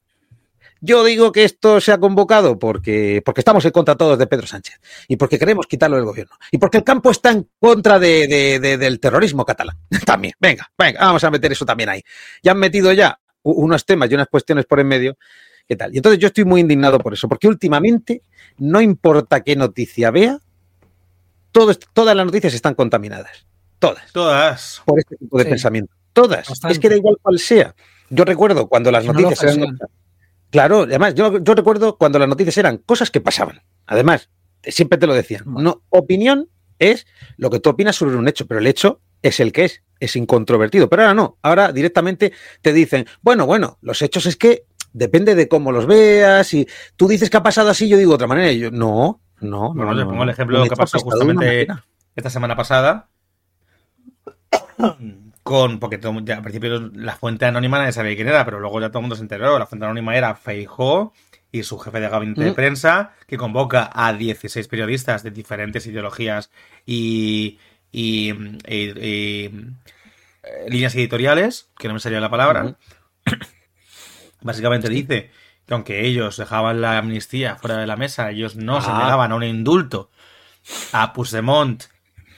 yo 0.81 1.05
digo 1.05 1.33
que 1.33 1.45
esto 1.45 1.81
se 1.81 1.93
ha 1.93 1.99
convocado 1.99 2.59
porque, 2.59 3.23
porque 3.25 3.41
estamos 3.41 3.65
en 3.65 3.71
contra 3.71 3.97
todos 3.97 4.19
de 4.19 4.27
Pedro 4.27 4.47
Sánchez 4.47 4.81
y 5.09 5.17
porque 5.17 5.39
queremos 5.39 5.67
quitarlo 5.67 5.97
del 5.97 6.05
gobierno 6.05 6.37
y 6.51 6.59
porque 6.59 6.79
el 6.79 6.85
campo 6.85 7.11
está 7.11 7.31
en 7.31 7.49
contra 7.59 7.99
de, 7.99 8.27
de, 8.29 8.61
de, 8.61 8.79
del 8.79 9.01
terrorismo 9.01 9.45
catalán. 9.45 9.77
También, 10.07 10.35
venga, 10.39 10.71
venga, 10.79 11.01
vamos 11.01 11.25
a 11.25 11.31
meter 11.31 11.53
eso 11.53 11.65
también 11.65 11.89
ahí. 11.89 12.03
Ya 12.43 12.53
han 12.53 12.59
metido 12.59 12.93
ya 12.93 13.19
unos 13.43 13.85
temas 13.85 14.11
y 14.11 14.15
unas 14.15 14.29
cuestiones 14.29 14.67
por 14.67 14.81
en 14.81 14.89
medio. 14.89 15.17
¿Qué 15.69 15.77
tal? 15.77 15.93
Y 15.93 15.97
entonces 15.97 16.21
yo 16.21 16.29
estoy 16.29 16.45
muy 16.45 16.61
indignado 16.61 16.99
por 16.99 17.12
eso, 17.12 17.29
porque 17.29 17.49
últimamente 17.49 18.23
no 18.59 18.81
importa 18.81 19.43
qué 19.43 19.57
noticia 19.57 20.11
vea, 20.11 20.39
todo, 21.51 21.75
todas 21.93 22.15
las 22.15 22.27
noticias 22.27 22.55
están 22.55 22.75
contaminadas. 22.75 23.47
Todas. 23.79 24.12
Todas. 24.12 24.83
Por 24.85 24.99
este 24.99 25.17
tipo 25.17 25.39
de 25.39 25.45
sí. 25.45 25.51
pensamiento. 25.51 25.93
Todas. 26.12 26.49
Bastante. 26.49 26.73
Es 26.73 26.79
que 26.79 26.89
da 26.89 26.97
igual 26.97 27.17
cual 27.21 27.39
sea. 27.39 27.75
Yo 28.11 28.25
recuerdo 28.25 28.69
cuando 28.69 28.91
las 28.91 29.05
no 29.05 29.12
noticias 29.12 29.57
eran. 29.57 29.79
Claro, 30.57 30.85
además, 30.85 31.14
yo, 31.14 31.38
yo, 31.38 31.55
recuerdo 31.55 31.99
cuando 31.99 32.19
las 32.19 32.31
noticias 32.31 32.57
eran 32.57 32.79
cosas 32.79 33.11
que 33.11 33.21
pasaban. 33.21 33.61
Además, 33.85 34.31
siempre 34.62 34.99
te 34.99 35.07
lo 35.07 35.12
decían. 35.12 35.42
No, 35.45 35.83
opinión 35.90 36.49
es 36.79 37.07
lo 37.37 37.51
que 37.51 37.61
tú 37.61 37.69
opinas 37.69 37.95
sobre 37.95 38.16
un 38.16 38.27
hecho, 38.27 38.47
pero 38.47 38.61
el 38.61 38.66
hecho 38.66 39.03
es 39.21 39.38
el 39.38 39.53
que 39.53 39.66
es, 39.66 39.83
es 40.01 40.16
incontrovertido. 40.16 40.88
Pero 40.88 41.03
ahora 41.03 41.12
no, 41.12 41.37
ahora 41.42 41.73
directamente 41.73 42.33
te 42.62 42.73
dicen, 42.73 43.07
bueno, 43.21 43.45
bueno, 43.45 43.77
los 43.83 44.01
hechos 44.01 44.25
es 44.25 44.37
que 44.37 44.64
depende 44.95 45.35
de 45.35 45.47
cómo 45.47 45.73
los 45.73 45.87
veas 45.87 46.55
y 46.55 46.66
tú 46.97 47.07
dices 47.07 47.29
que 47.29 47.37
ha 47.37 47.42
pasado 47.42 47.69
así, 47.69 47.87
yo 47.87 47.99
digo 47.99 48.12
de 48.12 48.14
otra 48.14 48.27
manera. 48.27 48.51
Y 48.51 48.61
yo, 48.61 48.71
no, 48.71 49.21
no. 49.40 49.75
Bueno, 49.75 49.92
no, 49.92 49.95
le 49.95 50.07
pongo 50.07 50.23
el 50.23 50.31
ejemplo 50.31 50.64
que 50.64 50.75
pasó 50.75 50.99
justamente 51.01 51.66
esta 52.14 52.31
semana 52.31 52.57
pasada. 52.57 53.11
Con, 55.47 55.79
porque 55.79 55.97
todo, 55.97 56.13
ya, 56.25 56.39
al 56.39 56.43
principio 56.43 56.91
la 56.93 57.15
fuente 57.15 57.45
anónima 57.45 57.79
nadie 57.79 57.93
sabía 57.93 58.17
quién 58.17 58.27
era, 58.27 58.45
pero 58.45 58.59
luego 58.59 58.81
ya 58.81 58.89
todo 58.89 58.99
el 58.99 59.03
mundo 59.03 59.15
se 59.15 59.23
enteró. 59.23 59.61
La 59.61 59.67
fuente 59.67 59.87
anónima 59.87 60.17
era 60.17 60.35
Feijó 60.35 61.13
y 61.53 61.63
su 61.63 61.79
jefe 61.79 62.01
de 62.01 62.09
gabinete 62.09 62.41
mm. 62.41 62.45
de 62.45 62.53
prensa, 62.53 63.13
que 63.29 63.37
convoca 63.37 63.89
a 63.95 64.13
16 64.13 64.67
periodistas 64.67 65.23
de 65.23 65.31
diferentes 65.31 65.87
ideologías 65.87 66.51
y, 66.85 67.61
y, 67.93 68.33
y, 68.67 68.75
y 68.75 69.73
líneas 70.69 70.97
editoriales, 70.97 71.71
que 71.79 71.87
no 71.87 71.95
me 71.95 72.01
salía 72.01 72.19
la 72.19 72.29
palabra. 72.29 72.65
Mm 72.65 72.77
-hmm. 73.25 73.47
Básicamente 74.43 74.89
dice 74.89 75.31
que 75.65 75.75
aunque 75.75 76.07
ellos 76.07 76.39
dejaban 76.39 76.81
la 76.81 76.99
amnistía 76.99 77.55
fuera 77.55 77.77
de 77.77 77.87
la 77.87 77.97
mesa, 77.97 78.33
ellos 78.33 78.57
no 78.57 78.79
ah. 78.79 78.83
se 78.83 78.93
negaban 78.93 79.31
a 79.31 79.37
un 79.37 79.45
indulto 79.45 80.11
a 80.91 81.13
Puigdemont 81.13 81.85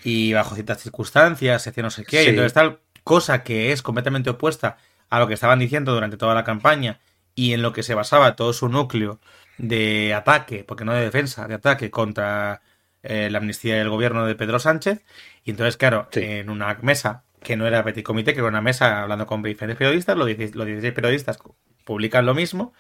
y 0.05 0.35
bajo 0.35 0.55
ciertas 0.55 0.83
circunstancias, 0.83 1.63
se 1.63 1.71
hacía 1.71 1.83
no 1.83 1.91
sé 1.91 2.05
qué, 2.05 2.19
sí. 2.19 2.27
y 2.27 2.29
entonces 2.29 2.53
tal 2.53 2.81
cosa 3.09 3.43
que 3.43 3.73
es 3.73 3.81
completamente 3.81 4.29
opuesta 4.29 4.77
a 5.09 5.19
lo 5.19 5.27
que 5.27 5.33
estaban 5.33 5.59
diciendo 5.59 5.95
durante 5.95 6.19
toda 6.19 6.35
la 6.35 6.45
campaña 6.45 7.01
y 7.35 7.55
en 7.55 7.63
lo 7.63 7.73
que 7.73 7.83
se 7.83 7.95
basaba 7.95 8.37
todo 8.37 8.53
su 8.53 8.69
núcleo 8.69 9.19
de 9.57 10.13
ataque, 10.13 10.63
porque 10.63 10.85
no 10.85 10.93
de 10.93 11.05
defensa, 11.05 11.49
de 11.49 11.55
ataque 11.55 11.91
contra 11.91 12.61
eh, 13.03 13.31
la 13.31 13.39
amnistía 13.39 13.77
del 13.77 13.89
gobierno 13.89 14.27
de 14.27 14.35
Pedro 14.35 14.59
Sánchez. 14.59 15.07
Y 15.43 15.53
entonces, 15.53 15.79
claro, 15.79 16.11
sí. 16.13 16.21
en 16.23 16.51
una 16.51 16.77
mesa 16.83 17.25
que 17.43 17.57
no 17.57 17.67
era 17.67 17.83
petit 17.83 18.05
comité, 18.05 18.35
que 18.35 18.41
era 18.41 18.49
una 18.51 18.61
mesa 18.61 19.01
hablando 19.01 19.27
con 19.27 19.43
diferentes 19.43 19.79
periodistas, 19.79 20.15
los 20.15 20.27
16, 20.27 20.55
los 20.55 20.67
16 20.67 20.93
periodistas 20.93 21.39
publican 21.87 22.27
lo 22.27 22.35
mismo, 22.35 22.75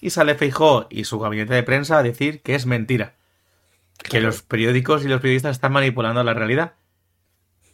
y 0.00 0.10
sale 0.10 0.36
Feijó 0.36 0.86
y 0.88 1.02
su 1.02 1.18
gabinete 1.18 1.54
de 1.54 1.64
prensa 1.64 1.98
a 1.98 2.04
decir 2.04 2.42
que 2.42 2.54
es 2.54 2.64
mentira. 2.64 3.16
Que 4.08 4.20
los 4.20 4.42
periódicos 4.42 5.04
y 5.04 5.08
los 5.08 5.20
periodistas 5.20 5.56
están 5.56 5.72
manipulando 5.72 6.22
la 6.22 6.34
realidad. 6.34 6.74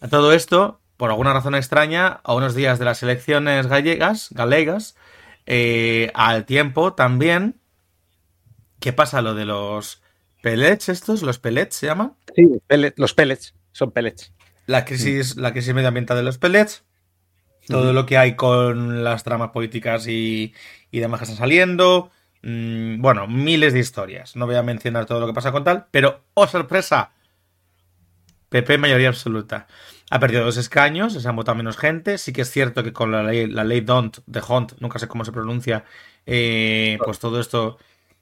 A 0.00 0.08
todo 0.08 0.32
esto, 0.32 0.80
por 1.04 1.10
alguna 1.10 1.34
razón 1.34 1.54
extraña, 1.54 2.22
a 2.24 2.32
unos 2.32 2.54
días 2.54 2.78
de 2.78 2.86
las 2.86 3.02
elecciones 3.02 3.66
gallegas, 3.66 4.30
galegas, 4.30 4.96
eh, 5.44 6.10
al 6.14 6.46
tiempo 6.46 6.94
también, 6.94 7.60
¿qué 8.80 8.94
pasa? 8.94 9.20
Lo 9.20 9.34
de 9.34 9.44
los 9.44 10.00
pellets 10.40 10.88
estos, 10.88 11.20
los 11.20 11.38
pellets 11.38 11.76
se 11.76 11.88
llaman. 11.88 12.14
Sí, 12.34 12.48
los 12.96 13.12
pellets, 13.12 13.54
son 13.72 13.90
pellets. 13.90 14.32
La 14.64 14.86
crisis, 14.86 15.36
la 15.36 15.52
crisis 15.52 15.74
medioambiental 15.74 16.16
de 16.16 16.22
los 16.22 16.38
pellets, 16.38 16.84
todo 17.68 17.92
lo 17.92 18.06
que 18.06 18.16
hay 18.16 18.34
con 18.34 19.04
las 19.04 19.24
tramas 19.24 19.50
políticas 19.50 20.06
y, 20.06 20.54
y 20.90 21.00
demás 21.00 21.20
que 21.20 21.24
están 21.24 21.36
saliendo. 21.36 22.10
Mm, 22.40 23.02
bueno, 23.02 23.26
miles 23.26 23.74
de 23.74 23.80
historias. 23.80 24.36
No 24.36 24.46
voy 24.46 24.56
a 24.56 24.62
mencionar 24.62 25.04
todo 25.04 25.20
lo 25.20 25.26
que 25.26 25.34
pasa 25.34 25.52
con 25.52 25.64
tal, 25.64 25.84
pero 25.90 26.22
¡oh 26.32 26.46
sorpresa! 26.46 27.10
PP 28.48 28.78
mayoría 28.78 29.08
absoluta. 29.08 29.66
Ha 30.10 30.20
perdido 30.20 30.44
dos 30.44 30.56
escaños, 30.56 31.14
se 31.14 31.28
han 31.28 31.36
votado 31.36 31.56
menos 31.56 31.76
gente. 31.76 32.18
Sí 32.18 32.32
que 32.32 32.42
es 32.42 32.50
cierto 32.50 32.82
que 32.82 32.92
con 32.92 33.10
la 33.10 33.22
ley, 33.22 33.46
la 33.46 33.64
ley 33.64 33.80
Don't, 33.80 34.18
de 34.26 34.42
Hunt, 34.46 34.72
nunca 34.78 34.98
sé 34.98 35.08
cómo 35.08 35.24
se 35.24 35.32
pronuncia, 35.32 35.84
eh, 36.26 36.98
pues 37.04 37.18
todo 37.18 37.40
esto, 37.40 37.78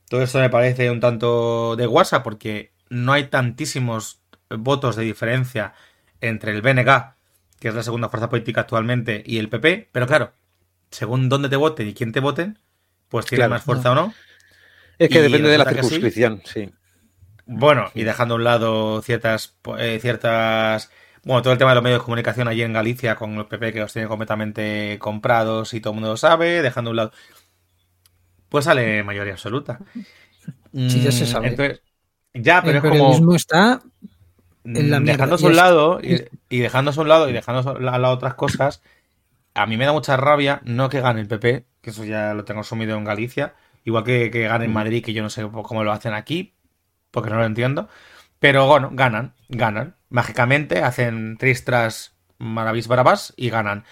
todo 0.09 0.23
esto 0.23 0.39
me 0.39 0.51
parece 0.51 0.91
un 0.91 1.01
tanto 1.01 1.77
de 1.77 1.87
guasa, 1.87 2.23
porque 2.23 2.73
no 2.89 3.13
hay 3.13 3.25
tantísimos 3.25 4.21
votos 4.49 4.97
de 4.97 5.05
diferencia 5.05 5.75
entre 6.21 6.53
el 6.53 6.63
BNG, 6.63 7.15
que 7.59 7.69
es 7.69 7.75
la 7.75 7.83
segunda 7.83 8.09
fuerza 8.09 8.29
política 8.29 8.63
actualmente, 8.63 9.23
y 9.27 9.39
el 9.39 9.49
PP. 9.49 9.89
Pero 9.93 10.07
claro, 10.07 10.33
según 10.91 11.29
dónde 11.29 11.49
te 11.49 11.57
voten 11.57 11.89
y 11.89 11.95
quién 11.95 12.13
te 12.13 12.21
voten, 12.21 12.59
pues 13.09 13.27
tiene 13.27 13.49
más 13.49 13.63
fuerza 13.63 13.93
o 13.93 13.95
no. 13.95 14.15
Es 14.99 15.09
que 15.09 15.21
depende 15.21 15.51
de 15.51 15.59
la 15.59 15.65
circunscripción, 15.65 16.43
sí. 16.45 16.71
Bueno, 17.45 17.91
y 17.95 18.05
dejando 18.05 18.35
a 18.35 18.37
un 18.37 18.45
lado 18.45 19.03
ciertas, 19.03 19.57
eh, 19.79 19.99
ciertas 20.01 20.91
bueno, 21.25 21.43
todo 21.43 21.53
el 21.53 21.59
tema 21.59 21.71
de 21.71 21.77
los 21.77 21.85
medios 21.85 22.01
de 22.01 22.05
comunicación 22.05 22.49
allí 22.49 22.63
en 22.63 22.73
Galicia 22.73 23.15
con 23.15 23.37
los 23.37 23.47
PP 23.47 23.73
que 23.73 23.81
los 23.81 23.93
tienen 23.93 24.09
completamente 24.09 24.99
comprados 24.99 25.73
y 25.75 25.81
todo 25.81 25.93
el 25.93 25.95
mundo 25.97 26.11
lo 26.11 26.17
sabe, 26.17 26.63
dejando 26.63 26.91
a 26.91 26.93
un 26.93 26.97
lado. 26.97 27.13
Pues 28.49 28.65
sale 28.65 29.03
mayoría 29.05 29.35
absoluta. 29.35 29.79
Sí, 30.73 31.01
ya 31.01 31.13
se 31.13 31.27
sabe. 31.27 31.49
Entonces, 31.49 31.81
ya, 32.35 32.63
pero 32.63 32.79
es 32.79 32.85
como. 32.85 33.35
está 33.35 33.83
en 34.65 34.91
la 34.91 35.01
dejándose 35.01 35.47
a 35.47 35.49
un 35.49 35.57
lado 35.57 36.01
y, 36.03 36.25
y, 36.49 36.59
dejándose 36.59 37.01
a 37.01 37.03
un 37.03 37.09
lado 37.09 37.29
y 37.29 37.33
dejando 37.33 37.71
a 37.71 37.99
lado 37.99 38.15
otras 38.15 38.35
cosas. 38.35 38.83
A 39.55 39.67
mí 39.67 39.77
me 39.77 39.85
da 39.85 39.93
mucha 39.93 40.17
rabia 40.17 40.61
no 40.65 40.89
que 40.89 41.01
gane 41.01 41.21
el 41.21 41.29
PP, 41.29 41.67
que 41.83 41.91
eso 41.91 42.05
ya 42.05 42.33
lo 42.35 42.45
tengo 42.45 42.65
sumido 42.65 42.97
en 42.97 43.05
Galicia, 43.05 43.55
igual 43.85 44.03
que, 44.03 44.31
que 44.31 44.49
gane 44.49 44.65
en 44.65 44.73
Madrid, 44.73 45.05
que 45.05 45.13
yo 45.13 45.23
no 45.23 45.31
sé 45.31 45.47
cómo 45.51 45.85
lo 45.85 45.93
hacen 45.93 46.15
aquí, 46.15 46.55
porque 47.11 47.31
no 47.31 47.37
lo 47.37 47.45
entiendo. 47.45 47.89
Pero 48.39 48.67
bueno, 48.67 48.91
ganan, 48.93 49.35
ganan. 49.49 49.95
Mágicamente 50.13 50.83
hacen 50.83 51.39
tristras 51.39 52.15
maravillas 52.39 52.87
bravas 52.87 53.35
y 53.37 53.51
ganan. 53.51 53.85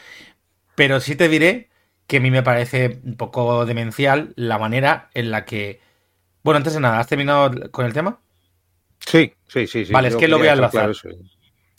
Pero 0.75 1.01
sí 1.01 1.17
te 1.17 1.29
diré 1.29 1.71
que 2.07 2.19
a 2.19 2.21
mí 2.21 2.31
me 2.31 2.43
parece 2.43 3.01
un 3.05 3.17
poco 3.17 3.65
demencial 3.65 4.33
la 4.37 4.59
manera 4.59 5.11
en 5.15 5.31
la 5.31 5.45
que... 5.45 5.81
Bueno, 6.43 6.59
antes 6.59 6.75
de 6.75 6.81
nada, 6.81 6.99
¿has 6.99 7.07
terminado 7.07 7.71
con 7.71 7.87
el 7.87 7.93
tema? 7.93 8.21
Sí, 8.99 9.33
sí, 9.49 9.67
sí. 9.67 9.87
sí. 9.87 9.93
Vale, 9.93 10.09
es 10.09 10.17
que 10.17 10.29
lo 10.29 10.39
voy 10.39 10.49
a 10.49 10.53
enlazar. 10.53 10.93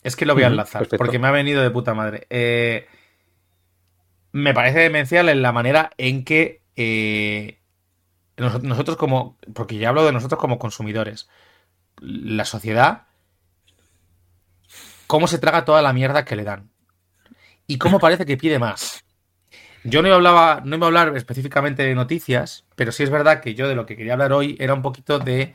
es 0.02 0.16
que 0.16 0.26
lo 0.26 0.34
voy 0.34 0.42
a 0.42 0.48
enlazar, 0.48 0.88
porque 0.98 1.18
me 1.18 1.28
ha 1.28 1.32
venido 1.32 1.62
de 1.62 1.70
puta 1.70 1.94
madre. 1.94 2.26
Eh, 2.30 2.86
me 4.32 4.54
parece 4.54 4.80
demencial 4.80 5.28
en 5.28 5.42
la 5.42 5.52
manera 5.52 5.90
en 5.98 6.24
que 6.24 6.62
eh, 6.76 7.58
nosotros 8.36 8.96
como... 8.96 9.38
Porque 9.54 9.78
ya 9.78 9.90
hablo 9.90 10.04
de 10.04 10.12
nosotros 10.12 10.40
como 10.40 10.58
consumidores 10.58 11.28
la 12.00 12.44
sociedad, 12.44 13.06
cómo 15.12 15.26
se 15.26 15.36
traga 15.36 15.66
toda 15.66 15.82
la 15.82 15.92
mierda 15.92 16.24
que 16.24 16.36
le 16.36 16.42
dan. 16.42 16.70
Y 17.66 17.76
cómo 17.76 17.98
parece 17.98 18.24
que 18.24 18.38
pide 18.38 18.58
más. 18.58 19.04
Yo 19.84 20.00
no 20.00 20.10
hablaba, 20.10 20.62
no 20.64 20.76
iba 20.76 20.86
a 20.86 20.88
hablar 20.88 21.14
específicamente 21.18 21.82
de 21.82 21.94
noticias, 21.94 22.64
pero 22.76 22.92
sí 22.92 23.02
es 23.02 23.10
verdad 23.10 23.42
que 23.42 23.54
yo 23.54 23.68
de 23.68 23.74
lo 23.74 23.84
que 23.84 23.94
quería 23.94 24.14
hablar 24.14 24.32
hoy 24.32 24.56
era 24.58 24.72
un 24.72 24.80
poquito 24.80 25.18
de 25.18 25.54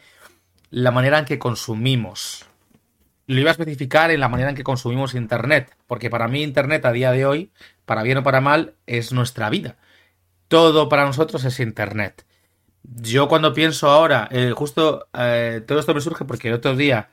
la 0.69 0.91
manera 0.91 1.17
en 1.17 1.25
que 1.25 1.39
consumimos. 1.39 2.45
Lo 3.25 3.39
iba 3.39 3.49
a 3.49 3.53
especificar 3.53 4.11
en 4.11 4.19
la 4.19 4.29
manera 4.29 4.51
en 4.51 4.55
que 4.55 4.63
consumimos 4.63 5.15
Internet, 5.15 5.75
porque 5.87 6.11
para 6.11 6.27
mí 6.27 6.43
Internet 6.43 6.85
a 6.85 6.91
día 6.91 7.11
de 7.11 7.25
hoy, 7.25 7.51
para 7.87 8.03
bien 8.03 8.19
o 8.19 8.23
para 8.23 8.41
mal, 8.41 8.75
es 8.85 9.11
nuestra 9.11 9.49
vida. 9.49 9.77
Todo 10.49 10.87
para 10.87 11.07
nosotros 11.07 11.43
es 11.45 11.59
Internet. 11.59 12.27
Yo 12.83 13.27
cuando 13.27 13.55
pienso 13.55 13.89
ahora, 13.89 14.29
eh, 14.29 14.53
justo 14.55 15.07
eh, 15.17 15.63
todo 15.65 15.79
esto 15.79 15.95
me 15.95 16.01
surge 16.01 16.25
porque 16.25 16.49
el 16.49 16.53
otro 16.53 16.75
día 16.75 17.09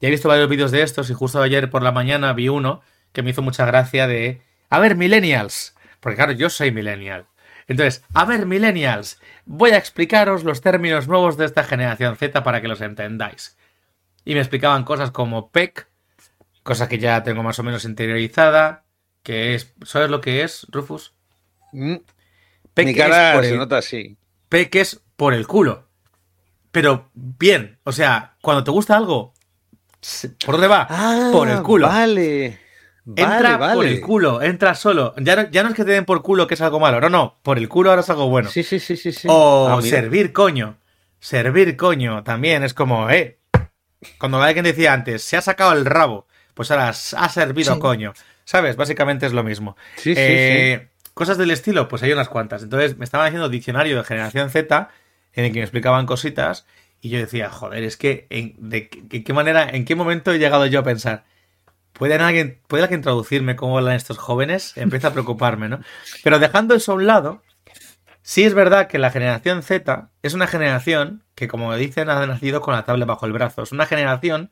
ya 0.00 0.08
he 0.08 0.10
visto 0.10 0.28
varios 0.28 0.48
vídeos 0.48 0.70
de 0.70 0.82
estos 0.82 1.10
y 1.10 1.14
justo 1.14 1.40
ayer 1.42 1.70
por 1.70 1.82
la 1.82 1.92
mañana 1.92 2.32
vi 2.32 2.48
uno 2.48 2.82
que 3.12 3.22
me 3.22 3.30
hizo 3.30 3.42
mucha 3.42 3.64
gracia 3.64 4.06
de, 4.06 4.42
a 4.70 4.78
ver, 4.78 4.96
millennials, 4.96 5.74
porque 6.00 6.16
claro, 6.16 6.32
yo 6.32 6.50
soy 6.50 6.72
millennial. 6.72 7.26
Entonces, 7.66 8.04
a 8.12 8.24
ver, 8.24 8.46
millennials, 8.46 9.20
voy 9.46 9.70
a 9.70 9.78
explicaros 9.78 10.44
los 10.44 10.60
términos 10.60 11.08
nuevos 11.08 11.36
de 11.36 11.46
esta 11.46 11.64
generación 11.64 12.16
Z 12.16 12.42
para 12.42 12.60
que 12.60 12.68
los 12.68 12.80
entendáis. 12.80 13.56
Y 14.24 14.34
me 14.34 14.40
explicaban 14.40 14.84
cosas 14.84 15.10
como 15.10 15.50
PEC, 15.50 15.88
cosa 16.62 16.88
que 16.88 16.98
ya 16.98 17.22
tengo 17.22 17.42
más 17.42 17.58
o 17.58 17.62
menos 17.62 17.84
interiorizada, 17.84 18.84
que 19.22 19.54
es, 19.54 19.72
¿sabes 19.84 20.10
lo 20.10 20.20
que 20.20 20.42
es, 20.42 20.66
Rufus? 20.70 21.14
Mm. 21.72 21.96
PEC 22.74 22.86
Mi 22.86 22.94
cara 22.94 23.42
se 23.42 23.56
nota 23.56 23.78
así. 23.78 24.16
PEC 24.48 24.74
es 24.76 25.00
por 25.16 25.34
el 25.34 25.46
culo. 25.46 25.88
Pero 26.72 27.10
bien, 27.14 27.78
o 27.84 27.92
sea, 27.92 28.36
cuando 28.42 28.64
te 28.64 28.72
gusta 28.72 28.96
algo, 28.96 29.33
¿por 30.44 30.54
dónde 30.54 30.68
va? 30.68 30.86
Ah, 30.88 31.30
por 31.32 31.48
el 31.48 31.62
culo. 31.62 31.88
Vale. 31.88 32.58
entra 33.16 33.74
por 33.74 33.86
el 33.86 34.00
culo, 34.00 34.42
entra 34.42 34.74
solo. 34.74 35.14
Ya 35.18 35.36
no, 35.36 35.50
ya 35.50 35.62
no 35.62 35.70
es 35.70 35.74
que 35.74 35.84
te 35.84 35.92
den 35.92 36.04
por 36.04 36.22
culo 36.22 36.46
que 36.46 36.54
es 36.54 36.60
algo 36.60 36.80
malo, 36.80 37.00
no, 37.00 37.08
no, 37.08 37.38
por 37.42 37.58
el 37.58 37.68
culo 37.68 37.90
ahora 37.90 38.02
es 38.02 38.10
algo 38.10 38.28
bueno. 38.28 38.48
Sí, 38.50 38.62
sí, 38.62 38.78
sí, 38.78 38.96
sí. 38.96 39.12
sí. 39.12 39.28
O 39.30 39.68
ah, 39.68 39.82
servir 39.82 40.32
coño. 40.32 40.78
Servir 41.18 41.76
coño 41.76 42.22
también 42.22 42.62
es 42.64 42.74
como, 42.74 43.08
eh. 43.10 43.38
Cuando 44.18 44.42
alguien 44.42 44.64
decía 44.64 44.92
antes, 44.92 45.22
se 45.22 45.38
ha 45.38 45.40
sacado 45.40 45.72
el 45.72 45.86
rabo, 45.86 46.26
pues 46.52 46.70
ahora 46.70 46.88
ha 46.90 47.28
servido 47.28 47.78
coño. 47.78 48.12
¿Sabes? 48.44 48.76
Básicamente 48.76 49.24
es 49.24 49.32
lo 49.32 49.42
mismo. 49.42 49.76
Sí, 49.96 50.14
sí, 50.14 50.14
sí. 50.14 50.20
Eh, 50.20 50.88
cosas 51.14 51.38
del 51.38 51.50
estilo, 51.50 51.88
pues 51.88 52.02
hay 52.02 52.12
unas 52.12 52.28
cuantas. 52.28 52.62
Entonces 52.62 52.98
me 52.98 53.04
estaban 53.04 53.26
haciendo 53.26 53.48
diccionario 53.48 53.96
de 53.96 54.04
generación 54.04 54.50
Z 54.50 54.90
en 55.32 55.44
el 55.46 55.52
que 55.52 55.60
me 55.60 55.64
explicaban 55.64 56.06
cositas 56.06 56.66
y 57.04 57.10
yo 57.10 57.18
decía, 57.18 57.50
joder, 57.50 57.84
es 57.84 57.98
que 57.98 58.26
en, 58.30 58.54
de, 58.56 58.88
qué 58.88 59.32
manera, 59.34 59.68
en 59.68 59.84
qué 59.84 59.94
momento 59.94 60.32
he 60.32 60.38
llegado 60.38 60.64
yo 60.64 60.80
a 60.80 60.84
pensar, 60.84 61.26
¿puede 61.92 62.14
alguien, 62.14 62.62
¿puede 62.66 62.84
alguien 62.84 63.02
traducirme 63.02 63.56
cómo 63.56 63.76
hablan 63.76 63.96
estos 63.96 64.16
jóvenes? 64.16 64.72
Empieza 64.74 65.08
a 65.08 65.12
preocuparme, 65.12 65.68
¿no? 65.68 65.80
Pero 66.22 66.38
dejando 66.38 66.74
eso 66.74 66.92
a 66.92 66.94
un 66.94 67.06
lado, 67.06 67.42
sí 68.22 68.44
es 68.44 68.54
verdad 68.54 68.86
que 68.86 68.96
la 68.96 69.10
generación 69.10 69.62
Z 69.62 70.08
es 70.22 70.32
una 70.32 70.46
generación 70.46 71.24
que, 71.34 71.46
como 71.46 71.76
dicen, 71.76 72.08
ha 72.08 72.26
nacido 72.26 72.62
con 72.62 72.72
la 72.72 72.86
tablet 72.86 73.06
bajo 73.06 73.26
el 73.26 73.34
brazo. 73.34 73.62
Es 73.62 73.72
una 73.72 73.84
generación 73.84 74.50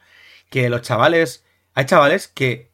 que 0.50 0.68
los 0.68 0.82
chavales, 0.82 1.46
hay 1.72 1.86
chavales 1.86 2.28
que 2.28 2.70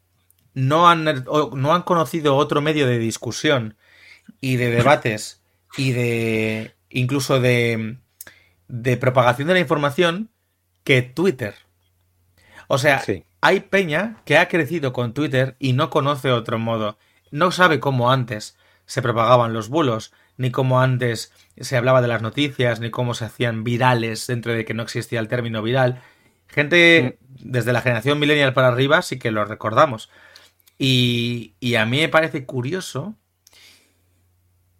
no 0.54 0.88
han, 0.88 1.04
no 1.04 1.72
han 1.72 1.82
conocido 1.82 2.34
otro 2.34 2.60
medio 2.60 2.88
de 2.88 2.98
discusión 2.98 3.76
y 4.40 4.56
de 4.56 4.72
debates 4.72 5.40
y 5.76 5.92
de 5.92 6.74
incluso 6.90 7.38
de, 7.38 7.98
de 8.68 8.96
propagación 8.96 9.48
de 9.48 9.54
la 9.54 9.60
información 9.60 10.30
que 10.84 11.02
Twitter. 11.02 11.54
O 12.68 12.78
sea, 12.78 13.02
hay 13.40 13.60
peña 13.60 14.22
que 14.24 14.38
ha 14.38 14.48
crecido 14.48 14.92
con 14.92 15.14
Twitter 15.14 15.56
y 15.58 15.72
no 15.72 15.90
conoce 15.90 16.30
otro 16.30 16.58
modo. 16.58 16.98
No 17.30 17.50
sabe 17.50 17.80
cómo 17.80 18.10
antes 18.10 18.56
se 18.86 19.02
propagaban 19.02 19.52
los 19.52 19.68
bulos, 19.68 20.12
ni 20.36 20.50
cómo 20.50 20.80
antes 20.80 21.32
se 21.58 21.76
hablaba 21.76 22.00
de 22.00 22.08
las 22.08 22.22
noticias, 22.22 22.80
ni 22.80 22.90
cómo 22.90 23.14
se 23.14 23.24
hacían 23.24 23.64
virales 23.64 24.26
dentro 24.26 24.52
de 24.52 24.64
que 24.64 24.74
no 24.74 24.82
existía 24.82 25.20
el 25.20 25.28
término 25.28 25.62
viral. 25.62 26.02
Gente 26.46 27.18
desde 27.28 27.72
la 27.72 27.80
generación 27.80 28.18
millennial 28.18 28.54
para 28.54 28.68
arriba 28.68 29.02
sí 29.02 29.18
que 29.18 29.30
lo 29.30 29.44
recordamos. 29.44 30.10
Y, 30.78 31.54
y 31.60 31.74
a 31.74 31.86
mí 31.86 31.98
me 31.98 32.08
parece 32.08 32.46
curioso 32.46 33.14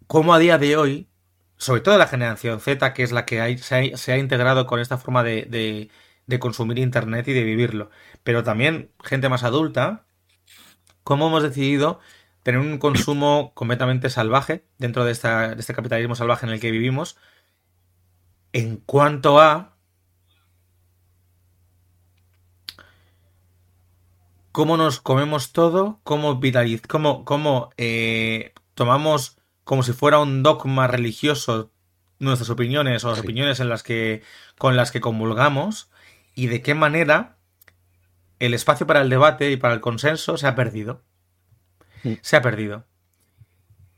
cómo 0.06 0.32
a 0.32 0.38
día 0.38 0.58
de 0.58 0.76
hoy 0.76 1.07
sobre 1.58 1.80
todo 1.80 1.98
la 1.98 2.06
generación 2.06 2.60
Z, 2.60 2.94
que 2.94 3.02
es 3.02 3.12
la 3.12 3.26
que 3.26 3.58
se, 3.58 4.12
ha, 4.12 4.18
integrado 4.18 4.66
con 4.66 4.80
esta 4.80 4.96
forma 4.96 5.22
de, 5.24 5.90
consumir 6.40 6.78
Internet 6.78 7.28
y 7.28 7.32
de 7.32 7.42
vivirlo. 7.42 7.90
Pero 8.22 8.44
también 8.44 8.92
gente 9.04 9.28
más 9.28 9.42
adulta, 9.42 10.06
cómo 11.02 11.28
hemos 11.28 11.42
decidido 11.42 12.00
tener 12.44 12.60
un 12.60 12.78
consumo 12.78 13.52
completamente 13.54 14.08
salvaje 14.08 14.64
dentro 14.78 15.04
de, 15.04 15.12
este 15.12 15.74
capitalismo 15.74 16.14
salvaje 16.14 16.46
en 16.46 16.52
el 16.52 16.60
que 16.60 16.70
vivimos, 16.70 17.16
en 18.52 18.76
cuanto 18.76 19.40
a 19.40 19.76
cómo 24.52 24.76
nos 24.76 25.00
comemos 25.00 25.52
todo, 25.52 26.00
cómo 26.04 26.36
vitaliz, 26.36 26.82
cómo, 26.86 27.24
cómo 27.24 27.70
eh, 27.76 28.52
tomamos 28.74 29.37
como 29.68 29.82
si 29.82 29.92
fuera 29.92 30.18
un 30.18 30.42
dogma 30.42 30.86
religioso 30.86 31.70
nuestras 32.18 32.48
opiniones 32.48 33.04
o 33.04 33.10
las 33.10 33.20
opiniones 33.20 33.60
en 33.60 33.68
las 33.68 33.82
que, 33.82 34.22
con 34.56 34.76
las 34.76 34.90
que 34.90 35.02
convulgamos 35.02 35.90
y 36.34 36.46
de 36.46 36.62
qué 36.62 36.72
manera 36.72 37.36
el 38.38 38.54
espacio 38.54 38.86
para 38.86 39.02
el 39.02 39.10
debate 39.10 39.50
y 39.50 39.58
para 39.58 39.74
el 39.74 39.82
consenso 39.82 40.38
se 40.38 40.46
ha 40.46 40.54
perdido. 40.54 41.02
Mm. 42.02 42.14
Se 42.22 42.36
ha 42.36 42.40
perdido. 42.40 42.86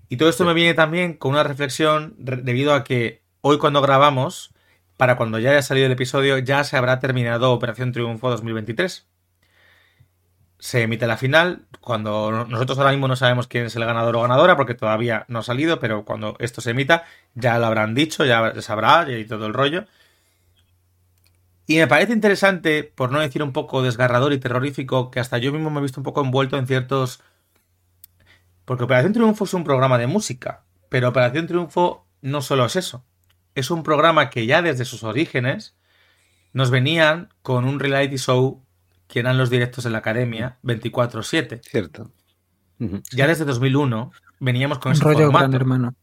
Y 0.08 0.16
todo 0.16 0.28
esto 0.28 0.44
me 0.44 0.54
viene 0.54 0.74
también 0.74 1.14
con 1.14 1.30
una 1.30 1.44
reflexión 1.44 2.16
debido 2.18 2.74
a 2.74 2.82
que 2.82 3.22
hoy 3.40 3.58
cuando 3.58 3.80
grabamos, 3.80 4.52
para 4.96 5.16
cuando 5.16 5.38
ya 5.38 5.50
haya 5.50 5.62
salido 5.62 5.86
el 5.86 5.92
episodio, 5.92 6.36
ya 6.38 6.64
se 6.64 6.78
habrá 6.78 6.98
terminado 6.98 7.52
Operación 7.52 7.92
Triunfo 7.92 8.28
2023. 8.28 9.08
Se 10.60 10.82
emite 10.82 11.08
la 11.08 11.16
final, 11.16 11.66
cuando 11.80 12.46
nosotros 12.46 12.78
ahora 12.78 12.92
mismo 12.92 13.08
no 13.08 13.16
sabemos 13.16 13.48
quién 13.48 13.66
es 13.66 13.74
el 13.74 13.84
ganador 13.84 14.14
o 14.16 14.22
ganadora, 14.22 14.56
porque 14.56 14.74
todavía 14.74 15.24
no 15.26 15.40
ha 15.40 15.42
salido, 15.42 15.80
pero 15.80 16.04
cuando 16.04 16.36
esto 16.38 16.60
se 16.60 16.70
emita, 16.70 17.04
ya 17.34 17.58
lo 17.58 17.66
habrán 17.66 17.94
dicho, 17.94 18.24
ya 18.24 18.60
sabrá 18.60 19.10
y 19.10 19.24
todo 19.24 19.46
el 19.46 19.54
rollo. 19.54 19.86
Y 21.66 21.78
me 21.78 21.86
parece 21.86 22.12
interesante, 22.12 22.84
por 22.84 23.10
no 23.10 23.20
decir 23.20 23.42
un 23.42 23.52
poco 23.52 23.82
desgarrador 23.82 24.32
y 24.32 24.38
terrorífico, 24.38 25.10
que 25.10 25.18
hasta 25.18 25.38
yo 25.38 25.52
mismo 25.52 25.70
me 25.70 25.80
he 25.80 25.82
visto 25.82 26.00
un 26.00 26.04
poco 26.04 26.20
envuelto 26.20 26.56
en 26.56 26.66
ciertos 26.66 27.22
porque 28.70 28.84
Operación 28.84 29.12
Triunfo 29.12 29.46
es 29.46 29.54
un 29.54 29.64
programa 29.64 29.98
de 29.98 30.06
música, 30.06 30.62
pero 30.88 31.08
Operación 31.08 31.48
Triunfo 31.48 32.06
no 32.22 32.40
solo 32.40 32.66
es 32.66 32.76
eso. 32.76 33.04
Es 33.56 33.68
un 33.72 33.82
programa 33.82 34.30
que 34.30 34.46
ya 34.46 34.62
desde 34.62 34.84
sus 34.84 35.02
orígenes 35.02 35.74
nos 36.52 36.70
venían 36.70 37.30
con 37.42 37.64
un 37.64 37.80
reality 37.80 38.16
show 38.16 38.64
que 39.10 39.18
eran 39.18 39.36
los 39.36 39.50
directos 39.50 39.84
de 39.84 39.90
la 39.90 39.98
academia 39.98 40.58
24/7. 40.62 41.60
Cierto. 41.62 42.12
Ya 43.10 43.26
desde 43.26 43.44
2001 43.44 44.12
veníamos 44.38 44.78
con 44.78 44.90
un 44.90 44.96
ese 44.96 45.04
rollo 45.04 45.30
gran 45.30 45.52
hermano. 45.52 45.94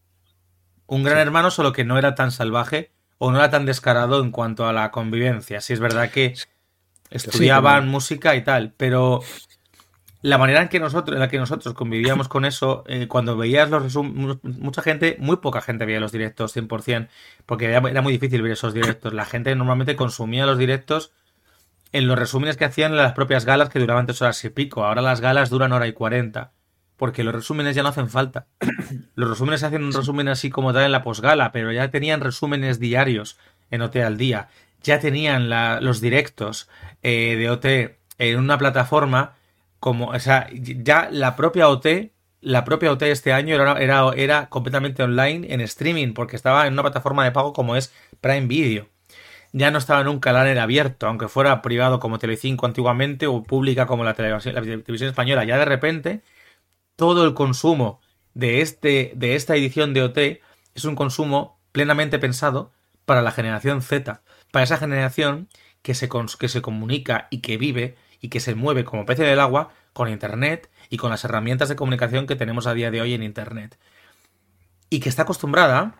Un 0.85 1.03
gran 1.03 1.17
hermano 1.17 1.49
solo 1.49 1.71
que 1.71 1.85
no 1.85 1.97
era 1.97 2.15
tan 2.15 2.31
salvaje 2.31 2.91
o 3.17 3.31
no 3.31 3.37
era 3.37 3.49
tan 3.49 3.65
descarado 3.65 4.21
en 4.21 4.31
cuanto 4.31 4.67
a 4.67 4.73
la 4.73 4.91
convivencia. 4.91 5.61
Sí 5.61 5.73
es 5.73 5.79
verdad 5.79 6.11
que 6.11 6.35
estudiaban 7.09 7.87
música 7.87 8.35
y 8.35 8.43
tal, 8.43 8.73
pero 8.75 9.21
la 10.21 10.37
manera 10.37 10.61
en 10.61 10.67
que 10.67 10.79
nosotros, 10.79 11.15
en 11.15 11.21
la 11.21 11.29
que 11.29 11.37
nosotros 11.37 11.73
convivíamos 11.73 12.27
con 12.27 12.43
eso, 12.43 12.83
eh, 12.87 13.07
cuando 13.07 13.37
veías 13.37 13.69
los 13.69 13.83
resúmenes, 13.83 14.37
mucha 14.43 14.81
gente, 14.81 15.15
muy 15.19 15.37
poca 15.37 15.61
gente 15.61 15.85
veía 15.85 16.01
los 16.01 16.11
directos 16.11 16.55
100%, 16.55 17.07
porque 17.45 17.65
era, 17.71 18.01
muy 18.01 18.11
difícil 18.11 18.41
ver 18.41 18.51
esos 18.51 18.73
directos. 18.73 19.13
La 19.13 19.25
gente 19.25 19.55
normalmente 19.55 19.95
consumía 19.95 20.45
los 20.45 20.57
directos 20.57 21.13
en 21.91 22.07
los 22.07 22.17
resúmenes 22.17 22.57
que 22.57 22.65
hacían 22.65 22.95
las 22.95 23.13
propias 23.13 23.45
galas 23.45 23.69
que 23.69 23.79
duraban 23.79 24.05
tres 24.05 24.21
horas 24.21 24.43
y 24.43 24.49
pico. 24.49 24.83
Ahora 24.83 25.01
las 25.01 25.21
galas 25.21 25.49
duran 25.49 25.71
hora 25.71 25.87
y 25.87 25.93
cuarenta, 25.93 26.51
porque 26.97 27.23
los 27.23 27.33
resúmenes 27.33 27.75
ya 27.75 27.83
no 27.83 27.89
hacen 27.89 28.09
falta. 28.09 28.47
Los 29.15 29.29
resúmenes 29.29 29.63
hacen 29.63 29.83
un 29.83 29.93
resumen 29.93 30.27
así 30.27 30.49
como 30.49 30.73
tal 30.73 30.83
en 30.83 30.91
la 30.91 31.03
posgala, 31.03 31.51
pero 31.51 31.71
ya 31.71 31.89
tenían 31.89 32.21
resúmenes 32.21 32.79
diarios 32.79 33.37
en 33.71 33.81
OT 33.81 33.97
al 33.97 34.17
día. 34.17 34.49
Ya 34.83 34.99
tenían 34.99 35.49
los 35.83 36.01
directos 36.01 36.69
eh, 37.01 37.35
de 37.35 37.49
OT 37.49 37.65
en 38.19 38.39
una 38.39 38.57
plataforma 38.57 39.33
como, 39.79 40.09
o 40.09 40.19
sea, 40.19 40.47
ya 40.51 41.09
la 41.11 41.35
propia 41.35 41.67
OT, 41.67 42.13
la 42.41 42.63
propia 42.63 42.91
OT 42.91 43.03
este 43.03 43.33
año 43.33 43.55
era, 43.55 43.73
era, 43.79 44.11
era 44.15 44.49
completamente 44.49 45.03
online 45.03 45.51
en 45.51 45.61
streaming, 45.61 46.13
porque 46.13 46.35
estaba 46.35 46.67
en 46.67 46.73
una 46.73 46.83
plataforma 46.83 47.23
de 47.23 47.31
pago 47.31 47.53
como 47.53 47.75
es 47.75 47.93
Prime 48.21 48.47
Video. 48.47 48.87
Ya 49.57 49.71
no 49.71 49.79
estaba 49.79 50.01
en 50.01 50.07
un 50.07 50.19
canal 50.19 50.57
abierto, 50.59 51.07
aunque 51.07 51.27
fuera 51.27 51.63
privado 51.63 51.99
como 51.99 52.19
Telecinco 52.19 52.67
antiguamente 52.67 53.25
o 53.25 53.41
pública 53.43 53.87
como 53.87 54.03
la 54.03 54.13
televisión, 54.13 54.53
la 54.53 54.61
televisión 54.61 55.09
española. 55.09 55.45
Ya 55.45 55.57
de 55.57 55.65
repente, 55.65 56.21
todo 56.95 57.25
el 57.25 57.33
consumo 57.33 57.99
de, 58.35 58.61
este, 58.61 59.13
de 59.15 59.35
esta 59.35 59.55
edición 59.55 59.95
de 59.95 60.03
OT 60.03 60.17
es 60.75 60.85
un 60.85 60.95
consumo 60.95 61.59
plenamente 61.71 62.19
pensado 62.19 62.71
para 63.05 63.23
la 63.23 63.31
generación 63.31 63.81
Z, 63.81 64.21
para 64.51 64.63
esa 64.63 64.77
generación 64.77 65.49
que 65.81 65.95
se, 65.95 66.07
que 66.39 66.49
se 66.49 66.61
comunica 66.61 67.27
y 67.31 67.39
que 67.39 67.57
vive 67.57 67.95
y 68.21 68.29
que 68.29 68.39
se 68.39 68.53
mueve 68.53 68.83
como 68.83 69.05
pez 69.05 69.17
del 69.17 69.39
agua 69.39 69.71
con 69.93 70.09
Internet 70.09 70.69
y 70.89 70.97
con 70.97 71.09
las 71.09 71.23
herramientas 71.25 71.69
de 71.69 71.75
comunicación 71.75 72.27
que 72.27 72.35
tenemos 72.35 72.67
a 72.67 72.75
día 72.75 72.91
de 72.91 73.01
hoy 73.01 73.15
en 73.15 73.23
Internet. 73.23 73.79
Y 74.91 74.99
que 74.99 75.09
está 75.09 75.23
acostumbrada 75.23 75.95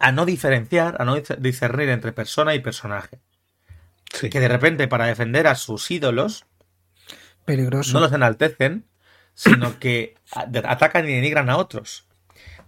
a 0.00 0.12
no 0.12 0.24
diferenciar, 0.24 0.96
a 0.98 1.04
no 1.04 1.14
discernir 1.38 1.90
entre 1.90 2.12
persona 2.12 2.54
y 2.54 2.60
personaje. 2.60 3.20
Que 4.10 4.40
de 4.40 4.48
repente 4.48 4.88
para 4.88 5.06
defender 5.06 5.46
a 5.46 5.54
sus 5.54 5.88
ídolos 5.90 6.46
Peligroso. 7.44 7.92
no 7.92 8.00
los 8.00 8.12
enaltecen, 8.12 8.86
sino 9.34 9.78
que 9.78 10.16
atacan 10.64 11.08
y 11.08 11.12
denigran 11.12 11.48
a 11.50 11.58
otros. 11.58 12.08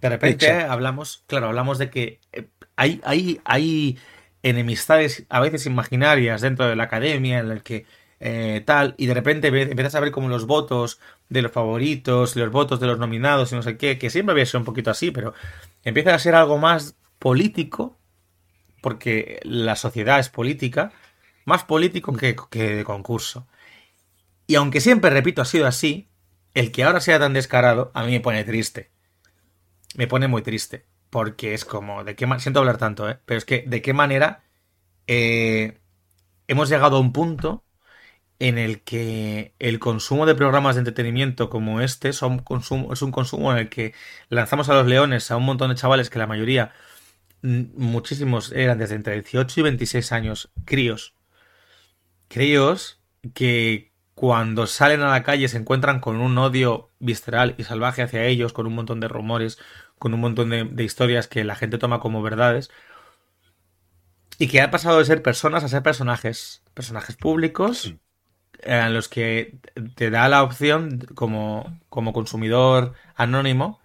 De 0.01 0.09
repente 0.09 0.51
hablamos, 0.51 1.25
claro, 1.27 1.47
hablamos 1.47 1.79
de 1.79 1.91
que 1.91 2.21
eh, 2.33 2.49
hay, 2.77 3.01
hay, 3.05 3.41
hay 3.45 3.99
enemistades 4.43 5.25
a 5.29 5.41
veces 5.41 5.67
imaginarias 5.67 6.41
dentro 6.43 6.67
de 6.67 6.77
la 6.77 6.85
academia 6.85 7.39
en 7.39 7.51
el 7.51 7.63
que 7.63 7.87
eh, 8.21 8.63
tal, 8.65 8.95
y 8.99 9.07
de 9.07 9.15
repente 9.15 9.49
empiezas 9.49 9.95
a 9.95 10.01
ver 10.01 10.13
como 10.13 10.29
los 10.29 10.47
votos 10.47 11.01
de 11.29 11.43
los 11.43 11.51
favoritos, 11.51 12.37
los 12.37 12.51
votos 12.51 12.79
de 12.79 12.87
los 12.87 12.99
nominados 12.99 13.51
y 13.51 13.57
no 13.57 13.63
sé 13.63 13.77
qué, 13.77 13.99
que 13.99 14.11
siempre 14.11 14.33
había 14.33 14.47
sido 14.47 14.61
un 14.61 14.65
poquito 14.65 14.91
así, 14.91 15.11
pero 15.11 15.35
empieza 15.83 16.15
a 16.15 16.19
ser 16.19 16.35
algo 16.35 16.59
más 16.59 16.95
político, 17.23 18.01
porque 18.81 19.39
la 19.45 19.77
sociedad 19.77 20.19
es 20.19 20.29
política, 20.29 20.93
más 21.45 21.63
político 21.63 22.13
que, 22.15 22.35
que 22.51 22.75
de 22.75 22.85
concurso. 22.85 23.47
Y 24.49 24.57
aunque 24.57 24.81
siempre, 24.81 25.09
repito, 25.11 25.41
ha 25.41 25.45
sido 25.45 25.69
así, 25.69 26.09
el 26.53 26.73
que 26.73 26.83
ahora 26.83 27.01
sea 27.01 27.21
tan 27.21 27.33
descarado, 27.33 27.93
a 27.95 28.03
mí 28.05 28.11
me 28.11 28.19
pone 28.19 28.43
triste. 28.43 28.91
Me 29.95 30.09
pone 30.09 30.27
muy 30.27 30.43
triste. 30.43 30.85
Porque 31.11 31.55
es 31.55 31.65
como, 31.65 32.03
de 32.03 32.17
qué 32.17 32.27
siento 32.41 32.59
hablar 32.59 32.79
tanto, 32.79 33.09
¿eh? 33.09 33.21
Pero 33.25 33.39
es 33.39 33.45
que, 33.45 33.63
de 33.69 33.83
qué 33.83 33.93
manera 33.93 34.43
eh, 35.07 35.79
hemos 36.49 36.69
llegado 36.69 36.97
a 36.97 37.01
un 37.01 37.13
punto 37.13 37.65
en 38.41 38.59
el 38.59 38.83
que 38.83 39.55
el 39.61 39.79
consumo 39.79 40.27
de 40.27 40.35
programas 40.35 40.75
de 40.75 40.81
entretenimiento 40.81 41.49
como 41.49 41.81
este 41.81 42.11
consumo, 42.43 42.93
es 42.93 43.03
un 43.03 43.13
consumo 43.13 43.53
en 43.53 43.59
el 43.59 43.69
que 43.69 43.95
lanzamos 44.29 44.69
a 44.69 44.75
los 44.75 44.87
leones 44.89 45.31
a 45.31 45.37
un 45.37 45.45
montón 45.45 45.71
de 45.71 45.77
chavales 45.77 46.11
que 46.11 46.19
la 46.19 46.27
mayoría, 46.27 46.73
muchísimos 47.43 48.53
eran 48.53 48.79
desde 48.79 48.95
entre 48.95 49.15
18 49.15 49.61
y 49.61 49.63
26 49.63 50.13
años, 50.13 50.51
críos. 50.65 51.15
Críos 52.29 53.01
que 53.35 53.93
cuando 54.15 54.67
salen 54.67 55.03
a 55.03 55.11
la 55.11 55.23
calle 55.23 55.49
se 55.49 55.59
encuentran 55.59 56.01
con 56.01 56.21
un 56.21 56.39
odio 56.39 56.91
visceral 56.99 57.55
y 57.59 57.65
salvaje 57.65 58.03
hacia 58.03 58.25
ellos, 58.25 58.53
con 58.53 58.67
un 58.67 58.75
montón 58.75 59.01
de 59.01 59.09
rumores, 59.09 59.59
con 59.99 60.15
un 60.15 60.21
montón 60.21 60.51
de, 60.51 60.85
historias 60.85 61.27
que 61.29 61.45
la 61.45 61.57
gente 61.57 61.79
toma 61.79 62.01
como 62.01 62.23
verdades, 62.23 62.71
y 64.39 64.49
que 64.49 64.61
ha 64.61 64.71
pasado 64.71 64.99
de 64.99 65.05
ser 65.05 65.23
personas 65.23 65.65
a 65.65 65.69
ser 65.69 65.83
personajes, 65.83 66.63
personajes 66.75 67.17
públicos, 67.17 67.95
en 68.61 68.95
los 68.95 69.09
que 69.09 69.59
te 69.97 70.11
da 70.11 70.29
la 70.29 70.43
opción 70.43 71.01
como, 71.15 71.81
como 71.89 72.13
consumidor 72.13 72.95
anónimo 73.17 73.81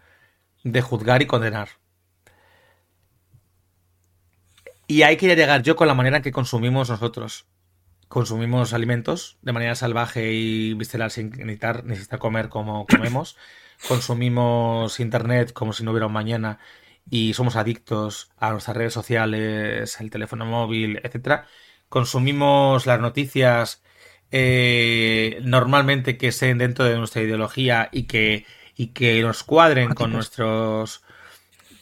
de 0.64 0.82
juzgar 0.82 1.22
y 1.22 1.28
condenar. 1.28 1.70
Y 4.88 5.02
ahí 5.02 5.18
quería 5.18 5.36
llegar 5.36 5.64
yo 5.64 5.76
con 5.76 5.88
la 5.88 5.94
manera 5.94 6.18
en 6.18 6.24
que 6.24 6.32
consumimos 6.32 6.90
nosotros. 6.90 7.46
Consumimos 8.08 8.72
alimentos 8.72 9.38
de 9.42 9.52
manera 9.52 9.76
salvaje 9.76 10.32
y 10.32 10.74
visceral 10.74 11.12
sin 11.12 11.30
necesitar, 11.32 11.84
necesitar 11.84 12.20
comer 12.20 12.48
como 12.48 12.86
comemos. 12.90 13.38
Consumimos 13.88 15.00
internet 15.00 15.52
como 15.54 15.74
si 15.74 15.84
no 15.84 15.92
hubiera 15.92 16.08
un 16.08 16.14
mañana 16.14 16.60
y 17.10 17.34
somos 17.34 17.56
adictos 17.56 18.32
a 18.38 18.52
nuestras 18.52 18.78
redes 18.78 18.94
sociales, 18.94 20.00
el 20.00 20.10
teléfono 20.10 20.46
móvil, 20.46 21.00
etcétera. 21.04 21.48
Consumimos 21.90 22.86
las 22.86 23.00
noticias 23.00 23.84
eh, 24.32 25.40
normalmente 25.44 26.18
que 26.18 26.30
estén 26.30 26.58
dentro 26.58 26.86
de 26.86 26.98
nuestra 26.98 27.22
ideología 27.22 27.90
y 27.92 28.04
que, 28.04 28.46
y 28.76 28.88
que 28.88 29.22
nos 29.22 29.44
cuadren 29.44 29.94
con 29.94 30.12
nuestros 30.12 31.04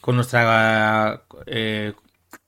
con 0.02 0.16
nuestra 0.16 1.24
eh, 1.48 1.94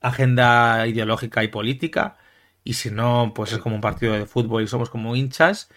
agenda 0.02 0.86
ideológica 0.88 1.44
y 1.44 1.48
política 1.50 2.18
y 2.64 2.74
si 2.74 2.92
no 2.92 3.34
pues 3.36 3.54
es 3.54 3.60
como 3.60 3.76
un 3.76 3.82
partido 3.82 4.14
de 4.14 4.26
fútbol 4.26 4.64
y 4.64 4.68
somos 4.68 4.90
como 4.90 5.16
hinchas 5.16 5.70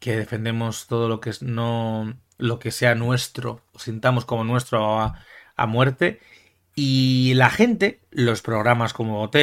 que 0.00 0.16
defendemos 0.16 0.86
todo 0.86 1.08
lo 1.08 1.20
que 1.20 1.30
es 1.30 1.42
no 1.42 2.14
lo 2.38 2.58
que 2.58 2.70
sea 2.70 2.94
nuestro 2.94 3.62
o 3.72 3.78
sintamos 3.78 4.24
como 4.24 4.44
nuestro 4.44 5.00
a, 5.00 5.24
a 5.56 5.66
muerte 5.66 6.20
y 6.74 7.34
la 7.34 7.50
gente 7.50 8.00
los 8.10 8.42
programas 8.42 8.92
como 8.92 9.22
OT 9.22 9.36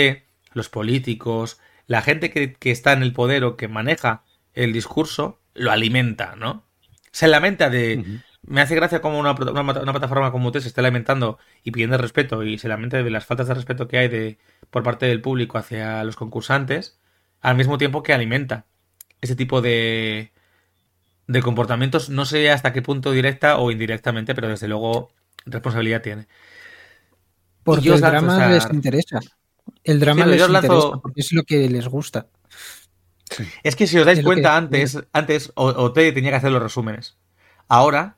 los 0.53 0.69
políticos 0.69 1.59
la 1.91 2.01
gente 2.01 2.31
que, 2.31 2.71
está 2.71 2.93
en 2.93 3.03
el 3.03 3.11
poder 3.11 3.43
o 3.43 3.57
que 3.57 3.67
maneja 3.67 4.23
el 4.53 4.71
discurso 4.71 5.41
lo 5.53 5.71
alimenta, 5.71 6.37
¿no? 6.37 6.63
Se 7.11 7.27
lamenta 7.27 7.69
de... 7.69 8.21
Me 8.43 8.61
hace 8.61 8.75
gracia 8.75 9.01
como 9.01 9.19
una, 9.19 9.35
plataforma 9.35 10.31
como 10.31 10.47
usted 10.47 10.61
se 10.61 10.67
está 10.67 10.81
lamentando 10.81 11.37
y 11.63 11.71
pidiendo 11.71 11.97
respeto 11.97 12.43
y 12.43 12.57
se 12.57 12.67
lamenta 12.67 13.01
de 13.01 13.09
las 13.09 13.25
faltas 13.25 13.47
de 13.47 13.53
respeto 13.53 13.87
que 13.87 13.99
hay 13.99 14.07
de, 14.07 14.39
por 14.71 14.83
parte 14.83 15.05
del 15.05 15.21
público 15.21 15.57
hacia 15.57 16.03
los 16.03 16.15
concursantes, 16.15 16.97
al 17.41 17.55
mismo 17.55 17.77
tiempo 17.77 18.01
que 18.01 18.13
alimenta 18.13 18.65
ese 19.21 19.35
tipo 19.35 19.61
de, 19.61 20.31
de 21.27 21.41
comportamientos, 21.41 22.09
no 22.09 22.25
sé 22.25 22.49
hasta 22.49 22.73
qué 22.73 22.81
punto 22.81 23.11
directa 23.11 23.57
o 23.57 23.71
indirectamente, 23.71 24.33
pero 24.33 24.49
desde 24.49 24.67
luego 24.67 25.11
responsabilidad 25.45 26.01
tiene. 26.01 26.27
Porque 27.63 27.89
el 27.89 28.01
drama 28.01 28.47
les 28.47 28.67
interesa. 28.71 29.19
El 29.83 29.99
drama 29.99 30.25
les 30.25 30.41
interesa 30.41 30.99
porque 31.01 31.21
es 31.21 31.31
lo 31.31 31.43
que 31.43 31.69
les 31.69 31.87
gusta. 31.87 32.27
Es 33.63 33.75
que 33.75 33.87
si 33.87 33.97
os 33.97 34.05
dais 34.05 34.21
cuenta, 34.23 34.57
antes, 34.57 35.01
antes 35.13 35.51
OT 35.55 35.95
tenía 36.13 36.31
que 36.31 36.37
hacer 36.37 36.51
los 36.51 36.61
resúmenes. 36.61 37.17
Ahora, 37.67 38.17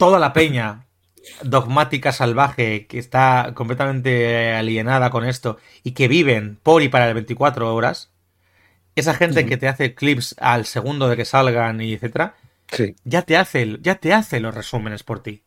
toda 0.00 0.18
la 0.18 0.32
peña 0.32 0.86
dogmática 1.42 2.10
salvaje 2.10 2.86
que 2.86 2.98
está 2.98 3.52
completamente 3.54 4.54
alienada 4.54 5.10
con 5.10 5.26
esto 5.26 5.58
y 5.82 5.92
que 5.92 6.08
viven 6.08 6.58
por 6.62 6.82
y 6.82 6.88
para 6.88 7.06
el 7.06 7.14
24 7.14 7.74
horas, 7.74 8.10
esa 8.96 9.12
gente 9.12 9.44
que 9.44 9.58
te 9.58 9.68
hace 9.68 9.94
clips 9.94 10.34
al 10.38 10.64
segundo 10.64 11.06
de 11.06 11.18
que 11.18 11.26
salgan 11.26 11.82
y 11.82 11.92
etcétera, 11.92 12.34
ya 13.04 13.22
te 13.22 13.36
hace 13.36 13.76
ya 13.82 13.96
te 13.96 14.14
hace 14.14 14.40
los 14.40 14.54
resúmenes 14.54 15.02
por 15.02 15.22
ti. 15.22 15.44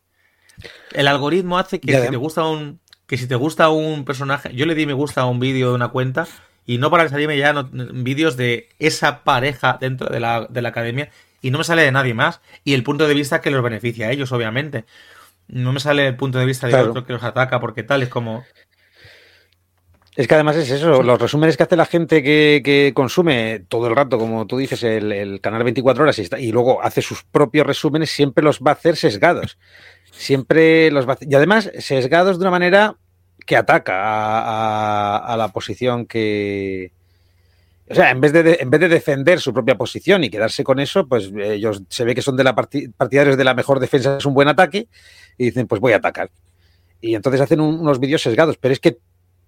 El 0.92 1.08
algoritmo 1.08 1.58
hace 1.58 1.80
que 1.80 2.00
si 2.00 2.08
te 2.08 2.16
gusta 2.16 2.44
un 2.44 2.78
que 3.08 3.16
si 3.16 3.26
te 3.26 3.34
gusta 3.34 3.70
un 3.70 4.04
personaje, 4.04 4.54
yo 4.54 4.66
le 4.66 4.76
di 4.76 4.86
me 4.86 4.92
gusta 4.92 5.22
a 5.22 5.26
un 5.26 5.40
vídeo 5.40 5.70
de 5.70 5.74
una 5.74 5.88
cuenta 5.88 6.28
y 6.64 6.78
no 6.78 6.92
para 6.92 7.08
salirme 7.08 7.36
ya 7.36 7.52
vídeos 7.72 8.36
de 8.36 8.68
esa 8.78 9.24
pareja 9.24 9.78
dentro 9.80 10.08
de 10.08 10.20
la, 10.20 10.46
de 10.48 10.62
la 10.62 10.68
academia 10.68 11.10
y 11.44 11.50
no 11.50 11.58
me 11.58 11.64
sale 11.64 11.82
de 11.82 11.92
nadie 11.92 12.14
más 12.14 12.40
y 12.64 12.72
el 12.72 12.82
punto 12.82 13.06
de 13.06 13.12
vista 13.12 13.42
que 13.42 13.50
los 13.50 13.62
beneficia 13.62 14.06
a 14.06 14.10
ellos, 14.10 14.32
obviamente. 14.32 14.86
No 15.46 15.74
me 15.74 15.80
sale 15.80 16.06
el 16.06 16.16
punto 16.16 16.38
de 16.38 16.46
vista 16.46 16.68
de 16.68 16.74
otro 16.74 17.04
que 17.04 17.12
los 17.12 17.22
ataca 17.22 17.60
porque 17.60 17.82
tal, 17.82 18.02
es 18.02 18.08
como... 18.08 18.44
Es 20.16 20.26
que 20.26 20.34
además 20.34 20.56
es 20.56 20.70
eso, 20.70 21.02
los 21.02 21.20
resúmenes 21.20 21.58
que 21.58 21.64
hace 21.64 21.76
la 21.76 21.84
gente 21.84 22.22
que, 22.22 22.92
consume 22.94 23.62
todo 23.68 23.88
el 23.88 23.96
rato, 23.96 24.16
como 24.16 24.46
tú 24.46 24.56
dices, 24.56 24.82
el, 24.84 25.38
canal 25.42 25.64
24 25.64 26.04
horas 26.04 26.18
y, 26.18 26.28
y, 26.38 26.50
luego 26.50 26.82
hace 26.82 27.02
sus 27.02 27.24
propios 27.24 27.66
resúmenes, 27.66 28.10
siempre 28.10 28.42
los 28.42 28.60
va 28.60 28.70
a 28.70 28.74
hacer 28.74 28.96
sesgados. 28.96 29.58
Siempre 30.12 30.90
los 30.92 31.06
va 31.06 31.10
a 31.10 31.14
hacer, 31.16 31.28
y 31.30 31.34
además 31.34 31.70
sesgados 31.78 32.38
de 32.38 32.44
una 32.44 32.52
manera 32.52 32.96
que 33.44 33.56
ataca 33.56 33.98
a, 35.18 35.36
la 35.36 35.48
posición 35.48 36.06
que, 36.06 36.92
o 37.90 37.94
sea, 37.94 38.10
en 38.10 38.20
vez, 38.20 38.32
de, 38.32 38.58
en 38.60 38.70
vez 38.70 38.80
de 38.80 38.88
defender 38.88 39.40
su 39.40 39.52
propia 39.52 39.76
posición 39.76 40.24
y 40.24 40.30
quedarse 40.30 40.64
con 40.64 40.80
eso, 40.80 41.06
pues 41.06 41.30
ellos 41.36 41.82
se 41.88 42.04
ve 42.04 42.14
que 42.14 42.22
son 42.22 42.36
de 42.36 42.44
la 42.44 42.54
partidarios 42.54 43.36
de 43.36 43.44
la 43.44 43.54
mejor 43.54 43.78
defensa 43.78 44.16
es 44.16 44.24
un 44.24 44.32
buen 44.32 44.48
ataque 44.48 44.88
y 45.36 45.44
dicen, 45.46 45.66
pues 45.66 45.80
voy 45.80 45.92
a 45.92 45.96
atacar. 45.96 46.30
Y 47.00 47.14
entonces 47.14 47.42
hacen 47.42 47.60
unos 47.60 48.00
vídeos 48.00 48.22
sesgados, 48.22 48.56
pero 48.56 48.72
es 48.72 48.80
que 48.80 48.98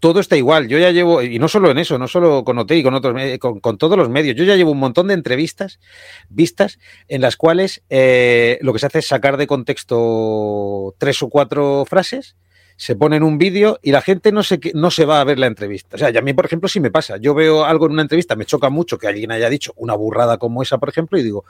todo 0.01 0.21
está 0.21 0.37
igual. 0.37 0.69
Yo 0.69 0.79
ya 0.79 0.91
llevo, 0.91 1.23
y 1.23 1.39
no 1.39 1.49
solo 1.49 1.71
en 1.71 1.79
eso, 1.79 1.99
no 1.99 2.09
solo 2.09 2.45
con 2.45 2.59
OT 2.59 2.73
y 2.73 2.83
con 2.83 2.93
otros, 2.93 3.15
con, 3.39 3.61
con 3.61 3.79
todos 3.79 3.97
los 3.97 4.11
medios, 4.11 4.37
yo 4.37 4.45
ya 4.45 4.57
llevo 4.57 4.73
un 4.73 4.79
montón 4.79 5.09
de 5.09 5.15
entrevistas 5.15 5.81
vistas 6.29 6.79
en 7.09 7.23
las 7.23 7.37
cuales 7.37 7.83
eh, 7.89 8.59
lo 8.61 8.75
que 8.75 8.79
se 8.79 8.87
hace 8.87 8.99
es 8.99 9.07
sacar 9.07 9.39
de 9.39 9.47
contexto 9.47 10.95
tres 10.99 11.23
o 11.23 11.31
cuatro 11.31 11.87
frases 11.89 12.37
se 12.77 12.97
pone 12.97 13.17
en 13.17 13.23
un 13.23 13.39
vídeo 13.39 13.79
y 13.83 13.91
la 13.91 14.03
gente 14.03 14.33
no 14.33 14.43
se, 14.43 14.61
no 14.75 14.91
se 14.91 15.05
va 15.05 15.21
a 15.21 15.25
ver 15.25 15.39
la 15.39 15.47
entrevista. 15.47 15.97
O 15.97 15.99
sea, 15.99 16.11
y 16.11 16.17
a 16.17 16.23
mí, 16.23 16.33
por 16.35 16.47
ejemplo, 16.47 16.69
sí 16.69 16.81
me 16.81 16.91
pasa. 16.91 17.17
Yo 17.17 17.35
veo 17.35 17.65
algo 17.65 17.87
en 17.87 17.93
una 17.93 18.03
entrevista, 18.03 18.37
me 18.37 18.45
choca 18.45 18.71
mucho 18.71 18.99
que 18.99 19.09
alguien 19.09 19.33
haya 19.33 19.49
dicho 19.49 19.73
una 19.77 19.95
burrada 19.95 20.39
como 20.39 20.63
esa, 20.63 20.79
por 20.79 20.89
ejemplo, 20.89 21.19
y 21.19 21.23
digo, 21.23 21.45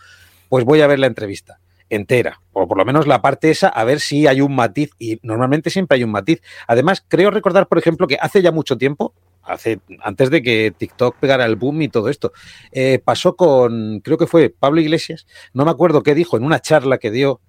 pues 0.49 0.65
voy 0.65 0.81
a 0.81 0.87
ver 0.87 0.99
la 0.99 1.07
entrevista 1.07 1.59
entera, 1.89 2.41
o 2.53 2.67
por 2.67 2.79
lo 2.79 2.85
menos 2.85 3.07
la 3.07 3.23
parte 3.23 3.51
esa, 3.51 3.69
a 3.69 3.85
ver 3.85 4.01
si 4.01 4.27
hay 4.27 4.41
un 4.41 4.55
matiz, 4.55 4.91
y 4.99 5.19
normalmente 5.23 5.71
siempre 5.71 5.97
hay 5.97 6.05
un 6.05 6.11
matiz. 6.11 6.43
Además, 6.67 7.05
creo 7.07 7.31
recordar, 7.31 7.69
por 7.69 7.79
ejemplo, 7.79 8.07
que 8.07 8.19
hace 8.21 8.43
ya 8.43 8.51
mucho 8.53 8.77
tiempo, 8.77 9.15
hace, 9.43 9.79
antes 10.01 10.31
de 10.31 10.43
que 10.43 10.75
TikTok 10.77 11.17
pegara 11.19 11.45
el 11.45 11.57
boom 11.57 11.83
y 11.83 11.89
todo 11.89 12.09
esto, 12.09 12.33
eh, 12.73 13.01
pasó 13.05 13.37
con, 13.37 14.01
creo 14.01 14.19
que 14.19 14.27
fue 14.27 14.51
Pablo 14.51 14.81
Iglesias, 14.81 15.27
no 15.53 15.65
me 15.65 15.71
acuerdo 15.71 16.03
qué 16.03 16.15
dijo 16.15 16.37
en 16.37 16.45
una 16.45 16.61
charla 16.61 16.99
que 16.99 17.11
dio, 17.11 17.41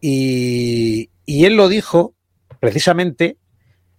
y, 0.00 1.10
él 1.26 1.56
lo 1.56 1.68
dijo 1.68 2.14
precisamente 2.60 3.38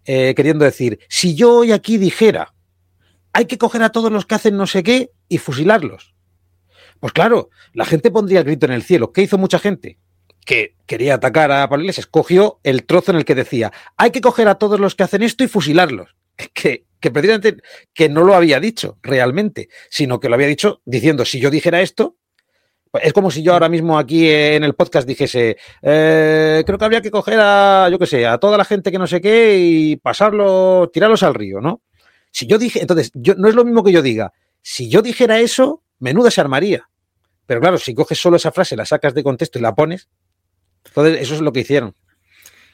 eh, 0.05 0.33
queriendo 0.35 0.65
decir, 0.65 0.99
si 1.09 1.35
yo 1.35 1.55
hoy 1.55 1.71
aquí 1.71 1.97
dijera, 1.97 2.53
hay 3.33 3.45
que 3.45 3.57
coger 3.57 3.83
a 3.83 3.89
todos 3.89 4.11
los 4.11 4.25
que 4.25 4.35
hacen 4.35 4.57
no 4.57 4.67
sé 4.67 4.83
qué 4.83 5.11
y 5.27 5.37
fusilarlos 5.37 6.13
pues 6.99 7.13
claro, 7.13 7.49
la 7.73 7.85
gente 7.85 8.11
pondría 8.11 8.39
el 8.39 8.45
grito 8.45 8.65
en 8.65 8.73
el 8.73 8.83
cielo. 8.83 9.11
¿Qué 9.11 9.21
hizo 9.21 9.37
mucha 9.37 9.59
gente? 9.59 9.97
que 10.45 10.73
quería 10.87 11.15
atacar 11.15 11.51
a 11.51 11.69
Pablo 11.69 11.83
Iglesias, 11.83 12.07
cogió 12.07 12.59
el 12.63 12.85
trozo 12.85 13.11
en 13.11 13.17
el 13.17 13.25
que 13.25 13.35
decía, 13.35 13.71
hay 13.97 14.09
que 14.09 14.21
coger 14.21 14.47
a 14.47 14.55
todos 14.55 14.79
los 14.79 14.95
que 14.95 15.03
hacen 15.03 15.21
esto 15.21 15.43
y 15.43 15.47
fusilarlos. 15.47 16.15
Que, 16.55 16.85
que 16.99 17.11
precisamente 17.11 17.57
que 17.93 18.09
no 18.09 18.23
lo 18.23 18.33
había 18.33 18.59
dicho 18.59 18.97
realmente, 19.03 19.67
sino 19.91 20.19
que 20.19 20.29
lo 20.29 20.35
había 20.35 20.47
dicho 20.47 20.81
diciendo, 20.85 21.25
si 21.25 21.39
yo 21.39 21.51
dijera 21.51 21.81
esto, 21.81 22.15
es 22.93 23.13
como 23.13 23.29
si 23.29 23.43
yo 23.43 23.53
ahora 23.53 23.69
mismo 23.69 23.97
aquí 23.99 24.29
en 24.29 24.63
el 24.63 24.73
podcast 24.73 25.07
dijese, 25.07 25.57
eh, 25.81 26.63
creo 26.65 26.77
que 26.77 26.85
habría 26.85 27.01
que 27.01 27.11
coger 27.11 27.39
a, 27.39 27.87
yo 27.89 27.99
qué 27.99 28.07
sé, 28.07 28.25
a 28.25 28.37
toda 28.37 28.57
la 28.57 28.65
gente 28.65 28.91
que 28.91 28.97
no 28.97 29.07
sé 29.07 29.21
qué 29.21 29.57
y 29.59 29.95
pasarlo, 29.97 30.89
tirarlos 30.91 31.23
al 31.23 31.35
río, 31.35 31.61
¿no? 31.61 31.81
Si 32.31 32.47
yo 32.47 32.57
dije, 32.57 32.81
entonces, 32.81 33.11
yo, 33.13 33.35
no 33.35 33.47
es 33.47 33.55
lo 33.55 33.63
mismo 33.63 33.83
que 33.83 33.91
yo 33.91 34.01
diga, 34.01 34.33
si 34.61 34.89
yo 34.89 35.01
dijera 35.01 35.39
eso, 35.39 35.83
menuda 35.99 36.31
se 36.31 36.41
armaría. 36.41 36.89
Pero 37.45 37.61
claro, 37.61 37.77
si 37.77 37.93
coges 37.93 38.19
solo 38.19 38.37
esa 38.37 38.51
frase, 38.51 38.75
la 38.75 38.85
sacas 38.85 39.13
de 39.13 39.23
contexto 39.23 39.59
y 39.59 39.61
la 39.61 39.75
pones, 39.75 40.09
entonces 40.85 41.21
eso 41.21 41.35
es 41.35 41.41
lo 41.41 41.51
que 41.51 41.61
hicieron. 41.61 41.95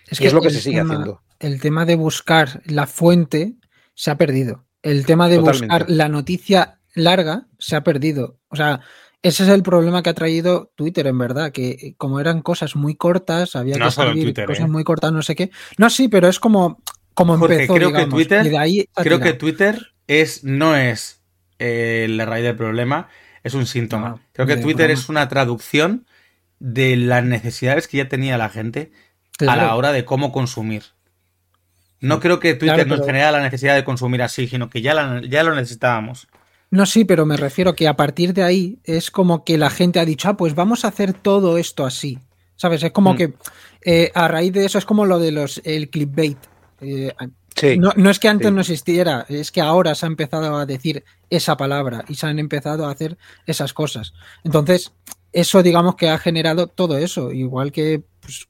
Es 0.08 0.20
que 0.20 0.28
es 0.28 0.34
lo 0.34 0.42
que 0.42 0.50
se 0.50 0.62
sigue 0.62 0.82
haciendo. 0.82 1.22
El 1.40 1.60
tema 1.60 1.86
de 1.86 1.96
buscar 1.96 2.62
la 2.66 2.88
fuente 2.88 3.56
se 3.94 4.12
ha 4.12 4.18
perdido. 4.18 4.66
El 4.82 5.06
tema 5.06 5.28
de 5.30 5.40
buscar 5.40 5.90
la 5.90 6.10
noticia 6.10 6.80
larga 6.94 7.48
se 7.58 7.76
ha 7.76 7.84
perdido. 7.84 8.40
O 8.50 8.56
sea, 8.56 8.82
ese 9.22 9.44
es 9.44 9.50
el 9.50 9.64
problema 9.64 10.04
que 10.04 10.10
ha 10.10 10.14
traído 10.14 10.72
Twitter, 10.76 11.08
en 11.08 11.18
verdad, 11.18 11.52
que 11.52 11.96
como 11.98 12.20
eran 12.20 12.42
cosas 12.42 12.76
muy 12.76 12.96
cortas, 12.96 13.56
había 13.56 13.76
que 13.76 13.88
escribir 13.88 14.34
cosas 14.46 14.66
¿eh? 14.66 14.68
muy 14.68 14.84
cortas, 14.84 15.12
no 15.12 15.22
sé 15.22 15.36
qué. 15.36 15.52
No, 15.78 15.90
sí, 15.90 16.08
pero 16.08 16.28
es 16.28 16.40
como, 16.40 16.82
como 17.14 17.36
empezó, 17.36 17.74
creo 17.74 17.92
que 17.92 18.06
Twitter, 18.06 18.52
creo 18.94 19.20
que 19.20 19.34
Twitter 19.34 19.94
es, 20.08 20.44
no 20.44 20.76
es 20.76 21.22
eh, 21.60 22.08
la 22.10 22.26
raíz 22.26 22.44
del 22.44 22.56
problema, 22.56 23.10
es 23.44 23.54
un 23.54 23.66
síntoma. 23.66 24.22
Creo 24.34 24.48
que 24.48 24.58
Twitter 24.58 24.92
es 24.92 25.10
una 25.10 25.28
traducción 25.28 26.06
de 26.60 26.96
las 26.96 27.24
necesidades 27.24 27.88
que 27.88 27.98
ya 27.98 28.08
tenía 28.08 28.38
la 28.38 28.50
gente 28.50 28.92
a 29.40 29.56
la 29.56 29.76
hora 29.76 29.92
de 29.92 30.06
cómo 30.06 30.32
consumir. 30.32 30.84
No 32.00 32.20
creo 32.20 32.40
que 32.40 32.54
Twitter 32.54 32.88
nos 32.88 33.06
genera 33.06 33.32
la 33.32 33.42
necesidad 33.42 33.76
de 33.76 33.84
consumir 33.84 34.22
así, 34.22 34.48
sino 34.48 34.70
que 34.70 34.82
ya, 34.82 35.22
ya 35.22 35.44
lo 35.44 35.56
necesitábamos. 35.56 36.28
No, 36.72 36.86
sí, 36.86 37.06
pero 37.06 37.26
me 37.26 37.38
refiero 37.38 37.76
que 37.76 37.88
a 37.88 37.96
partir 37.96 38.34
de 38.34 38.44
ahí 38.44 38.80
es 38.84 39.12
como 39.12 39.44
que 39.44 39.58
la 39.58 39.70
gente 39.70 40.00
ha 40.00 40.06
dicho, 40.06 40.30
ah, 40.30 40.38
pues 40.38 40.56
vamos 40.56 40.84
a 40.84 40.90
hacer 40.90 41.14
todo 41.14 41.58
esto 41.58 41.86
así. 41.86 42.20
¿Sabes? 42.56 42.84
Es 42.84 42.92
como 42.92 43.14
mm. 43.14 43.18
que 43.18 43.34
eh, 43.84 44.12
a 44.16 44.28
raíz 44.28 44.54
de 44.54 44.66
eso 44.66 44.78
es 44.78 44.86
como 44.86 45.06
lo 45.06 45.20
de 45.20 45.32
los 45.32 45.62
el 45.64 45.90
clickbait. 45.90 46.38
Eh, 46.82 47.14
no, 47.78 48.10
es 48.10 48.20
que 48.20 48.28
antes 48.28 48.52
no 48.52 48.62
existiera, 48.62 49.26
es 49.30 49.52
que 49.52 49.62
ahora 49.62 49.96
se 49.96 50.06
ha 50.06 50.08
empezado 50.08 50.58
a 50.58 50.66
decir 50.66 51.04
esa 51.30 51.56
palabra 51.56 52.04
y 52.08 52.16
se 52.16 52.28
han 52.28 52.38
empezado 52.38 52.86
a 52.86 52.92
hacer 52.92 53.18
esas 53.46 53.74
cosas. 53.74 54.14
Entonces, 54.44 54.92
eso 55.32 55.64
digamos 55.64 55.96
que 55.96 56.10
ha 56.10 56.18
generado 56.18 56.68
todo 56.68 56.98
eso, 56.98 57.32
igual 57.32 57.72
que 57.72 58.04
pues, 58.20 58.48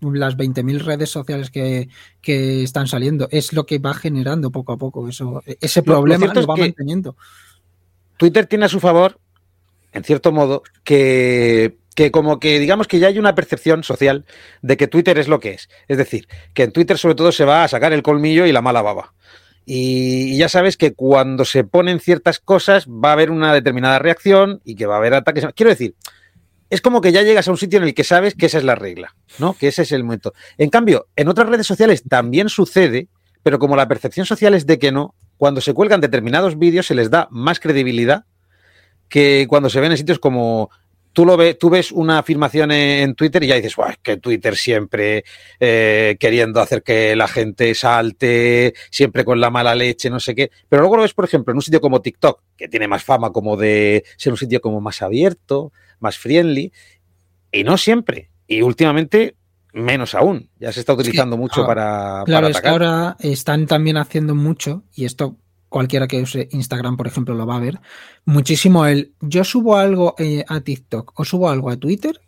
las 0.00 0.36
20.000 0.36 0.80
redes 0.80 1.10
sociales 1.10 1.50
que, 1.50 1.88
están 2.62 2.86
saliendo, 2.86 3.28
es 3.30 3.52
lo 3.52 3.66
que 3.66 3.78
va 3.78 3.94
generando 3.94 4.52
poco 4.52 4.72
a 4.72 4.76
poco 4.76 5.08
eso, 5.08 5.42
ese 5.60 5.82
problema 5.82 6.32
lo, 6.32 6.46
va 6.46 6.56
manteniendo. 6.56 7.16
Twitter 8.16 8.46
tiene 8.46 8.66
a 8.66 8.68
su 8.68 8.80
favor, 8.80 9.18
en 9.92 10.04
cierto 10.04 10.32
modo, 10.32 10.62
que 10.82 11.76
que 11.94 12.10
como 12.10 12.40
que 12.40 12.58
digamos 12.58 12.88
que 12.88 12.98
ya 12.98 13.08
hay 13.08 13.18
una 13.18 13.34
percepción 13.34 13.84
social 13.84 14.24
de 14.62 14.76
que 14.76 14.88
Twitter 14.88 15.18
es 15.18 15.28
lo 15.28 15.40
que 15.40 15.50
es. 15.50 15.68
Es 15.88 15.96
decir, 15.96 16.28
que 16.52 16.64
en 16.64 16.72
Twitter 16.72 16.98
sobre 16.98 17.14
todo 17.14 17.32
se 17.32 17.44
va 17.44 17.64
a 17.64 17.68
sacar 17.68 17.92
el 17.92 18.02
colmillo 18.02 18.46
y 18.46 18.52
la 18.52 18.62
mala 18.62 18.82
baba. 18.82 19.14
Y, 19.66 20.36
ya 20.36 20.50
sabes 20.50 20.76
que 20.76 20.92
cuando 20.92 21.46
se 21.46 21.64
ponen 21.64 21.98
ciertas 21.98 22.38
cosas 22.38 22.86
va 22.86 23.10
a 23.10 23.12
haber 23.12 23.30
una 23.30 23.54
determinada 23.54 23.98
reacción 23.98 24.60
y 24.64 24.74
que 24.74 24.86
va 24.86 24.96
a 24.96 24.98
haber 24.98 25.14
ataques. 25.14 25.46
Quiero 25.54 25.70
decir, 25.70 25.94
es 26.68 26.82
como 26.82 27.00
que 27.00 27.12
ya 27.12 27.22
llegas 27.22 27.48
a 27.48 27.50
un 27.50 27.56
sitio 27.56 27.78
en 27.78 27.84
el 27.84 27.94
que 27.94 28.04
sabes 28.04 28.34
que 28.34 28.46
esa 28.46 28.58
es 28.58 28.64
la 28.64 28.74
regla, 28.74 29.14
¿no? 29.38 29.54
Que 29.54 29.68
ese 29.68 29.82
es 29.82 29.92
el 29.92 30.04
momento. 30.04 30.34
En 30.58 30.68
cambio, 30.68 31.06
en 31.16 31.28
otras 31.28 31.48
redes 31.48 31.66
sociales 31.66 32.02
también 32.06 32.50
sucede, 32.50 33.08
pero 33.42 33.58
como 33.58 33.76
la 33.76 33.88
percepción 33.88 34.26
social 34.26 34.52
es 34.52 34.66
de 34.66 34.78
que 34.78 34.92
no, 34.92 35.14
cuando 35.36 35.60
se 35.60 35.74
cuelgan 35.74 36.00
determinados 36.00 36.58
vídeos 36.58 36.86
se 36.86 36.94
les 36.94 37.10
da 37.10 37.28
más 37.30 37.60
credibilidad 37.60 38.24
que 39.08 39.46
cuando 39.48 39.70
se 39.70 39.80
ven 39.80 39.92
en 39.92 39.98
sitios 39.98 40.18
como 40.18 40.70
tú, 41.14 41.24
lo 41.24 41.36
ves, 41.36 41.56
tú 41.58 41.70
ves 41.70 41.92
una 41.92 42.18
afirmación 42.18 42.72
en 42.72 43.14
Twitter 43.14 43.42
y 43.42 43.46
ya 43.46 43.54
dices, 43.54 43.76
que 44.02 44.16
Twitter 44.18 44.56
siempre 44.56 45.24
eh, 45.60 46.16
queriendo 46.18 46.60
hacer 46.60 46.82
que 46.82 47.16
la 47.16 47.28
gente 47.28 47.74
salte, 47.74 48.74
siempre 48.90 49.24
con 49.24 49.40
la 49.40 49.48
mala 49.48 49.74
leche, 49.74 50.10
no 50.10 50.20
sé 50.20 50.34
qué. 50.34 50.50
Pero 50.68 50.82
luego 50.82 50.96
lo 50.96 51.02
ves, 51.02 51.14
por 51.14 51.24
ejemplo, 51.24 51.52
en 51.52 51.56
un 51.56 51.62
sitio 51.62 51.80
como 51.80 52.02
TikTok, 52.02 52.42
que 52.56 52.68
tiene 52.68 52.88
más 52.88 53.04
fama 53.04 53.30
como 53.30 53.56
de 53.56 54.04
ser 54.16 54.32
un 54.32 54.36
sitio 54.36 54.60
como 54.60 54.80
más 54.80 55.00
abierto, 55.00 55.72
más 56.00 56.18
friendly, 56.18 56.72
y 57.52 57.64
no 57.64 57.78
siempre. 57.78 58.30
Y 58.46 58.62
últimamente 58.62 59.36
menos 59.74 60.14
aún. 60.14 60.48
Ya 60.58 60.72
se 60.72 60.80
está 60.80 60.94
utilizando 60.94 61.36
mucho 61.36 61.62
ah, 61.62 61.66
para, 61.66 62.22
claro, 62.24 62.48
es 62.48 62.60
que 62.60 62.68
ahora 62.68 63.16
están 63.20 63.66
también 63.66 63.96
haciendo 63.96 64.34
mucho, 64.34 64.84
y 64.94 65.04
esto 65.04 65.36
cualquiera 65.68 66.06
que 66.06 66.22
use 66.22 66.48
Instagram, 66.52 66.96
por 66.96 67.06
ejemplo, 67.06 67.34
lo 67.34 67.46
va 67.46 67.56
a 67.56 67.60
ver, 67.60 67.80
muchísimo 68.24 68.86
el 68.86 69.12
yo 69.20 69.44
subo 69.44 69.76
algo 69.76 70.14
eh, 70.18 70.44
a 70.48 70.60
TikTok 70.60 71.12
o 71.18 71.24
subo 71.24 71.50
algo 71.50 71.70
a 71.70 71.76
Twitter 71.76 72.20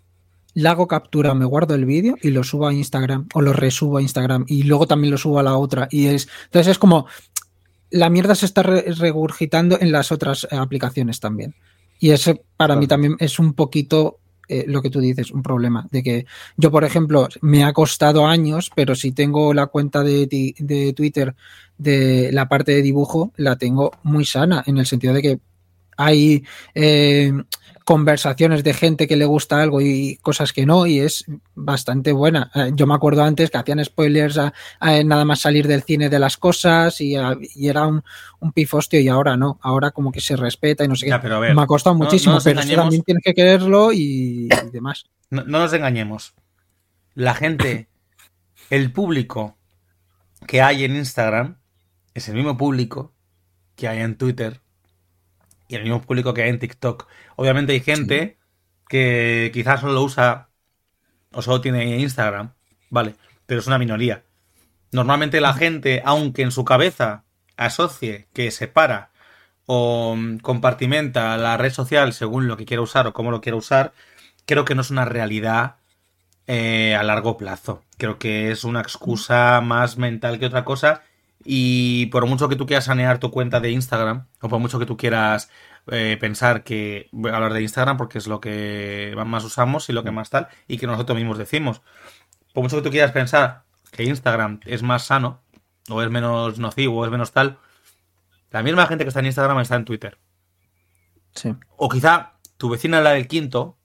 le 0.57 0.71
hago 0.71 0.89
captura, 0.89 1.35
me 1.35 1.45
guardo 1.45 1.75
el 1.75 1.85
vídeo 1.85 2.17
y 2.23 2.31
lo 2.31 2.43
subo 2.43 2.67
a 2.67 2.73
Instagram 2.73 3.29
o 3.35 3.43
lo 3.43 3.53
resubo 3.53 3.99
a 3.99 4.03
Instagram 4.03 4.47
y 4.49 4.63
luego 4.63 4.87
también 4.87 5.11
lo 5.11 5.19
subo 5.19 5.39
a 5.39 5.43
la 5.43 5.59
otra. 5.59 5.87
Y 5.91 6.07
es, 6.07 6.29
entonces 6.47 6.73
es 6.73 6.79
como 6.79 7.07
la 7.91 8.09
mierda 8.09 8.35
se 8.35 8.47
está 8.47 8.63
regurgitando 8.63 9.79
en 9.79 9.93
las 9.93 10.13
otras 10.13 10.49
eh, 10.51 10.57
aplicaciones 10.57 11.21
también. 11.21 11.55
Y 11.99 12.11
ese 12.11 12.43
para 12.57 12.75
mí 12.75 12.87
también 12.87 13.17
es 13.19 13.39
un 13.39 13.53
poquito 13.53 14.19
eh, 14.49 14.65
lo 14.67 14.83
que 14.83 14.91
tú 14.91 15.01
dices, 15.01 15.31
un 15.31 15.43
problema. 15.43 15.87
De 15.91 16.03
que 16.03 16.27
yo, 16.57 16.71
por 16.71 16.85
ejemplo, 16.85 17.29
me 17.41 17.65
ha 17.65 17.73
costado 17.73 18.27
años, 18.27 18.71
pero 18.75 18.95
si 18.95 19.13
tengo 19.13 19.53
la 19.55 19.67
cuenta 19.67 20.03
de, 20.03 20.27
de 20.59 20.93
Twitter 20.93 21.35
de 21.79 22.31
la 22.33 22.49
parte 22.49 22.73
de 22.73 22.83
dibujo, 22.83 23.33
la 23.37 23.57
tengo 23.57 23.93
muy 24.03 24.25
sana, 24.25 24.63
en 24.67 24.79
el 24.79 24.87
sentido 24.87 25.15
de 25.15 25.23
que 25.23 25.41
hay 25.97 26.45
eh, 26.75 27.33
conversaciones 27.87 28.64
de 28.64 28.74
gente 28.74 29.07
que 29.07 29.14
le 29.14 29.26
gusta 29.26 29.62
algo 29.62 29.80
y 29.80 30.18
cosas 30.20 30.53
que 30.53 30.66
no, 30.66 30.89
y 30.89 30.99
es 30.99 31.24
bastante 31.55 32.11
buena. 32.11 32.51
Eh, 32.53 32.72
yo 32.74 32.84
me 32.84 32.95
acuerdo 32.95 33.22
antes 33.22 33.49
que 33.49 33.59
hacían 33.59 33.82
spoilers 33.84 34.39
a, 34.39 34.53
nada 35.05 35.24
más 35.24 35.39
salir 35.39 35.68
del 35.68 35.84
cine 35.84 36.11
de 36.11 36.18
las 36.18 36.37
cosas 36.37 37.01
y, 37.01 37.14
era 37.14 37.87
un, 37.87 38.03
pifostio 38.53 38.99
y 38.99 39.07
ahora 39.07 39.37
no, 39.37 39.61
ahora 39.62 39.93
como 39.93 40.11
que 40.11 40.20
se 40.20 40.34
respeta 40.34 40.84
y 40.84 40.89
no 40.89 40.97
sé 40.97 41.07
qué. 41.07 41.55
me 41.55 41.62
ha 41.62 41.66
costado 41.66 41.95
muchísimo, 41.95 42.39
pero 42.43 42.61
también 42.61 43.03
tienes 43.03 43.22
que 43.22 43.34
quererlo 43.34 43.93
y, 43.93 44.49
demás. 44.72 45.05
No, 45.30 45.45
no 45.45 45.61
nos 45.61 45.72
engañemos. 45.72 46.34
La 47.14 47.34
gente, 47.34 47.89
el 48.68 48.91
público 48.91 49.57
que 50.49 50.61
hay 50.61 50.82
en 50.82 50.97
Instagram 50.97 51.59
es 52.14 52.28
el 52.28 52.34
mismo 52.34 52.57
público 52.57 53.14
que 53.76 53.87
hay 53.87 54.01
en 54.01 54.16
Twitter 54.18 54.61
y 55.69 55.77
el 55.77 55.83
mismo 55.83 56.01
público 56.03 56.35
que 56.35 56.43
hay 56.43 56.51
en 56.51 56.59
TikTok. 56.59 57.07
Obviamente 57.37 57.73
hay 57.73 57.81
gente 57.81 58.39
que 58.89 59.51
quizás 59.53 59.81
solo 59.81 59.95
lo 59.95 60.03
usa 60.03 60.49
o 61.33 61.43
solo 61.43 61.61
tiene 61.61 61.99
Instagram, 61.99 62.53
vale, 62.91 63.14
pero 63.47 63.61
es 63.61 63.67
una 63.67 63.79
minoría. 63.79 64.25
Normalmente 64.93 65.41
la 65.41 65.53
gente, 65.55 66.03
aunque 66.05 66.43
en 66.43 66.51
su 66.51 66.64
cabeza 66.64 67.25
asocie 67.57 68.29
que 68.33 68.51
separa 68.51 69.11
o 69.67 70.14
mm, 70.17 70.39
compartimenta 70.39 71.37
la 71.37 71.57
red 71.57 71.73
social 71.73 72.12
según 72.12 72.47
lo 72.47 72.57
que 72.57 72.64
quiera 72.64 72.83
usar 72.83 73.07
o 73.07 73.12
cómo 73.12 73.31
lo 73.31 73.41
quiera 73.41 73.57
usar, 73.57 73.93
creo 74.47 74.64
que 74.64 74.75
no 74.75 74.83
es 74.83 74.91
una 74.91 75.05
realidad 75.05 75.77
eh, 76.47 76.95
a 76.95 77.03
largo 77.03 77.37
plazo. 77.37 77.83
Creo 77.99 78.19
que 78.19 78.51
es 78.53 78.64
una 78.64 78.81
excusa 78.81 79.61
más 79.61 79.99
mental 79.99 80.39
que 80.39 80.47
otra 80.47 80.64
cosa 80.64 81.03
y 81.47 82.07
por 82.07 82.27
mucho 82.27 82.49
que 82.49 82.57
tú 82.57 82.67
quieras 82.67 82.87
sanear 82.87 83.19
tu 83.19 83.31
cuenta 83.31 83.61
de 83.61 83.71
Instagram, 83.71 84.27
o 84.41 84.49
por 84.49 84.59
mucho 84.59 84.79
que 84.79 84.87
tú 84.87 84.97
quieras 84.97 85.49
eh, 85.87 86.17
pensar 86.21 86.65
que 86.65 87.09
voy 87.13 87.31
a 87.31 87.37
hablar 87.37 87.53
de 87.53 87.63
Instagram 87.63 87.97
porque 87.97 88.19
es 88.19 88.27
lo 88.27 88.41
que 88.41 89.15
más 89.27 89.45
usamos 89.45 89.89
y 89.89 89.93
lo 89.93 90.03
que 90.03 90.11
más 90.11 90.31
tal, 90.31 90.49
y 90.67 90.79
que 90.79 90.87
nosotros 90.87 91.17
mismos 91.17 91.39
decimos. 91.39 91.83
Por 92.53 92.63
mucho 92.63 92.77
que 92.77 92.83
tú 92.83 92.91
quieras 92.91 93.13
pensar 93.13 93.63
que 93.93 94.03
Instagram 94.03 94.61
es 94.67 94.83
más 94.83 95.05
sano, 95.05 95.41
o 95.89 96.03
es 96.03 96.11
menos 96.11 96.59
nocivo, 96.59 97.01
o 97.01 97.05
es 97.05 97.11
menos 97.11 97.33
tal, 97.33 97.59
la 98.51 98.63
misma 98.63 98.87
gente 98.87 99.05
que 99.05 99.09
está 99.09 99.21
en 99.21 99.27
Instagram 99.27 99.61
está 99.61 99.77
en 99.77 99.85
Twitter. 99.85 100.19
Sí. 101.35 101.55
O 101.77 101.89
quizá 101.89 102.33
tu 102.57 102.71
vecina 102.71 102.99
es 102.99 103.05
la 103.05 103.11
del 103.11 103.29
quinto, 103.29 103.77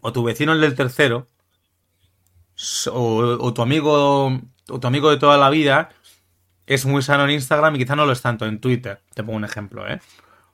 o 0.00 0.12
tu 0.12 0.24
vecino 0.24 0.52
es 0.52 0.56
el 0.56 0.62
del 0.62 0.74
tercero, 0.74 1.28
o, 2.90 3.36
o 3.40 3.54
tu 3.54 3.62
amigo 3.62 4.40
o 4.68 4.80
tu 4.80 4.86
amigo 4.86 5.10
de 5.10 5.16
toda 5.16 5.36
la 5.36 5.50
vida 5.50 5.90
es 6.66 6.86
muy 6.86 7.02
sano 7.02 7.24
en 7.24 7.30
Instagram 7.30 7.76
y 7.76 7.78
quizá 7.78 7.96
no 7.96 8.06
lo 8.06 8.12
es 8.12 8.22
tanto 8.22 8.46
en 8.46 8.60
Twitter. 8.60 9.00
Te 9.14 9.22
pongo 9.22 9.36
un 9.36 9.44
ejemplo, 9.44 9.88
¿eh? 9.88 10.00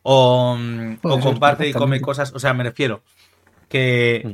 O, 0.02 0.58
comparte 1.02 1.68
y 1.68 1.72
come 1.72 2.00
cosas. 2.00 2.32
O 2.34 2.38
sea, 2.38 2.54
me 2.54 2.64
refiero 2.64 3.02
que, 3.68 4.22
mm. 4.24 4.30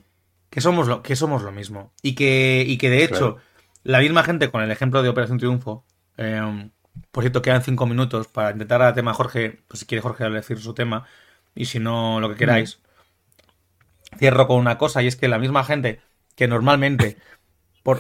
que, 0.51 0.61
somos, 0.61 0.87
lo, 0.87 1.03
que 1.03 1.17
somos 1.17 1.43
lo 1.43 1.53
mismo. 1.53 1.93
Y 2.03 2.15
que, 2.15 2.65
y 2.67 2.79
que 2.79 2.91
de 2.91 3.05
hecho, 3.05 3.37
la 3.83 4.01
misma 4.01 4.23
gente 4.23 4.51
con 4.51 4.63
el 4.63 4.71
ejemplo 4.71 5.03
de 5.03 5.09
Operación 5.09 5.39
Triunfo. 5.39 5.85
Em, 6.17 6.71
por 7.11 7.25
cierto, 7.25 7.43
quedan 7.43 7.63
cinco 7.63 7.87
minutos 7.87 8.29
para 8.29 8.53
intentar 8.53 8.81
al 8.81 8.95
tema 8.95 9.13
Jorge. 9.13 9.61
Pues 9.69 9.81
si 9.81 9.87
quiere 9.87 10.03
Jorge 10.03 10.29
decir 10.31 10.59
su 10.59 10.73
tema. 10.73 11.07
Y 11.55 11.67
si 11.67 11.79
no, 11.79 12.21
lo 12.21 12.31
que 12.31 12.37
queráis. 12.37 12.79
Mm. 12.79 14.19
Cierro 14.19 14.47
con 14.47 14.59
una 14.59 14.79
cosa, 14.79 15.03
y 15.03 15.09
es 15.09 15.17
que 15.17 15.29
la 15.29 15.39
misma 15.39 15.65
gente 15.65 16.01
que 16.37 16.49
normalmente 16.49 17.17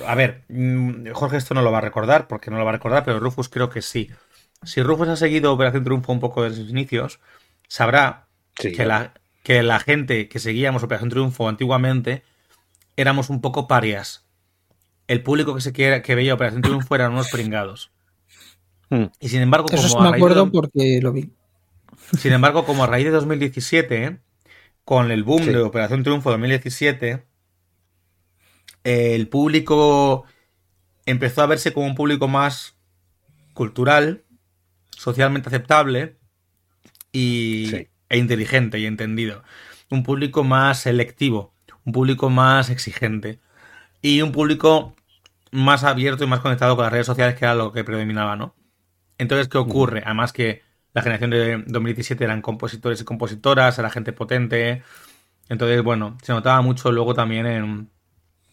a 0.07 0.15
ver, 0.15 0.45
mm, 0.49 1.11
Jorge 1.13 1.37
esto 1.37 1.55
no 1.55 1.63
lo 1.63 1.71
va 1.71 1.79
a 1.79 1.83
recordar, 1.83 2.27
porque 2.29 2.51
no 2.51 2.59
lo 2.59 2.65
va 2.65 2.71
a 2.71 2.75
recordar, 2.75 3.05
pero 3.05 3.21
Rufus 3.21 3.49
creo 3.49 3.71
que 3.71 3.83
sí. 3.83 4.11
Si 4.63 4.83
Rufus 4.83 5.09
ha 5.09 5.17
seguido 5.17 5.53
Operación 5.53 5.85
Triunfo 5.85 6.13
un 6.13 6.21
poco 6.21 6.43
desde 6.43 6.63
sus 6.63 6.71
inicios, 6.71 7.21
sabrá 7.69 8.27
que, 8.55 8.85
la, 8.85 9.15
que 9.43 9.63
la 9.63 9.79
gente 9.79 10.29
que 10.29 10.39
seguíamos 10.39 10.83
Operación 10.83 11.11
Triunfo 11.11 11.49
antiguamente 11.49 12.23
éramos 12.97 13.31
un 13.31 13.41
poco 13.41 13.69
parias. 13.69 14.27
El 15.07 15.23
público 15.23 15.55
que, 15.55 15.61
se 15.61 15.73
que, 15.73 16.03
que 16.03 16.15
veía 16.15 16.35
Operación 16.35 16.63
Triunfo 16.63 16.95
eran 16.95 17.13
unos 17.13 17.31
pringados. 17.31 17.93
Hmm. 18.91 19.05
Y 19.21 19.29
sin 19.29 19.43
embargo, 19.43 19.69
como 19.69 19.83
Eso 19.83 20.01
me 20.01 20.09
acuerdo 20.09 20.51
porque 20.51 21.01
lo 21.03 21.13
vi. 21.13 21.31
Sin 22.19 22.33
embargo, 22.33 22.65
como 22.65 22.85
a 22.85 22.87
raíz 22.87 23.05
de 23.05 23.11
2017, 23.11 24.19
con 24.85 25.11
el 25.11 25.25
boom 25.25 25.47
de 25.47 25.59
Operación 25.59 26.03
Triunfo 26.03 26.31
2017, 26.31 27.25
el 28.87 29.27
público 29.27 30.27
empezó 31.07 31.43
a 31.43 31.47
verse 31.47 31.73
como 31.73 31.87
un 31.87 31.97
público 31.97 32.29
más 32.29 32.77
cultural, 33.53 34.23
socialmente 34.91 35.49
aceptable 35.49 36.19
y, 37.11 37.89
e 38.09 38.19
inteligente 38.19 38.79
y 38.79 38.87
entendido. 38.87 39.43
Un 39.91 40.05
público 40.05 40.45
más 40.45 40.79
selectivo, 40.79 41.53
un 41.85 41.93
público 41.93 42.31
más 42.31 42.71
exigente 42.71 43.41
y 44.03 44.23
un 44.23 44.31
público 44.31 44.95
más 45.51 45.83
abierto 45.83 46.23
y 46.23 46.29
más 46.29 46.39
conectado 46.39 46.77
con 46.77 46.85
las 46.85 46.93
redes 46.93 47.07
sociales, 47.07 47.35
que 47.35 47.45
era 47.45 47.57
lo 47.57 47.73
que 47.73 47.83
predominaba, 47.83 48.37
¿no? 48.37 48.55
Entonces, 49.19 49.49
¿qué 49.49 49.59
ocurre? 49.59 50.03
Además 50.05 50.33
que 50.33 50.63
la 50.93 51.03
generación 51.03 51.31
de 51.31 51.65
2017 51.67 52.23
eran 52.23 52.41
compositores 52.41 53.01
y 53.01 53.05
compositoras, 53.05 53.81
era 53.81 53.91
gente 53.91 54.13
potente. 54.13 54.85
Entonces, 55.49 55.83
bueno, 55.83 56.19
se 56.23 56.33
notaba 56.33 56.61
mucho 56.61 56.93
luego 56.93 57.15
también 57.15 57.47
en, 57.47 57.91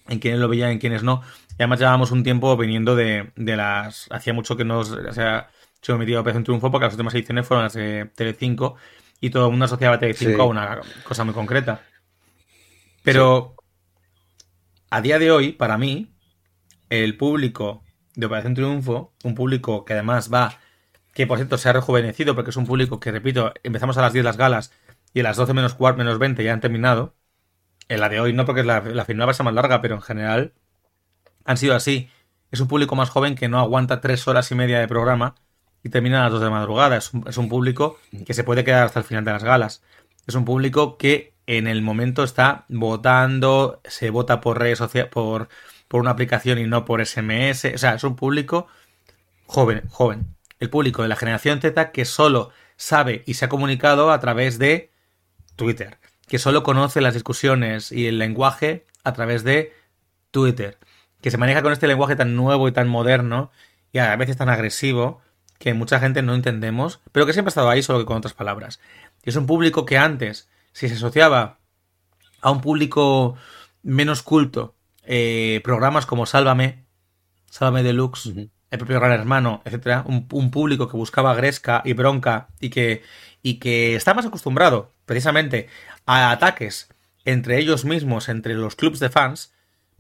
en 0.08 0.20
quienes 0.20 0.40
lo 0.40 0.48
veían, 0.48 0.72
en 0.72 0.80
quienes 0.80 1.04
no. 1.04 1.22
Y 1.52 1.56
además 1.60 1.80
llevábamos 1.80 2.12
un 2.12 2.24
tiempo 2.24 2.56
viniendo 2.58 2.96
de, 2.96 3.32
de 3.36 3.56
las... 3.56 4.08
Hacía 4.12 4.34
mucho 4.34 4.58
que 4.58 4.66
nos... 4.66 4.92
O 4.92 5.14
sea, 5.14 5.50
se 5.82 5.94
metido 5.96 6.18
a 6.18 6.22
Operación 6.22 6.44
Triunfo 6.44 6.72
porque 6.72 6.86
las 6.86 6.94
últimas 6.94 7.14
ediciones 7.14 7.46
fueron 7.46 7.66
las 7.66 7.74
de 7.74 8.10
Telecinco 8.16 8.76
y 9.20 9.30
todo 9.30 9.46
el 9.46 9.52
mundo 9.52 9.66
asociaba 9.66 9.96
a 9.96 10.00
Telecinco 10.00 10.42
a 10.42 10.46
una 10.46 10.82
cosa 11.04 11.24
muy 11.24 11.34
concreta. 11.34 11.82
Pero 13.04 13.56
a 14.90 15.02
día 15.02 15.20
de 15.20 15.32
hoy, 15.32 15.52
para 15.52 15.78
mí, 15.78 16.14
el 16.90 17.18
público 17.18 17.84
de 18.16 18.26
Operación 18.28 18.54
Triunfo, 18.54 19.14
un 19.24 19.36
público 19.36 19.84
que 19.86 19.94
además 19.94 20.32
va, 20.34 20.60
que 21.14 21.28
por 21.28 21.38
cierto 21.38 21.58
se 21.58 21.68
ha 21.70 21.74
rejuvenecido 21.74 22.36
porque 22.36 22.52
es 22.52 22.58
un 22.58 22.66
público 22.66 23.00
que, 23.00 23.12
repito, 23.12 23.54
empezamos 23.64 23.98
a 23.98 24.02
las 24.02 24.14
10 24.14 24.24
las 24.24 24.38
galas 24.38 24.72
y 25.14 25.20
a 25.20 25.24
las 25.24 25.36
12 25.38 25.54
menos 25.54 25.74
cuarto, 25.74 25.98
menos 25.98 26.18
20 26.18 26.44
ya 26.44 26.54
han 26.54 26.62
terminado. 26.62 27.16
En 27.90 28.00
la 28.00 28.10
de 28.10 28.20
hoy 28.20 28.34
no, 28.34 28.46
porque 28.46 28.64
la, 28.64 28.82
la 28.82 29.06
final 29.06 29.28
va 29.28 29.32
a 29.32 29.34
ser 29.34 29.44
más 29.44 29.54
larga, 29.54 29.82
pero 29.82 29.96
en 29.96 30.02
general 30.02 30.54
han 31.46 31.58
sido 31.58 31.76
así. 31.76 32.10
Es 32.52 32.60
un 32.60 32.68
público 32.68 32.96
más 32.96 33.10
joven 33.10 33.36
que 33.36 33.50
no 33.50 33.60
aguanta 33.60 34.02
tres 34.02 34.28
horas 34.28 34.52
y 34.52 34.56
media 34.56 34.80
de 34.80 34.88
programa 34.88 35.36
y 35.84 35.90
termina 35.90 36.20
a 36.20 36.24
las 36.24 36.34
dos 36.34 36.42
de 36.42 36.50
madrugada. 36.50 36.98
Es 36.98 37.14
un, 37.14 37.50
público 37.50 38.00
que 38.26 38.34
se 38.34 38.44
puede 38.44 38.64
quedar 38.64 38.86
hasta 38.86 39.00
el 39.00 39.06
final 39.06 39.26
de 39.26 39.32
las 39.32 39.44
galas. 39.44 39.84
Es 40.28 40.36
un 40.36 40.46
público 40.46 40.98
que 40.98 41.34
en 41.46 41.68
el 41.68 41.82
momento 41.82 42.24
está 42.24 42.66
votando, 42.70 43.82
se 43.84 44.10
vota 44.10 44.40
por 44.40 44.60
redes 44.60 44.78
sociales, 44.78 45.12
por, 45.12 45.50
por 45.88 46.02
una 46.02 46.12
aplicación 46.12 46.60
y 46.60 46.66
no 46.66 46.86
por 46.86 47.06
SMS. 47.06 47.66
O 47.74 47.78
sea, 47.78 47.96
es 47.96 48.04
un 48.04 48.16
público 48.16 48.68
joven, 49.46 49.84
joven. 49.90 50.36
El 50.60 50.70
público 50.70 51.02
de 51.02 51.10
la 51.10 51.18
generación 51.18 51.60
Z 51.60 51.92
que 51.92 52.06
solo 52.06 52.52
sabe 52.78 53.24
y 53.26 53.34
se 53.34 53.46
ha 53.46 53.50
comunicado 53.50 54.12
a 54.12 54.20
través 54.20 54.60
de 54.60 54.92
Twitter 55.56 55.98
que 56.28 56.40
solo 56.40 56.64
conoce 56.64 57.02
las 57.02 57.14
discusiones 57.14 57.92
y 57.92 58.08
el 58.08 58.18
lenguaje 58.18 58.86
a 59.04 59.14
través 59.14 59.44
de 59.44 59.74
Twitter, 60.32 60.78
que 61.22 61.32
se 61.32 61.38
maneja 61.38 61.62
con 61.62 61.74
este 61.74 61.88
lenguaje 61.88 62.16
tan 62.16 62.36
nuevo 62.36 62.68
y 62.68 62.72
tan 62.72 62.88
moderno 62.88 63.52
y 63.92 64.00
a 64.00 64.16
veces 64.16 64.38
tan 64.38 64.50
agresivo 64.50 65.22
que 65.60 65.74
mucha 65.74 66.00
gente 66.00 66.22
no 66.22 66.36
entendemos, 66.36 67.00
pero 67.12 67.26
que 67.26 67.34
siempre 67.34 67.50
ha 67.50 67.54
estado 67.54 67.70
ahí 67.70 67.84
solo 67.84 68.00
que 68.00 68.06
con 68.06 68.18
otras 68.18 68.34
palabras. 68.34 68.80
Y 69.24 69.30
es 69.30 69.36
un 69.36 69.46
público 69.46 69.86
que 69.86 69.98
antes, 69.98 70.50
si 70.74 70.90
se 70.90 70.96
asociaba 70.96 71.60
a 72.42 72.52
un 72.52 72.62
público 72.62 73.36
menos 73.82 74.24
culto, 74.24 74.76
eh, 75.06 75.62
programas 75.64 76.06
como 76.06 76.26
Sálvame, 76.26 76.86
Sálvame 77.50 77.84
Deluxe, 77.84 78.50
el 78.72 78.78
propio 78.78 79.00
Gran 79.00 79.12
Hermano, 79.12 79.62
etcétera, 79.66 80.04
un, 80.08 80.28
un, 80.32 80.52
público 80.52 80.90
que 80.90 80.98
buscaba 80.98 81.36
gresca 81.36 81.82
y 81.86 81.94
bronca 81.94 82.48
y 82.60 82.70
que, 82.70 83.04
y 83.42 83.60
que 83.60 83.96
está 83.96 84.14
más 84.14 84.26
acostumbrado 84.26 84.92
precisamente 85.06 85.70
a 86.06 86.32
ataques 86.32 86.90
entre 87.26 87.60
ellos 87.60 87.86
mismos, 87.86 88.30
entre 88.30 88.54
los 88.56 88.76
clubs 88.76 89.00
de 89.00 89.10
fans, 89.10 89.54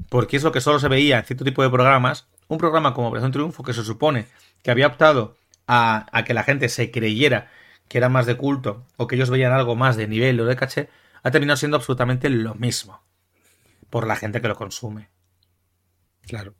porque 0.10 0.38
es 0.38 0.44
lo 0.44 0.52
que 0.52 0.62
solo 0.62 0.80
se 0.80 0.88
veía 0.88 1.20
en 1.20 1.26
cierto 1.26 1.46
tipo 1.46 1.64
de 1.64 1.70
programas, 1.70 2.28
un 2.48 2.58
programa 2.58 2.94
como 2.94 3.08
Operación 3.08 3.32
Triunfo 3.32 3.64
que 3.64 3.74
se 3.74 3.84
supone 3.84 4.28
que 4.62 4.72
había 4.72 4.88
optado 4.88 5.38
a, 5.68 6.06
que 6.26 6.34
la 6.34 6.44
gente 6.44 6.70
se 6.70 6.92
creyera 6.92 7.50
que 7.88 7.98
era 7.98 8.10
más 8.10 8.26
de 8.26 8.36
culto 8.36 8.86
o 8.98 9.08
que 9.08 9.16
ellos 9.16 9.30
veían 9.30 9.54
algo 9.54 9.76
más 9.76 9.96
de 9.96 10.08
nivel 10.08 10.40
o 10.40 10.46
de 10.46 10.56
caché, 10.56 10.90
ha 11.22 11.32
terminado 11.32 11.58
siendo 11.58 11.78
absolutamente 11.78 12.30
lo 12.30 12.56
mismo. 12.56 13.02
por 13.90 14.08
la 14.08 14.16
gente 14.16 14.42
que 14.42 14.48
lo 14.48 14.56
consume. 14.56 15.10
Claro. 16.26 16.56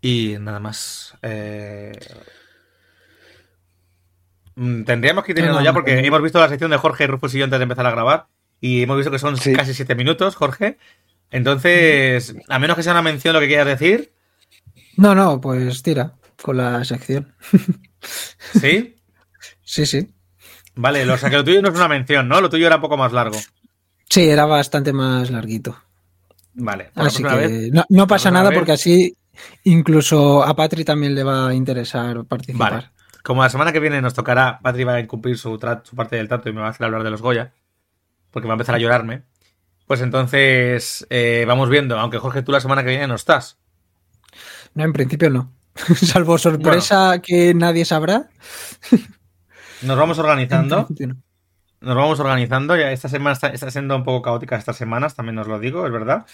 Y 0.00 0.36
nada 0.40 0.58
más. 0.58 1.14
Eh... 1.20 1.92
Mm, 4.54 4.84
tendríamos 4.84 5.24
que 5.24 5.32
ir 5.32 5.36
terminando 5.36 5.62
ya 5.62 5.72
porque 5.72 5.98
hemos 5.98 6.22
visto 6.22 6.40
la 6.40 6.48
sección 6.48 6.70
de 6.70 6.78
Jorge 6.78 7.06
Rufus 7.06 7.34
y 7.34 7.38
yo 7.38 7.44
antes 7.44 7.58
de 7.58 7.64
empezar 7.64 7.86
a 7.86 7.90
grabar 7.90 8.28
y 8.62 8.80
hemos 8.80 8.96
visto 8.96 9.10
que 9.10 9.18
son 9.18 9.36
casi 9.56 9.74
siete 9.74 9.96
minutos, 9.96 10.36
Jorge. 10.36 10.78
Entonces, 11.32 12.36
a 12.48 12.60
menos 12.60 12.76
que 12.76 12.84
sea 12.84 12.92
una 12.92 13.02
mención 13.02 13.34
lo 13.34 13.40
que 13.40 13.48
quieras 13.48 13.66
decir. 13.66 14.12
No, 14.96 15.16
no, 15.16 15.40
pues 15.40 15.82
tira 15.82 16.14
con 16.40 16.58
la 16.58 16.84
sección. 16.84 17.34
¿Sí? 18.60 18.94
sí, 19.62 19.84
sí. 19.84 20.14
Vale, 20.76 21.10
o 21.10 21.18
sea 21.18 21.28
que 21.28 21.36
lo 21.36 21.44
tuyo 21.44 21.60
no 21.60 21.70
es 21.70 21.74
una 21.74 21.88
mención, 21.88 22.28
¿no? 22.28 22.40
Lo 22.40 22.48
tuyo 22.48 22.68
era 22.68 22.76
un 22.76 22.82
poco 22.82 22.96
más 22.96 23.12
largo. 23.12 23.36
Sí, 24.08 24.28
era 24.28 24.46
bastante 24.46 24.92
más 24.92 25.28
larguito. 25.30 25.76
Vale. 26.54 26.92
Así 26.94 27.24
que 27.24 27.70
no, 27.88 28.06
pasa 28.06 28.30
nada 28.30 28.52
porque 28.52 28.72
así 28.72 29.16
incluso 29.64 30.44
a 30.44 30.54
Patri 30.54 30.84
también 30.84 31.16
le 31.16 31.24
va 31.24 31.48
a 31.48 31.54
interesar 31.54 32.24
participar. 32.26 32.72
Vale. 32.72 32.90
Como 33.24 33.42
la 33.42 33.50
semana 33.50 33.72
que 33.72 33.80
viene 33.80 34.00
nos 34.00 34.14
tocará, 34.14 34.60
Patri 34.62 34.84
va 34.84 34.94
a 34.94 35.00
incumplir 35.00 35.36
su, 35.36 35.58
su 35.82 35.96
parte 35.96 36.14
del 36.14 36.28
trato 36.28 36.48
y 36.48 36.52
me 36.52 36.60
va 36.60 36.68
a 36.68 36.70
hacer 36.70 36.86
hablar 36.86 37.02
de 37.02 37.10
los 37.10 37.22
Goya, 37.22 37.52
porque 38.32 38.48
va 38.48 38.54
a 38.54 38.56
empezar 38.56 38.74
a 38.74 38.78
llorarme. 38.78 39.22
Pues 39.86 40.00
entonces 40.00 41.06
eh, 41.10 41.44
vamos 41.46 41.68
viendo, 41.68 41.98
aunque 41.98 42.18
Jorge, 42.18 42.42
tú 42.42 42.50
la 42.50 42.60
semana 42.60 42.82
que 42.82 42.90
viene 42.90 43.06
no 43.06 43.14
estás. 43.14 43.58
No, 44.74 44.84
en 44.84 44.92
principio 44.92 45.30
no. 45.30 45.52
Salvo 45.96 46.38
sorpresa 46.38 47.20
que 47.22 47.54
nadie 47.54 47.84
sabrá. 47.84 48.28
Nos 49.82 49.96
vamos 49.96 50.18
organizando. 50.18 50.88
Nos 51.80 51.96
vamos 51.96 52.20
organizando. 52.20 52.76
Ya 52.76 52.92
esta 52.92 53.08
semana 53.08 53.32
está, 53.32 53.48
está, 53.48 53.70
siendo 53.70 53.96
un 53.96 54.04
poco 54.04 54.22
caótica 54.22 54.56
estas 54.56 54.76
semanas, 54.76 55.16
también 55.16 55.38
os 55.38 55.48
lo 55.48 55.58
digo, 55.58 55.84
es 55.84 55.92
verdad. 55.92 56.24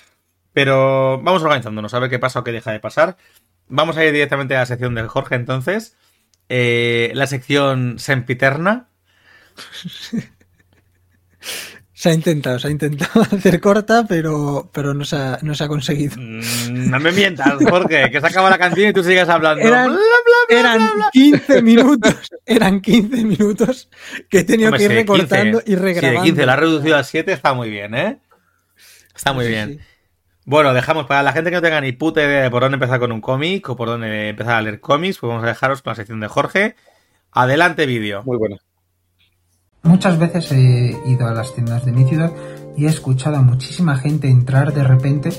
Pero 0.53 1.20
vamos 1.22 1.42
organizándonos 1.42 1.94
a 1.94 1.99
ver 1.99 2.11
qué 2.11 2.18
pasa 2.18 2.40
o 2.40 2.44
qué 2.44 2.53
deja 2.53 2.72
de 2.72 2.80
pasar. 2.80 3.16
Vamos 3.68 3.96
a 3.96 4.05
ir 4.05 4.12
directamente 4.12 4.55
a 4.55 4.61
la 4.61 4.66
sección 4.66 4.94
de 4.94 5.03
Jorge 5.05 5.34
entonces. 5.34 5.96
Eh, 6.49 7.11
la 7.14 7.26
sección 7.26 7.99
Sempiterna. 7.99 8.88
Se 11.99 12.11
ha 12.11 12.12
intentado, 12.12 12.61
se 12.61 12.68
ha 12.68 12.70
intentado 12.70 13.22
hacer 13.32 13.61
corta, 13.61 14.07
pero, 14.09 14.70
pero 14.72 14.94
no, 14.94 15.05
se 15.05 15.16
ha, 15.16 15.40
no 15.42 15.57
se 15.57 15.64
ha 15.64 15.66
conseguido. 15.66 16.14
Mm, 16.16 16.90
no 16.90 17.01
me 17.01 17.11
mientas, 17.11 17.55
Jorge, 17.68 18.09
que 18.12 18.20
se 18.20 18.26
acaba 18.28 18.49
la 18.51 18.57
canción 18.57 18.90
y 18.90 18.92
tú 18.92 19.03
sigues 19.03 19.28
hablando. 19.28 19.66
Eran, 20.49 20.78
15 21.11 21.61
minutos, 21.61 22.14
eran 22.46 22.80
15 22.80 23.24
minutos 23.24 23.90
que 24.30 24.38
he 24.38 24.44
tenido 24.44 24.70
que 24.74 24.84
ir 24.84 24.92
recortando 24.92 25.61
y 25.66 25.74
regrabando. 25.74 26.20
Sí, 26.20 26.28
de 26.28 26.34
15, 26.34 26.46
la 26.46 26.53
ha 26.53 26.57
reducido 26.57 26.96
a 26.96 27.03
7, 27.03 27.32
está 27.32 27.53
muy 27.53 27.68
bien, 27.68 27.92
¿eh? 27.96 28.20
Está 29.16 29.32
muy 29.32 29.49
bien. 29.49 29.80
Bueno, 30.44 30.74
dejamos 30.74 31.07
para 31.07 31.24
la 31.24 31.32
gente 31.32 31.51
que 31.51 31.57
no 31.57 31.62
tenga 31.62 31.80
ni 31.80 31.90
puta 31.90 32.22
idea 32.22 32.42
de 32.44 32.51
por 32.51 32.62
dónde 32.62 32.76
empezar 32.76 33.01
con 33.01 33.11
un 33.11 33.20
cómic 33.20 33.68
o 33.70 33.74
por 33.74 33.88
dónde 33.88 34.28
empezar 34.28 34.55
a 34.55 34.62
leer 34.62 34.78
cómics, 34.78 35.18
pues 35.18 35.28
vamos 35.30 35.42
a 35.42 35.49
dejaros 35.49 35.82
con 35.82 35.90
la 35.90 35.96
sección 35.96 36.20
de 36.20 36.28
Jorge. 36.28 36.76
Adelante, 37.32 37.86
vídeo. 37.86 38.22
Muy 38.22 38.38
bueno. 38.38 38.57
Muchas 39.83 40.18
veces 40.18 40.51
he 40.53 40.97
ido 41.07 41.26
a 41.26 41.33
las 41.33 41.55
tiendas 41.55 41.85
de 41.85 41.93
mi 41.93 42.05
ciudad 42.05 42.33
y 42.76 42.87
he 42.87 42.89
escuchado 42.89 43.37
a 43.37 43.43
muchísima 43.43 43.97
gente 43.97 44.29
entrar 44.29 44.72
de 44.72 44.85
repente 44.85 45.31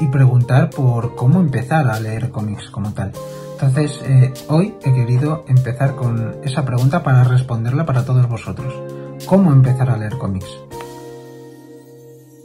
y 0.00 0.06
preguntar 0.06 0.70
por 0.70 1.14
cómo 1.14 1.40
empezar 1.40 1.88
a 1.88 2.00
leer 2.00 2.30
cómics 2.30 2.70
como 2.70 2.92
tal. 2.94 3.12
Entonces, 3.52 4.00
eh, 4.04 4.32
hoy 4.48 4.74
he 4.84 4.92
querido 4.92 5.44
empezar 5.48 5.96
con 5.96 6.36
esa 6.44 6.64
pregunta 6.64 7.02
para 7.02 7.24
responderla 7.24 7.84
para 7.84 8.04
todos 8.04 8.28
vosotros. 8.28 8.72
¿Cómo 9.26 9.52
empezar 9.52 9.90
a 9.90 9.96
leer 9.96 10.16
cómics? 10.16 10.46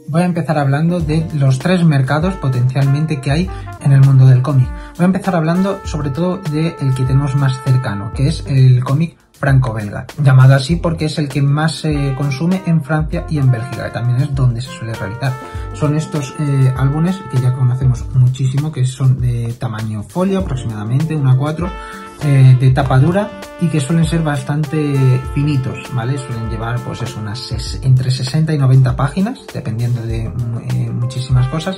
Voy 0.08 0.22
a 0.22 0.26
empezar 0.26 0.58
hablando 0.58 1.00
de 1.00 1.26
los 1.34 1.58
tres 1.58 1.84
mercados 1.84 2.34
potencialmente 2.34 3.20
que 3.20 3.30
hay 3.30 3.50
en 3.80 3.92
el 3.92 4.00
mundo 4.00 4.26
del 4.26 4.42
cómic. 4.42 4.68
Voy 4.96 5.02
a 5.02 5.06
empezar 5.06 5.34
hablando 5.34 5.80
sobre 5.84 6.10
todo 6.10 6.38
del 6.38 6.94
que 6.94 7.04
tenemos 7.04 7.34
más 7.36 7.62
cercano, 7.62 8.12
que 8.12 8.28
es 8.28 8.44
el 8.46 8.84
cómic 8.84 9.16
franco-belga, 9.44 10.06
llamado 10.22 10.54
así 10.54 10.76
porque 10.76 11.04
es 11.04 11.18
el 11.18 11.28
que 11.28 11.42
más 11.42 11.72
se 11.72 12.14
consume 12.14 12.62
en 12.64 12.82
Francia 12.82 13.26
y 13.28 13.36
en 13.36 13.50
Bélgica, 13.50 13.84
que 13.84 13.90
también 13.90 14.18
es 14.22 14.34
donde 14.34 14.62
se 14.62 14.70
suele 14.70 14.94
realizar. 14.94 15.34
Son 15.74 15.94
estos 15.98 16.34
eh, 16.38 16.72
álbumes 16.74 17.20
que 17.30 17.42
ya 17.42 17.52
conocemos 17.52 18.06
muchísimo, 18.14 18.72
que 18.72 18.86
son 18.86 19.20
de 19.20 19.54
tamaño 19.58 20.02
folio 20.02 20.38
aproximadamente, 20.38 21.14
1 21.14 21.30
a 21.30 21.36
4, 21.36 21.70
eh, 22.22 22.56
de 22.58 22.70
tapa 22.70 22.98
dura 22.98 23.28
y 23.60 23.68
que 23.68 23.80
suelen 23.80 24.06
ser 24.06 24.22
bastante 24.22 25.20
finitos, 25.34 25.94
¿vale? 25.94 26.16
Suelen 26.16 26.48
llevar 26.48 26.80
pues 26.80 27.02
es 27.02 27.14
unas 27.14 27.78
entre 27.82 28.10
60 28.10 28.54
y 28.54 28.56
90 28.56 28.96
páginas, 28.96 29.40
dependiendo 29.52 30.00
de 30.00 30.22
eh, 30.22 30.90
muchísimas 30.90 31.48
cosas, 31.48 31.76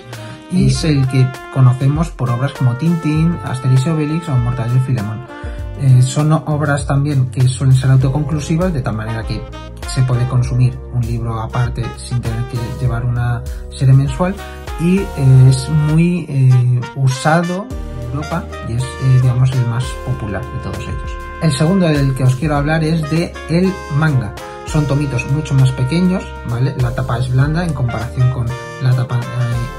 y 0.52 0.66
es 0.66 0.84
el 0.84 1.08
que 1.08 1.26
conocemos 1.52 2.10
por 2.10 2.30
obras 2.30 2.52
como 2.52 2.76
Tintín, 2.76 3.36
Asterix 3.42 3.86
y 3.86 3.90
Obelix 3.90 4.28
o 4.28 4.36
Mortal 4.36 4.70
y 4.72 4.78
Filemón. 4.86 5.18
Eh, 5.80 6.02
son 6.02 6.32
obras 6.32 6.86
también 6.86 7.30
que 7.30 7.46
suelen 7.46 7.76
ser 7.76 7.90
autoconclusivas, 7.90 8.72
de 8.72 8.80
tal 8.80 8.96
manera 8.96 9.22
que 9.22 9.42
se 9.92 10.02
puede 10.02 10.26
consumir 10.26 10.78
un 10.92 11.02
libro 11.02 11.38
aparte 11.40 11.84
sin 11.98 12.20
tener 12.20 12.42
que 12.44 12.58
llevar 12.80 13.04
una 13.04 13.42
serie 13.70 13.94
mensual 13.94 14.34
y 14.80 14.98
eh, 14.98 15.06
es 15.48 15.68
muy 15.68 16.26
eh, 16.28 16.80
usado 16.96 17.66
en 17.68 18.10
Europa 18.12 18.44
y 18.68 18.72
es 18.72 18.84
digamos 19.22 19.52
el 19.52 19.66
más 19.66 19.84
popular 20.06 20.42
de 20.42 20.58
todos 20.62 20.78
ellos. 20.78 21.16
El 21.42 21.52
segundo 21.52 21.86
del 21.86 22.14
que 22.14 22.24
os 22.24 22.36
quiero 22.36 22.56
hablar 22.56 22.82
es 22.82 23.08
de 23.10 23.32
el 23.50 23.72
manga. 23.96 24.34
Son 24.66 24.84
tomitos 24.86 25.30
mucho 25.30 25.54
más 25.54 25.70
pequeños, 25.72 26.24
¿vale? 26.50 26.74
La 26.80 26.90
tapa 26.94 27.18
es 27.18 27.30
blanda 27.30 27.64
en 27.64 27.72
comparación 27.72 28.30
con 28.32 28.46
la 28.82 28.92
tapa 28.92 29.20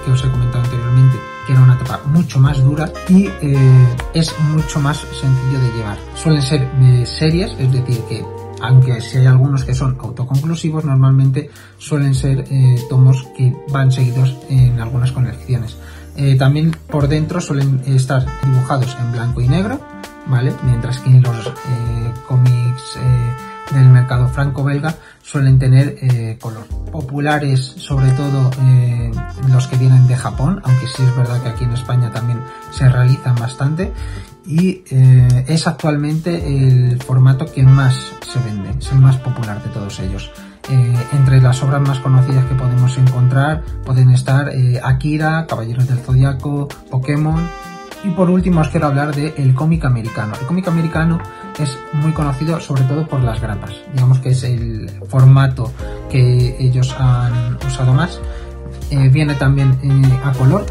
que 0.06 0.12
os 0.12 0.24
he 0.24 0.30
comentado 0.30 0.64
anteriormente 0.64 1.37
que 1.48 1.54
era 1.54 1.64
una 1.64 1.78
tapa 1.78 2.02
mucho 2.08 2.40
más 2.40 2.62
dura 2.62 2.92
y 3.08 3.26
eh, 3.42 3.96
es 4.14 4.38
mucho 4.50 4.80
más 4.82 4.98
sencillo 5.00 5.60
de 5.62 5.78
llevar. 5.78 5.98
Suelen 6.16 6.42
ser 6.42 6.62
eh, 6.62 7.06
series, 7.06 7.52
es 7.58 7.72
decir, 7.72 8.02
que 8.10 8.24
aunque 8.62 9.00
si 9.02 9.20
hay 9.20 9.28
algunos 9.28 9.64
que 9.64 9.74
son 9.74 9.98
autoconclusivos, 10.00 10.84
normalmente 10.84 11.50
suelen 11.78 12.14
ser 12.14 12.46
eh, 12.50 12.84
tomos 12.90 13.26
que 13.38 13.56
van 13.72 13.92
seguidos 13.92 14.36
en 14.50 14.80
algunas 14.80 15.12
colecciones. 15.12 15.78
también 16.40 16.76
por 16.90 17.08
dentro 17.08 17.40
suelen 17.40 17.82
estar 17.86 18.26
dibujados 18.44 18.98
en 19.00 19.12
blanco 19.12 19.40
y 19.40 19.48
negro, 19.48 19.80
¿vale? 20.26 20.52
Mientras 20.64 21.00
que 21.00 21.12
los 21.12 21.54
cómics 22.28 22.98
del 23.74 23.90
mercado 23.90 24.28
franco-belga 24.28 24.96
suelen 25.22 25.60
tener 25.60 25.98
eh, 26.02 26.38
color. 26.40 26.66
Populares 26.92 27.62
sobre 27.78 28.12
todo 28.12 28.50
eh, 28.62 29.12
los 29.50 29.68
que 29.68 29.78
vienen 29.78 30.08
de 30.08 30.16
Japón, 30.16 30.62
aunque 30.64 30.88
sí 30.88 31.04
es 31.04 31.16
verdad 31.16 31.42
que 31.42 31.50
aquí 31.50 31.64
en 31.64 31.74
España 31.74 32.12
también 32.12 32.40
se 32.72 32.90
realizan 32.90 33.36
bastante 33.36 33.92
y 34.46 34.84
eh, 34.90 35.46
es 35.48 35.68
actualmente 35.68 36.58
el 36.58 37.02
formato 37.02 37.46
que 37.46 37.64
más 37.64 38.14
se 38.22 38.40
vende, 38.40 38.72
es 38.80 38.92
el 38.92 39.00
más 39.00 39.18
popular 39.18 39.62
de 39.64 39.70
todos 39.70 40.00
ellos. 40.00 40.32
entre 41.14 41.40
las 41.40 41.64
obras 41.64 41.82
más 41.82 42.00
conocidas 42.00 42.46
que 42.46 42.56
podemos 42.56 42.98
encontrar 42.98 43.64
pueden 43.86 44.10
estar 44.12 44.52
Akira, 44.84 45.46
Caballeros 45.48 45.88
del 45.88 46.00
Zodiaco, 46.00 46.68
Pokémon 46.92 47.42
y 48.04 48.10
por 48.12 48.30
último 48.30 48.62
os 48.62 48.70
quiero 48.70 48.88
hablar 48.88 49.16
del 49.16 49.54
cómic 49.54 49.86
americano. 49.86 50.34
El 50.40 50.46
cómic 50.46 50.68
americano 50.68 51.20
es 51.60 51.78
muy 51.94 52.14
conocido 52.14 52.60
sobre 52.60 52.84
todo 52.84 53.08
por 53.08 53.22
las 53.22 53.42
grapas. 53.42 53.72
Digamos 53.94 54.20
que 54.20 54.30
es 54.30 54.44
el 54.44 54.90
formato 55.08 55.72
que 56.10 56.56
ellos 56.60 56.96
han 56.98 57.58
usado 57.66 57.94
más. 57.94 58.20
Eh, 58.90 59.10
viene 59.10 59.36
también 59.36 59.78
eh, 59.84 60.20
a 60.24 60.32
color, 60.34 60.66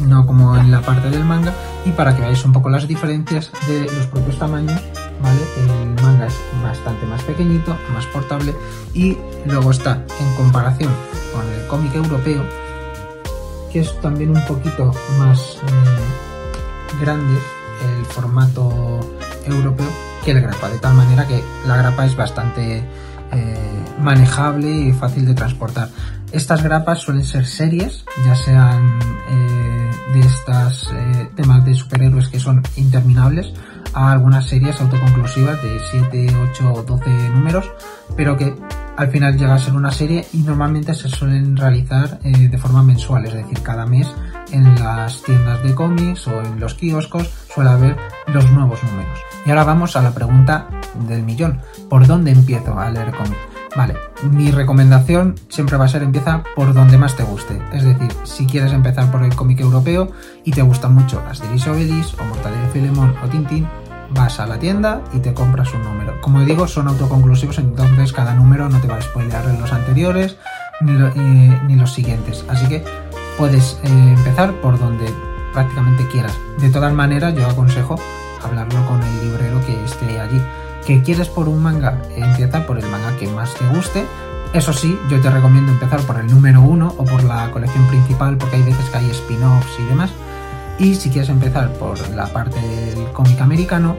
no 0.00 0.26
como 0.26 0.56
en 0.56 0.70
la 0.70 0.80
parte 0.80 1.10
del 1.10 1.24
manga. 1.24 1.52
Y 1.84 1.90
para 1.90 2.14
que 2.14 2.22
veáis 2.22 2.44
un 2.44 2.52
poco 2.52 2.70
las 2.70 2.88
diferencias 2.88 3.52
de 3.66 3.84
los 3.84 4.06
propios 4.06 4.38
tamaños, 4.38 4.80
¿vale? 5.22 5.40
El 5.58 6.02
manga 6.02 6.26
es 6.26 6.36
bastante 6.62 7.06
más 7.06 7.22
pequeñito, 7.22 7.76
más 7.92 8.06
portable. 8.06 8.54
Y 8.94 9.16
luego 9.46 9.70
está 9.70 10.04
en 10.18 10.34
comparación 10.36 10.92
con 11.34 11.46
el 11.52 11.66
cómic 11.66 11.94
europeo, 11.94 12.42
que 13.70 13.80
es 13.80 14.00
también 14.00 14.30
un 14.30 14.44
poquito 14.46 14.92
más 15.18 15.58
eh, 15.66 17.00
grande 17.00 17.38
el 17.84 18.04
formato 18.06 19.00
europeo 19.46 20.13
que 20.24 20.32
la 20.32 20.40
grapa, 20.40 20.70
de 20.70 20.78
tal 20.78 20.94
manera 20.94 21.26
que 21.26 21.42
la 21.66 21.76
grapa 21.76 22.06
es 22.06 22.16
bastante 22.16 22.82
eh, 23.32 23.84
manejable 24.00 24.70
y 24.70 24.92
fácil 24.92 25.26
de 25.26 25.34
transportar. 25.34 25.88
Estas 26.32 26.62
grapas 26.62 27.00
suelen 27.00 27.24
ser 27.24 27.46
series, 27.46 28.04
ya 28.24 28.34
sean 28.34 28.98
eh, 29.28 29.90
de 30.14 30.20
estas 30.20 30.90
eh, 30.92 31.28
temas 31.36 31.64
de 31.64 31.74
superhéroes 31.74 32.28
que 32.28 32.40
son 32.40 32.62
interminables, 32.76 33.52
a 33.92 34.10
algunas 34.10 34.46
series 34.46 34.80
autoconclusivas 34.80 35.62
de 35.62 35.78
7, 35.90 36.26
8 36.50 36.72
o 36.72 36.82
12 36.82 37.28
números, 37.28 37.70
pero 38.16 38.36
que 38.36 38.54
al 38.96 39.08
final 39.08 39.36
llega 39.36 39.54
a 39.54 39.58
ser 39.58 39.74
una 39.74 39.92
serie 39.92 40.26
y 40.32 40.38
normalmente 40.38 40.94
se 40.94 41.08
suelen 41.08 41.56
realizar 41.56 42.18
de 42.20 42.58
forma 42.58 42.82
mensual, 42.82 43.26
es 43.26 43.34
decir, 43.34 43.60
cada 43.62 43.86
mes 43.86 44.08
en 44.50 44.74
las 44.76 45.22
tiendas 45.22 45.62
de 45.62 45.74
cómics 45.74 46.26
o 46.26 46.42
en 46.42 46.58
los 46.58 46.74
kioscos 46.74 47.30
suele 47.52 47.70
haber 47.70 47.96
los 48.32 48.50
nuevos 48.50 48.82
números. 48.82 49.33
Y 49.44 49.50
ahora 49.50 49.64
vamos 49.64 49.96
a 49.96 50.02
la 50.02 50.12
pregunta 50.12 50.68
del 51.06 51.22
millón. 51.22 51.60
¿Por 51.88 52.06
dónde 52.06 52.30
empiezo 52.30 52.78
a 52.78 52.90
leer 52.90 53.12
cómics? 53.12 53.36
Vale, 53.76 53.96
mi 54.30 54.52
recomendación 54.52 55.34
siempre 55.48 55.76
va 55.76 55.86
a 55.86 55.88
ser 55.88 56.04
empieza 56.04 56.44
por 56.54 56.72
donde 56.74 56.96
más 56.96 57.16
te 57.16 57.24
guste. 57.24 57.60
Es 57.72 57.82
decir, 57.82 58.08
si 58.22 58.46
quieres 58.46 58.72
empezar 58.72 59.10
por 59.10 59.24
el 59.24 59.34
cómic 59.34 59.60
europeo 59.60 60.12
y 60.44 60.52
te 60.52 60.62
gustan 60.62 60.94
mucho 60.94 61.20
Asterix 61.28 61.66
Obelix 61.66 62.14
o 62.14 62.24
Mortadelo 62.24 62.62
de 62.62 62.68
Filemón 62.68 63.14
o 63.24 63.28
Tintín, 63.28 63.66
vas 64.10 64.38
a 64.38 64.46
la 64.46 64.58
tienda 64.58 65.02
y 65.12 65.18
te 65.18 65.34
compras 65.34 65.74
un 65.74 65.82
número. 65.82 66.20
Como 66.20 66.40
digo, 66.42 66.68
son 66.68 66.86
autoconclusivos, 66.86 67.58
entonces 67.58 68.12
cada 68.12 68.34
número 68.34 68.68
no 68.68 68.80
te 68.80 68.86
va 68.86 68.96
a 68.96 69.02
spoilear 69.02 69.44
los 69.60 69.72
anteriores 69.72 70.36
ni, 70.80 70.92
eh, 70.92 71.60
ni 71.66 71.74
los 71.74 71.92
siguientes. 71.92 72.44
Así 72.48 72.68
que 72.68 72.84
puedes 73.36 73.80
eh, 73.82 73.88
empezar 73.88 74.52
por 74.60 74.78
donde 74.78 75.06
prácticamente 75.52 76.06
quieras. 76.08 76.38
De 76.58 76.70
todas 76.70 76.92
maneras, 76.92 77.34
yo 77.34 77.44
aconsejo 77.48 77.96
hablarlo 78.44 78.86
con 78.86 79.02
el 79.02 79.20
librero 79.20 79.60
que 79.64 79.84
esté 79.84 80.20
allí. 80.20 80.40
¿Que 80.86 81.02
quieres 81.02 81.28
por 81.28 81.48
un 81.48 81.62
manga? 81.62 82.02
Empieza 82.14 82.66
por 82.66 82.78
el 82.78 82.86
manga 82.86 83.16
que 83.16 83.26
más 83.28 83.54
te 83.54 83.66
guste. 83.68 84.04
Eso 84.52 84.72
sí, 84.72 84.98
yo 85.10 85.20
te 85.20 85.30
recomiendo 85.30 85.72
empezar 85.72 86.00
por 86.02 86.18
el 86.18 86.26
número 86.26 86.60
uno 86.60 86.94
o 86.96 87.04
por 87.04 87.24
la 87.24 87.50
colección 87.50 87.86
principal, 87.88 88.36
porque 88.36 88.56
hay 88.56 88.62
veces 88.62 88.88
que 88.90 88.98
hay 88.98 89.10
spin-offs 89.10 89.80
y 89.80 89.84
demás. 89.84 90.10
Y 90.78 90.94
si 90.94 91.10
quieres 91.10 91.30
empezar 91.30 91.72
por 91.74 91.98
la 92.10 92.26
parte 92.26 92.60
del 92.60 93.04
cómic 93.12 93.40
americano, 93.40 93.96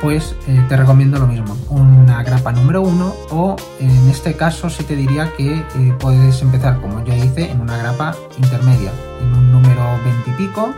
pues 0.00 0.34
eh, 0.48 0.64
te 0.68 0.76
recomiendo 0.76 1.18
lo 1.18 1.28
mismo, 1.28 1.56
una 1.70 2.24
grapa 2.24 2.50
número 2.50 2.82
uno 2.82 3.14
o 3.30 3.56
en 3.78 4.08
este 4.08 4.34
caso 4.34 4.68
sí 4.68 4.82
te 4.82 4.96
diría 4.96 5.32
que 5.36 5.54
eh, 5.54 5.94
puedes 5.98 6.42
empezar 6.42 6.80
como 6.80 7.04
yo 7.04 7.14
hice 7.14 7.50
en 7.50 7.60
una 7.60 7.76
grapa 7.76 8.16
intermedia, 8.36 8.90
en 9.20 9.32
un 9.32 9.52
número 9.52 9.82
20 10.04 10.30
y 10.30 10.32
pico, 10.34 10.74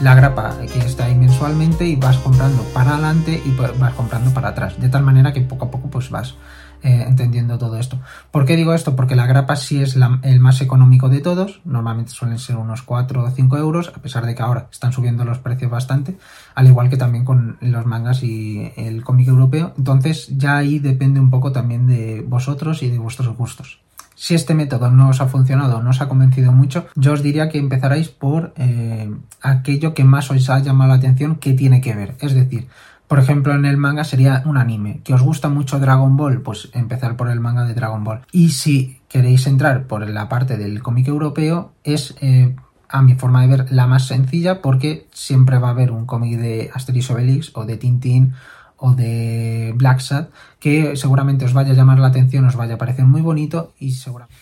la 0.00 0.14
grapa 0.14 0.54
que 0.72 0.78
está 0.80 1.06
ahí 1.06 1.14
mensualmente 1.14 1.86
y 1.86 1.96
vas 1.96 2.18
comprando 2.18 2.62
para 2.74 2.92
adelante 2.92 3.42
y 3.44 3.50
vas 3.78 3.94
comprando 3.94 4.30
para 4.32 4.48
atrás, 4.48 4.78
de 4.78 4.88
tal 4.90 5.02
manera 5.02 5.32
que 5.32 5.40
poco 5.40 5.66
a 5.66 5.70
poco 5.70 5.88
pues 5.88 6.10
vas 6.10 6.34
eh, 6.82 7.04
entendiendo 7.08 7.56
todo 7.56 7.78
esto. 7.78 7.98
¿Por 8.30 8.44
qué 8.44 8.56
digo 8.56 8.74
esto? 8.74 8.94
Porque 8.94 9.16
la 9.16 9.26
grapa 9.26 9.56
sí 9.56 9.80
es 9.80 9.96
el 10.22 10.40
más 10.40 10.60
económico 10.60 11.08
de 11.08 11.20
todos, 11.20 11.62
normalmente 11.64 12.12
suelen 12.12 12.38
ser 12.38 12.56
unos 12.56 12.82
4 12.82 13.24
o 13.24 13.30
5 13.30 13.56
euros, 13.56 13.90
a 13.94 14.02
pesar 14.02 14.26
de 14.26 14.34
que 14.34 14.42
ahora 14.42 14.68
están 14.70 14.92
subiendo 14.92 15.24
los 15.24 15.38
precios 15.38 15.70
bastante, 15.70 16.18
al 16.54 16.66
igual 16.66 16.90
que 16.90 16.98
también 16.98 17.24
con 17.24 17.56
los 17.60 17.86
mangas 17.86 18.22
y 18.22 18.72
el 18.76 19.02
cómic 19.02 19.28
europeo, 19.28 19.72
entonces 19.78 20.28
ya 20.36 20.58
ahí 20.58 20.78
depende 20.78 21.20
un 21.20 21.30
poco 21.30 21.52
también 21.52 21.86
de 21.86 22.22
vosotros 22.26 22.82
y 22.82 22.90
de 22.90 22.98
vuestros 22.98 23.34
gustos. 23.34 23.85
Si 24.16 24.34
este 24.34 24.54
método 24.54 24.90
no 24.90 25.10
os 25.10 25.20
ha 25.20 25.28
funcionado, 25.28 25.82
no 25.82 25.90
os 25.90 26.00
ha 26.00 26.08
convencido 26.08 26.50
mucho, 26.50 26.86
yo 26.96 27.12
os 27.12 27.22
diría 27.22 27.50
que 27.50 27.58
empezarais 27.58 28.08
por 28.08 28.54
eh, 28.56 29.10
aquello 29.42 29.92
que 29.92 30.04
más 30.04 30.30
os 30.30 30.48
ha 30.48 30.58
llamado 30.58 30.88
la 30.88 30.96
atención 30.96 31.36
que 31.36 31.52
tiene 31.52 31.82
que 31.82 31.94
ver. 31.94 32.16
Es 32.20 32.32
decir, 32.32 32.66
por 33.08 33.18
ejemplo, 33.18 33.54
en 33.54 33.66
el 33.66 33.76
manga 33.76 34.04
sería 34.04 34.42
un 34.46 34.56
anime. 34.56 35.00
¿Que 35.04 35.12
os 35.12 35.20
gusta 35.20 35.50
mucho 35.50 35.78
Dragon 35.78 36.16
Ball? 36.16 36.40
Pues 36.40 36.70
empezar 36.72 37.16
por 37.16 37.28
el 37.28 37.40
manga 37.40 37.64
de 37.64 37.74
Dragon 37.74 38.02
Ball. 38.02 38.22
Y 38.32 38.48
si 38.48 39.00
queréis 39.08 39.46
entrar 39.46 39.86
por 39.86 40.08
la 40.08 40.30
parte 40.30 40.56
del 40.56 40.82
cómic 40.82 41.08
europeo, 41.08 41.72
es, 41.84 42.16
eh, 42.22 42.56
a 42.88 43.02
mi 43.02 43.16
forma 43.16 43.42
de 43.42 43.48
ver, 43.48 43.72
la 43.72 43.86
más 43.86 44.06
sencilla 44.06 44.62
porque 44.62 45.08
siempre 45.12 45.58
va 45.58 45.68
a 45.68 45.72
haber 45.72 45.92
un 45.92 46.06
cómic 46.06 46.40
de 46.40 46.70
Asterix 46.72 47.10
Obelix 47.10 47.50
o 47.54 47.66
de 47.66 47.76
Tintín 47.76 48.32
o 48.78 48.92
de 48.92 49.72
Black 49.76 50.00
Sad 50.00 50.26
que 50.58 50.96
seguramente 50.96 51.44
os 51.44 51.52
vaya 51.52 51.72
a 51.72 51.74
llamar 51.74 51.98
la 51.98 52.08
atención, 52.08 52.44
os 52.44 52.56
vaya 52.56 52.74
a 52.74 52.78
parecer 52.78 53.04
muy 53.04 53.22
bonito 53.22 53.72
y 53.78 53.92
seguramente... 53.92 54.36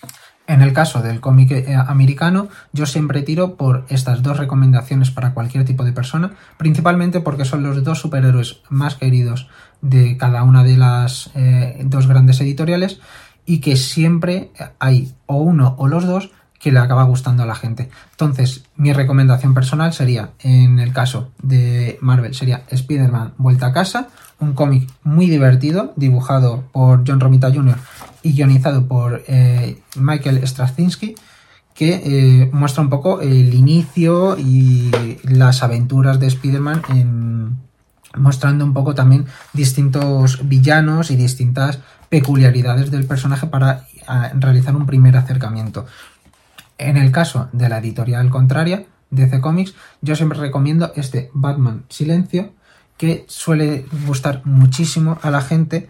En 0.46 0.60
el 0.60 0.74
caso 0.74 1.00
del 1.00 1.20
cómic 1.20 1.52
eh, 1.52 1.74
americano, 1.74 2.48
yo 2.72 2.84
siempre 2.84 3.22
tiro 3.22 3.54
por 3.54 3.86
estas 3.88 4.22
dos 4.22 4.36
recomendaciones 4.36 5.10
para 5.10 5.32
cualquier 5.32 5.64
tipo 5.64 5.84
de 5.84 5.92
persona, 5.92 6.32
principalmente 6.58 7.20
porque 7.20 7.46
son 7.46 7.62
los 7.62 7.82
dos 7.82 7.98
superhéroes 8.00 8.60
más 8.68 8.96
queridos 8.96 9.48
de 9.80 10.18
cada 10.18 10.42
una 10.42 10.62
de 10.62 10.76
las 10.76 11.30
eh, 11.34 11.80
dos 11.86 12.06
grandes 12.06 12.42
editoriales 12.42 13.00
y 13.46 13.60
que 13.60 13.76
siempre 13.76 14.50
hay 14.78 15.14
o 15.24 15.36
uno 15.36 15.76
o 15.78 15.88
los 15.88 16.06
dos 16.06 16.30
que 16.64 16.72
le 16.72 16.78
acaba 16.78 17.04
gustando 17.04 17.42
a 17.42 17.46
la 17.46 17.54
gente. 17.54 17.90
Entonces, 18.12 18.64
mi 18.76 18.92
recomendación 18.92 19.52
personal 19.52 19.92
sería, 19.92 20.30
en 20.40 20.78
el 20.78 20.92
caso 20.94 21.30
de 21.42 21.98
Marvel, 22.00 22.34
sería 22.34 22.64
Spider-Man 22.70 23.34
Vuelta 23.36 23.66
a 23.66 23.72
Casa, 23.72 24.08
un 24.40 24.54
cómic 24.54 24.88
muy 25.02 25.28
divertido, 25.28 25.92
dibujado 25.96 26.64
por 26.72 27.04
John 27.06 27.20
Romita 27.20 27.52
Jr. 27.52 27.76
y 28.22 28.32
guionizado 28.34 28.86
por 28.86 29.22
eh, 29.26 29.80
Michael 29.96 30.46
Straczynski, 30.46 31.14
que 31.74 32.02
eh, 32.04 32.50
muestra 32.52 32.82
un 32.82 32.90
poco 32.90 33.20
el 33.20 33.52
inicio 33.54 34.38
y 34.38 34.90
las 35.24 35.62
aventuras 35.62 36.20
de 36.20 36.28
Spider-Man 36.28 36.82
mostrando 38.16 38.64
un 38.64 38.72
poco 38.72 38.94
también 38.94 39.26
distintos 39.52 40.46
villanos 40.48 41.10
y 41.10 41.16
distintas 41.16 41.80
peculiaridades 42.08 42.90
del 42.90 43.06
personaje 43.06 43.46
para 43.46 43.86
realizar 44.34 44.76
un 44.76 44.86
primer 44.86 45.16
acercamiento. 45.16 45.86
En 46.78 46.96
el 46.96 47.10
caso 47.12 47.48
de 47.52 47.68
la 47.68 47.78
editorial 47.78 48.30
contraria, 48.30 48.84
DC 49.10 49.40
Comics, 49.40 49.74
yo 50.00 50.16
siempre 50.16 50.38
recomiendo 50.38 50.92
este 50.96 51.30
Batman 51.32 51.84
Silencio, 51.88 52.52
que 52.96 53.24
suele 53.28 53.86
gustar 54.06 54.42
muchísimo 54.44 55.18
a 55.22 55.30
la 55.30 55.40
gente. 55.40 55.88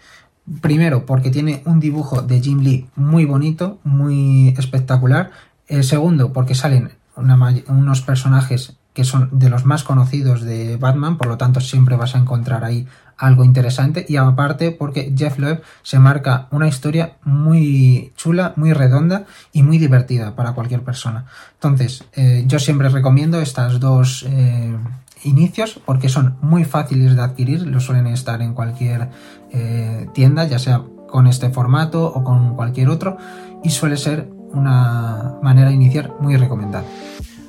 Primero, 0.61 1.07
porque 1.07 1.31
tiene 1.31 1.63
un 1.65 1.81
dibujo 1.81 2.23
de 2.23 2.41
Jim 2.41 2.61
Lee 2.61 2.89
muy 2.97 3.25
bonito, 3.25 3.79
muy 3.85 4.55
espectacular. 4.59 5.31
Eh, 5.69 5.83
segundo, 5.83 6.33
porque 6.33 6.55
salen 6.55 6.93
unos 7.17 8.03
personajes 8.03 8.77
que 8.95 9.05
son 9.05 9.29
de 9.33 9.51
los 9.51 9.65
más 9.65 9.83
conocidos 9.83 10.43
de 10.43 10.77
Batman, 10.77 11.19
por 11.19 11.27
lo 11.27 11.37
tanto 11.37 11.61
siempre 11.61 11.97
vas 11.97 12.15
a 12.15 12.19
encontrar 12.19 12.65
ahí 12.65 12.87
algo 13.17 13.45
interesante 13.45 14.07
y 14.09 14.17
aparte 14.17 14.71
porque 14.71 15.13
Jeff 15.17 15.39
Loeb 15.39 15.63
se 15.83 15.99
marca 15.99 16.47
una 16.53 16.69
historia 16.69 17.17
muy 17.25 18.13
chula, 18.17 18.53
muy 18.57 18.73
redonda 18.73 19.25
y 19.53 19.65
muy 19.65 19.79
divertida 19.79 20.37
para 20.37 20.53
cualquier 20.53 20.83
persona. 20.83 21.27
Entonces, 21.55 22.05
eh, 22.15 22.45
yo 22.47 22.61
siempre 22.61 22.89
recomiendo 22.89 23.41
estas 23.41 23.81
dos 23.81 24.25
eh, 24.29 24.77
inicios 25.25 25.81
porque 25.85 26.09
son 26.09 26.37
muy 26.41 26.65
fáciles 26.65 27.17
de 27.17 27.23
adquirir, 27.23 27.67
lo 27.67 27.81
suelen 27.81 28.07
estar 28.07 28.43
en 28.43 28.55
cualquier 28.55 29.11
eh, 29.51 30.07
tienda, 30.15 30.45
ya 30.47 30.59
sea 30.59 30.83
con 31.09 31.27
este 31.27 31.51
formato 31.51 32.07
o 32.07 32.25
con 32.25 32.57
cualquier 32.57 32.89
otro, 32.89 33.17
y 33.63 33.71
suele 33.71 33.97
ser 33.97 34.29
una 34.53 35.35
manera 35.43 35.69
de 35.69 35.75
iniciar 35.75 36.13
muy 36.21 36.37
recomendada. 36.37 36.85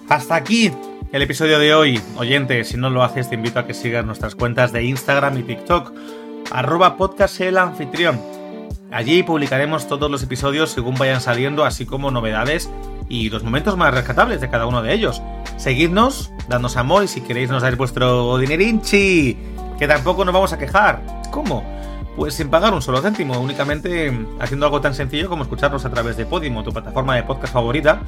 Hasta 0.09 0.36
aquí 0.36 0.71
el 1.11 1.21
episodio 1.21 1.59
de 1.59 1.73
hoy. 1.73 2.01
Oyente, 2.17 2.63
si 2.63 2.78
no 2.78 2.89
lo 2.89 3.03
haces, 3.03 3.30
te 3.30 3.36
invito 3.36 3.59
a 3.59 3.65
que 3.65 3.73
sigas 3.73 4.05
nuestras 4.05 4.36
cuentas 4.36 4.71
de 4.71 4.84
Instagram 4.84 5.38
y 5.39 5.43
TikTok, 5.43 5.93
arroba 6.51 6.97
podcast. 6.97 7.39
Allí 8.91 9.23
publicaremos 9.23 9.88
todos 9.88 10.11
los 10.11 10.23
episodios 10.23 10.71
según 10.71 10.95
vayan 10.95 11.21
saliendo, 11.21 11.65
así 11.65 11.86
como 11.86 12.11
novedades 12.11 12.69
y 13.10 13.30
los 13.30 13.43
momentos 13.43 13.78
más 13.78 13.93
rescatables 13.93 14.41
de 14.41 14.49
cada 14.49 14.66
uno 14.66 14.82
de 14.82 14.93
ellos. 14.93 15.22
Seguidnos, 15.58 16.32
dadnos 16.47 16.78
amor 16.78 17.03
y 17.03 17.08
si 17.08 17.22
queréis 17.22 17.49
nos 17.49 17.62
dais 17.62 17.78
vuestro 17.78 18.38
dinerinchi, 18.38 19.38
que 19.78 19.88
tampoco 19.88 20.26
nos 20.26 20.34
vamos 20.34 20.53
a 20.53 20.58
quejar. 20.58 21.01
¿Cómo? 21.32 21.64
Pues 22.16 22.34
sin 22.34 22.49
pagar 22.49 22.74
un 22.74 22.82
solo 22.82 23.01
céntimo, 23.01 23.39
únicamente 23.39 24.12
haciendo 24.39 24.66
algo 24.66 24.82
tan 24.82 24.95
sencillo 24.95 25.30
como 25.30 25.43
escucharnos 25.43 25.86
a 25.86 25.89
través 25.89 26.16
de 26.18 26.26
Podimo, 26.26 26.64
tu 26.64 26.72
plataforma 26.72 27.16
de 27.16 27.24
podcast 27.24 27.53
favorita, 27.53 28.01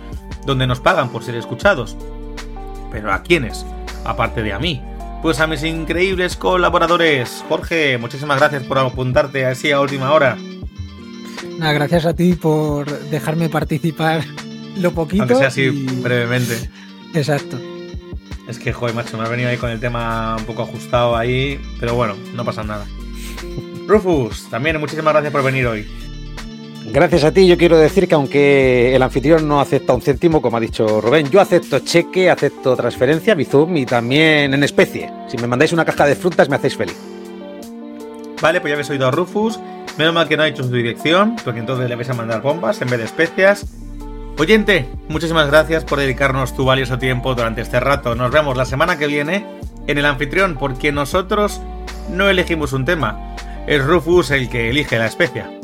donde 0.46 0.66
nos 0.66 0.80
pagan 0.80 1.10
por 1.10 1.24
ser 1.24 1.36
escuchados. 1.36 1.98
¿Pero 2.92 3.12
a 3.12 3.22
quiénes? 3.22 3.66
Aparte 4.06 4.42
de 4.44 4.54
a 4.54 4.60
mí. 4.60 4.82
Pues 5.22 5.40
a 5.40 5.48
mis 5.48 5.64
increíbles 5.64 6.38
colaboradores. 6.38 7.44
Jorge, 7.50 7.98
muchísimas 7.98 8.40
gracias 8.40 8.64
por 8.64 8.78
apuntarte 8.78 9.46
así 9.46 9.72
a 9.72 9.82
última 9.82 10.14
hora. 10.14 10.38
Nada, 11.58 11.74
gracias 11.74 12.06
a 12.06 12.14
ti 12.14 12.34
por 12.34 12.88
dejarme 13.10 13.50
participar 13.50 14.24
lo 14.80 14.92
poquito. 14.94 15.24
Aunque 15.24 15.36
sea 15.36 15.48
así 15.48 15.70
brevemente. 15.70 16.70
Exacto. 17.14 17.58
Es 18.48 18.60
que, 18.60 18.72
joder, 18.72 18.96
macho, 18.96 19.18
me 19.18 19.26
ha 19.26 19.30
venido 19.30 19.50
ahí 19.50 19.58
con 19.58 19.70
el 19.70 19.80
tema 19.80 20.36
un 20.38 20.46
poco 20.46 20.64
ajustado 20.64 21.16
ahí, 21.16 21.60
pero 21.80 21.96
bueno, 21.96 22.16
no 22.34 22.46
pasa 22.46 22.64
nada. 22.64 22.86
Rufus, 23.88 24.50
también 24.50 24.80
muchísimas 24.80 25.14
gracias 25.14 25.32
por 25.32 25.44
venir 25.44 25.68
hoy. 25.68 25.88
Gracias 26.90 27.26
a 27.26 27.34
ti, 27.34 27.46
yo 27.46 27.58
quiero 27.58 27.78
decir 27.78 28.08
que 28.08 28.16
aunque 28.16 28.96
el 28.96 29.02
anfitrión 29.02 29.46
no 29.46 29.60
acepta 29.60 29.94
un 29.94 30.02
céntimo, 30.02 30.42
como 30.42 30.56
ha 30.56 30.60
dicho 30.62 31.02
Rubén, 31.02 31.30
yo 31.30 31.42
acepto 31.42 31.80
cheque, 31.80 32.30
acepto 32.30 32.78
transferencia, 32.78 33.36
Bizum 33.36 33.76
y 33.76 33.86
también 33.86 34.54
en 34.54 34.64
especie. 34.64 35.12
Si 35.28 35.38
me 35.38 35.48
mandáis 35.48 35.74
una 35.74 35.84
caja 35.84 36.06
de 36.06 36.16
frutas 36.16 36.48
me 36.48 36.56
hacéis 36.56 36.78
feliz. 36.78 36.96
Vale, 38.42 38.62
pues 38.62 38.72
ya 38.72 38.76
habéis 38.76 38.90
oído 38.90 39.08
a 39.08 39.12
Rufus. 39.12 39.60
Menos 39.98 40.14
mal 40.14 40.28
que 40.28 40.38
no 40.38 40.44
ha 40.44 40.46
dicho 40.46 40.64
su 40.64 40.72
dirección, 40.72 41.36
porque 41.44 41.60
entonces 41.60 41.90
le 41.90 41.96
vais 41.96 42.10
a 42.10 42.14
mandar 42.14 42.42
bombas 42.42 42.82
en 42.82 42.90
vez 42.90 43.00
de 43.00 43.06
especias. 43.06 43.66
Oyente, 44.40 44.88
muchísimas 45.10 45.48
gracias 45.48 45.84
por 45.84 45.98
dedicarnos 45.98 46.56
tu 46.56 46.64
valioso 46.64 47.00
tiempo 47.00 47.34
durante 47.34 47.62
este 47.62 47.80
rato. 47.80 48.14
Nos 48.14 48.30
vemos 48.30 48.56
la 48.56 48.66
semana 48.66 49.00
que 49.00 49.08
viene 49.08 49.48
en 49.88 49.98
el 49.98 50.06
anfitrión, 50.06 50.58
porque 50.60 50.92
nosotros 50.92 51.60
no 52.12 52.30
elegimos 52.30 52.72
un 52.72 52.86
tema. 52.86 53.36
Es 53.66 53.84
Rufus 53.84 54.30
el 54.30 54.48
que 54.48 54.70
elige 54.70 55.00
la 55.00 55.08
especia. 55.08 55.57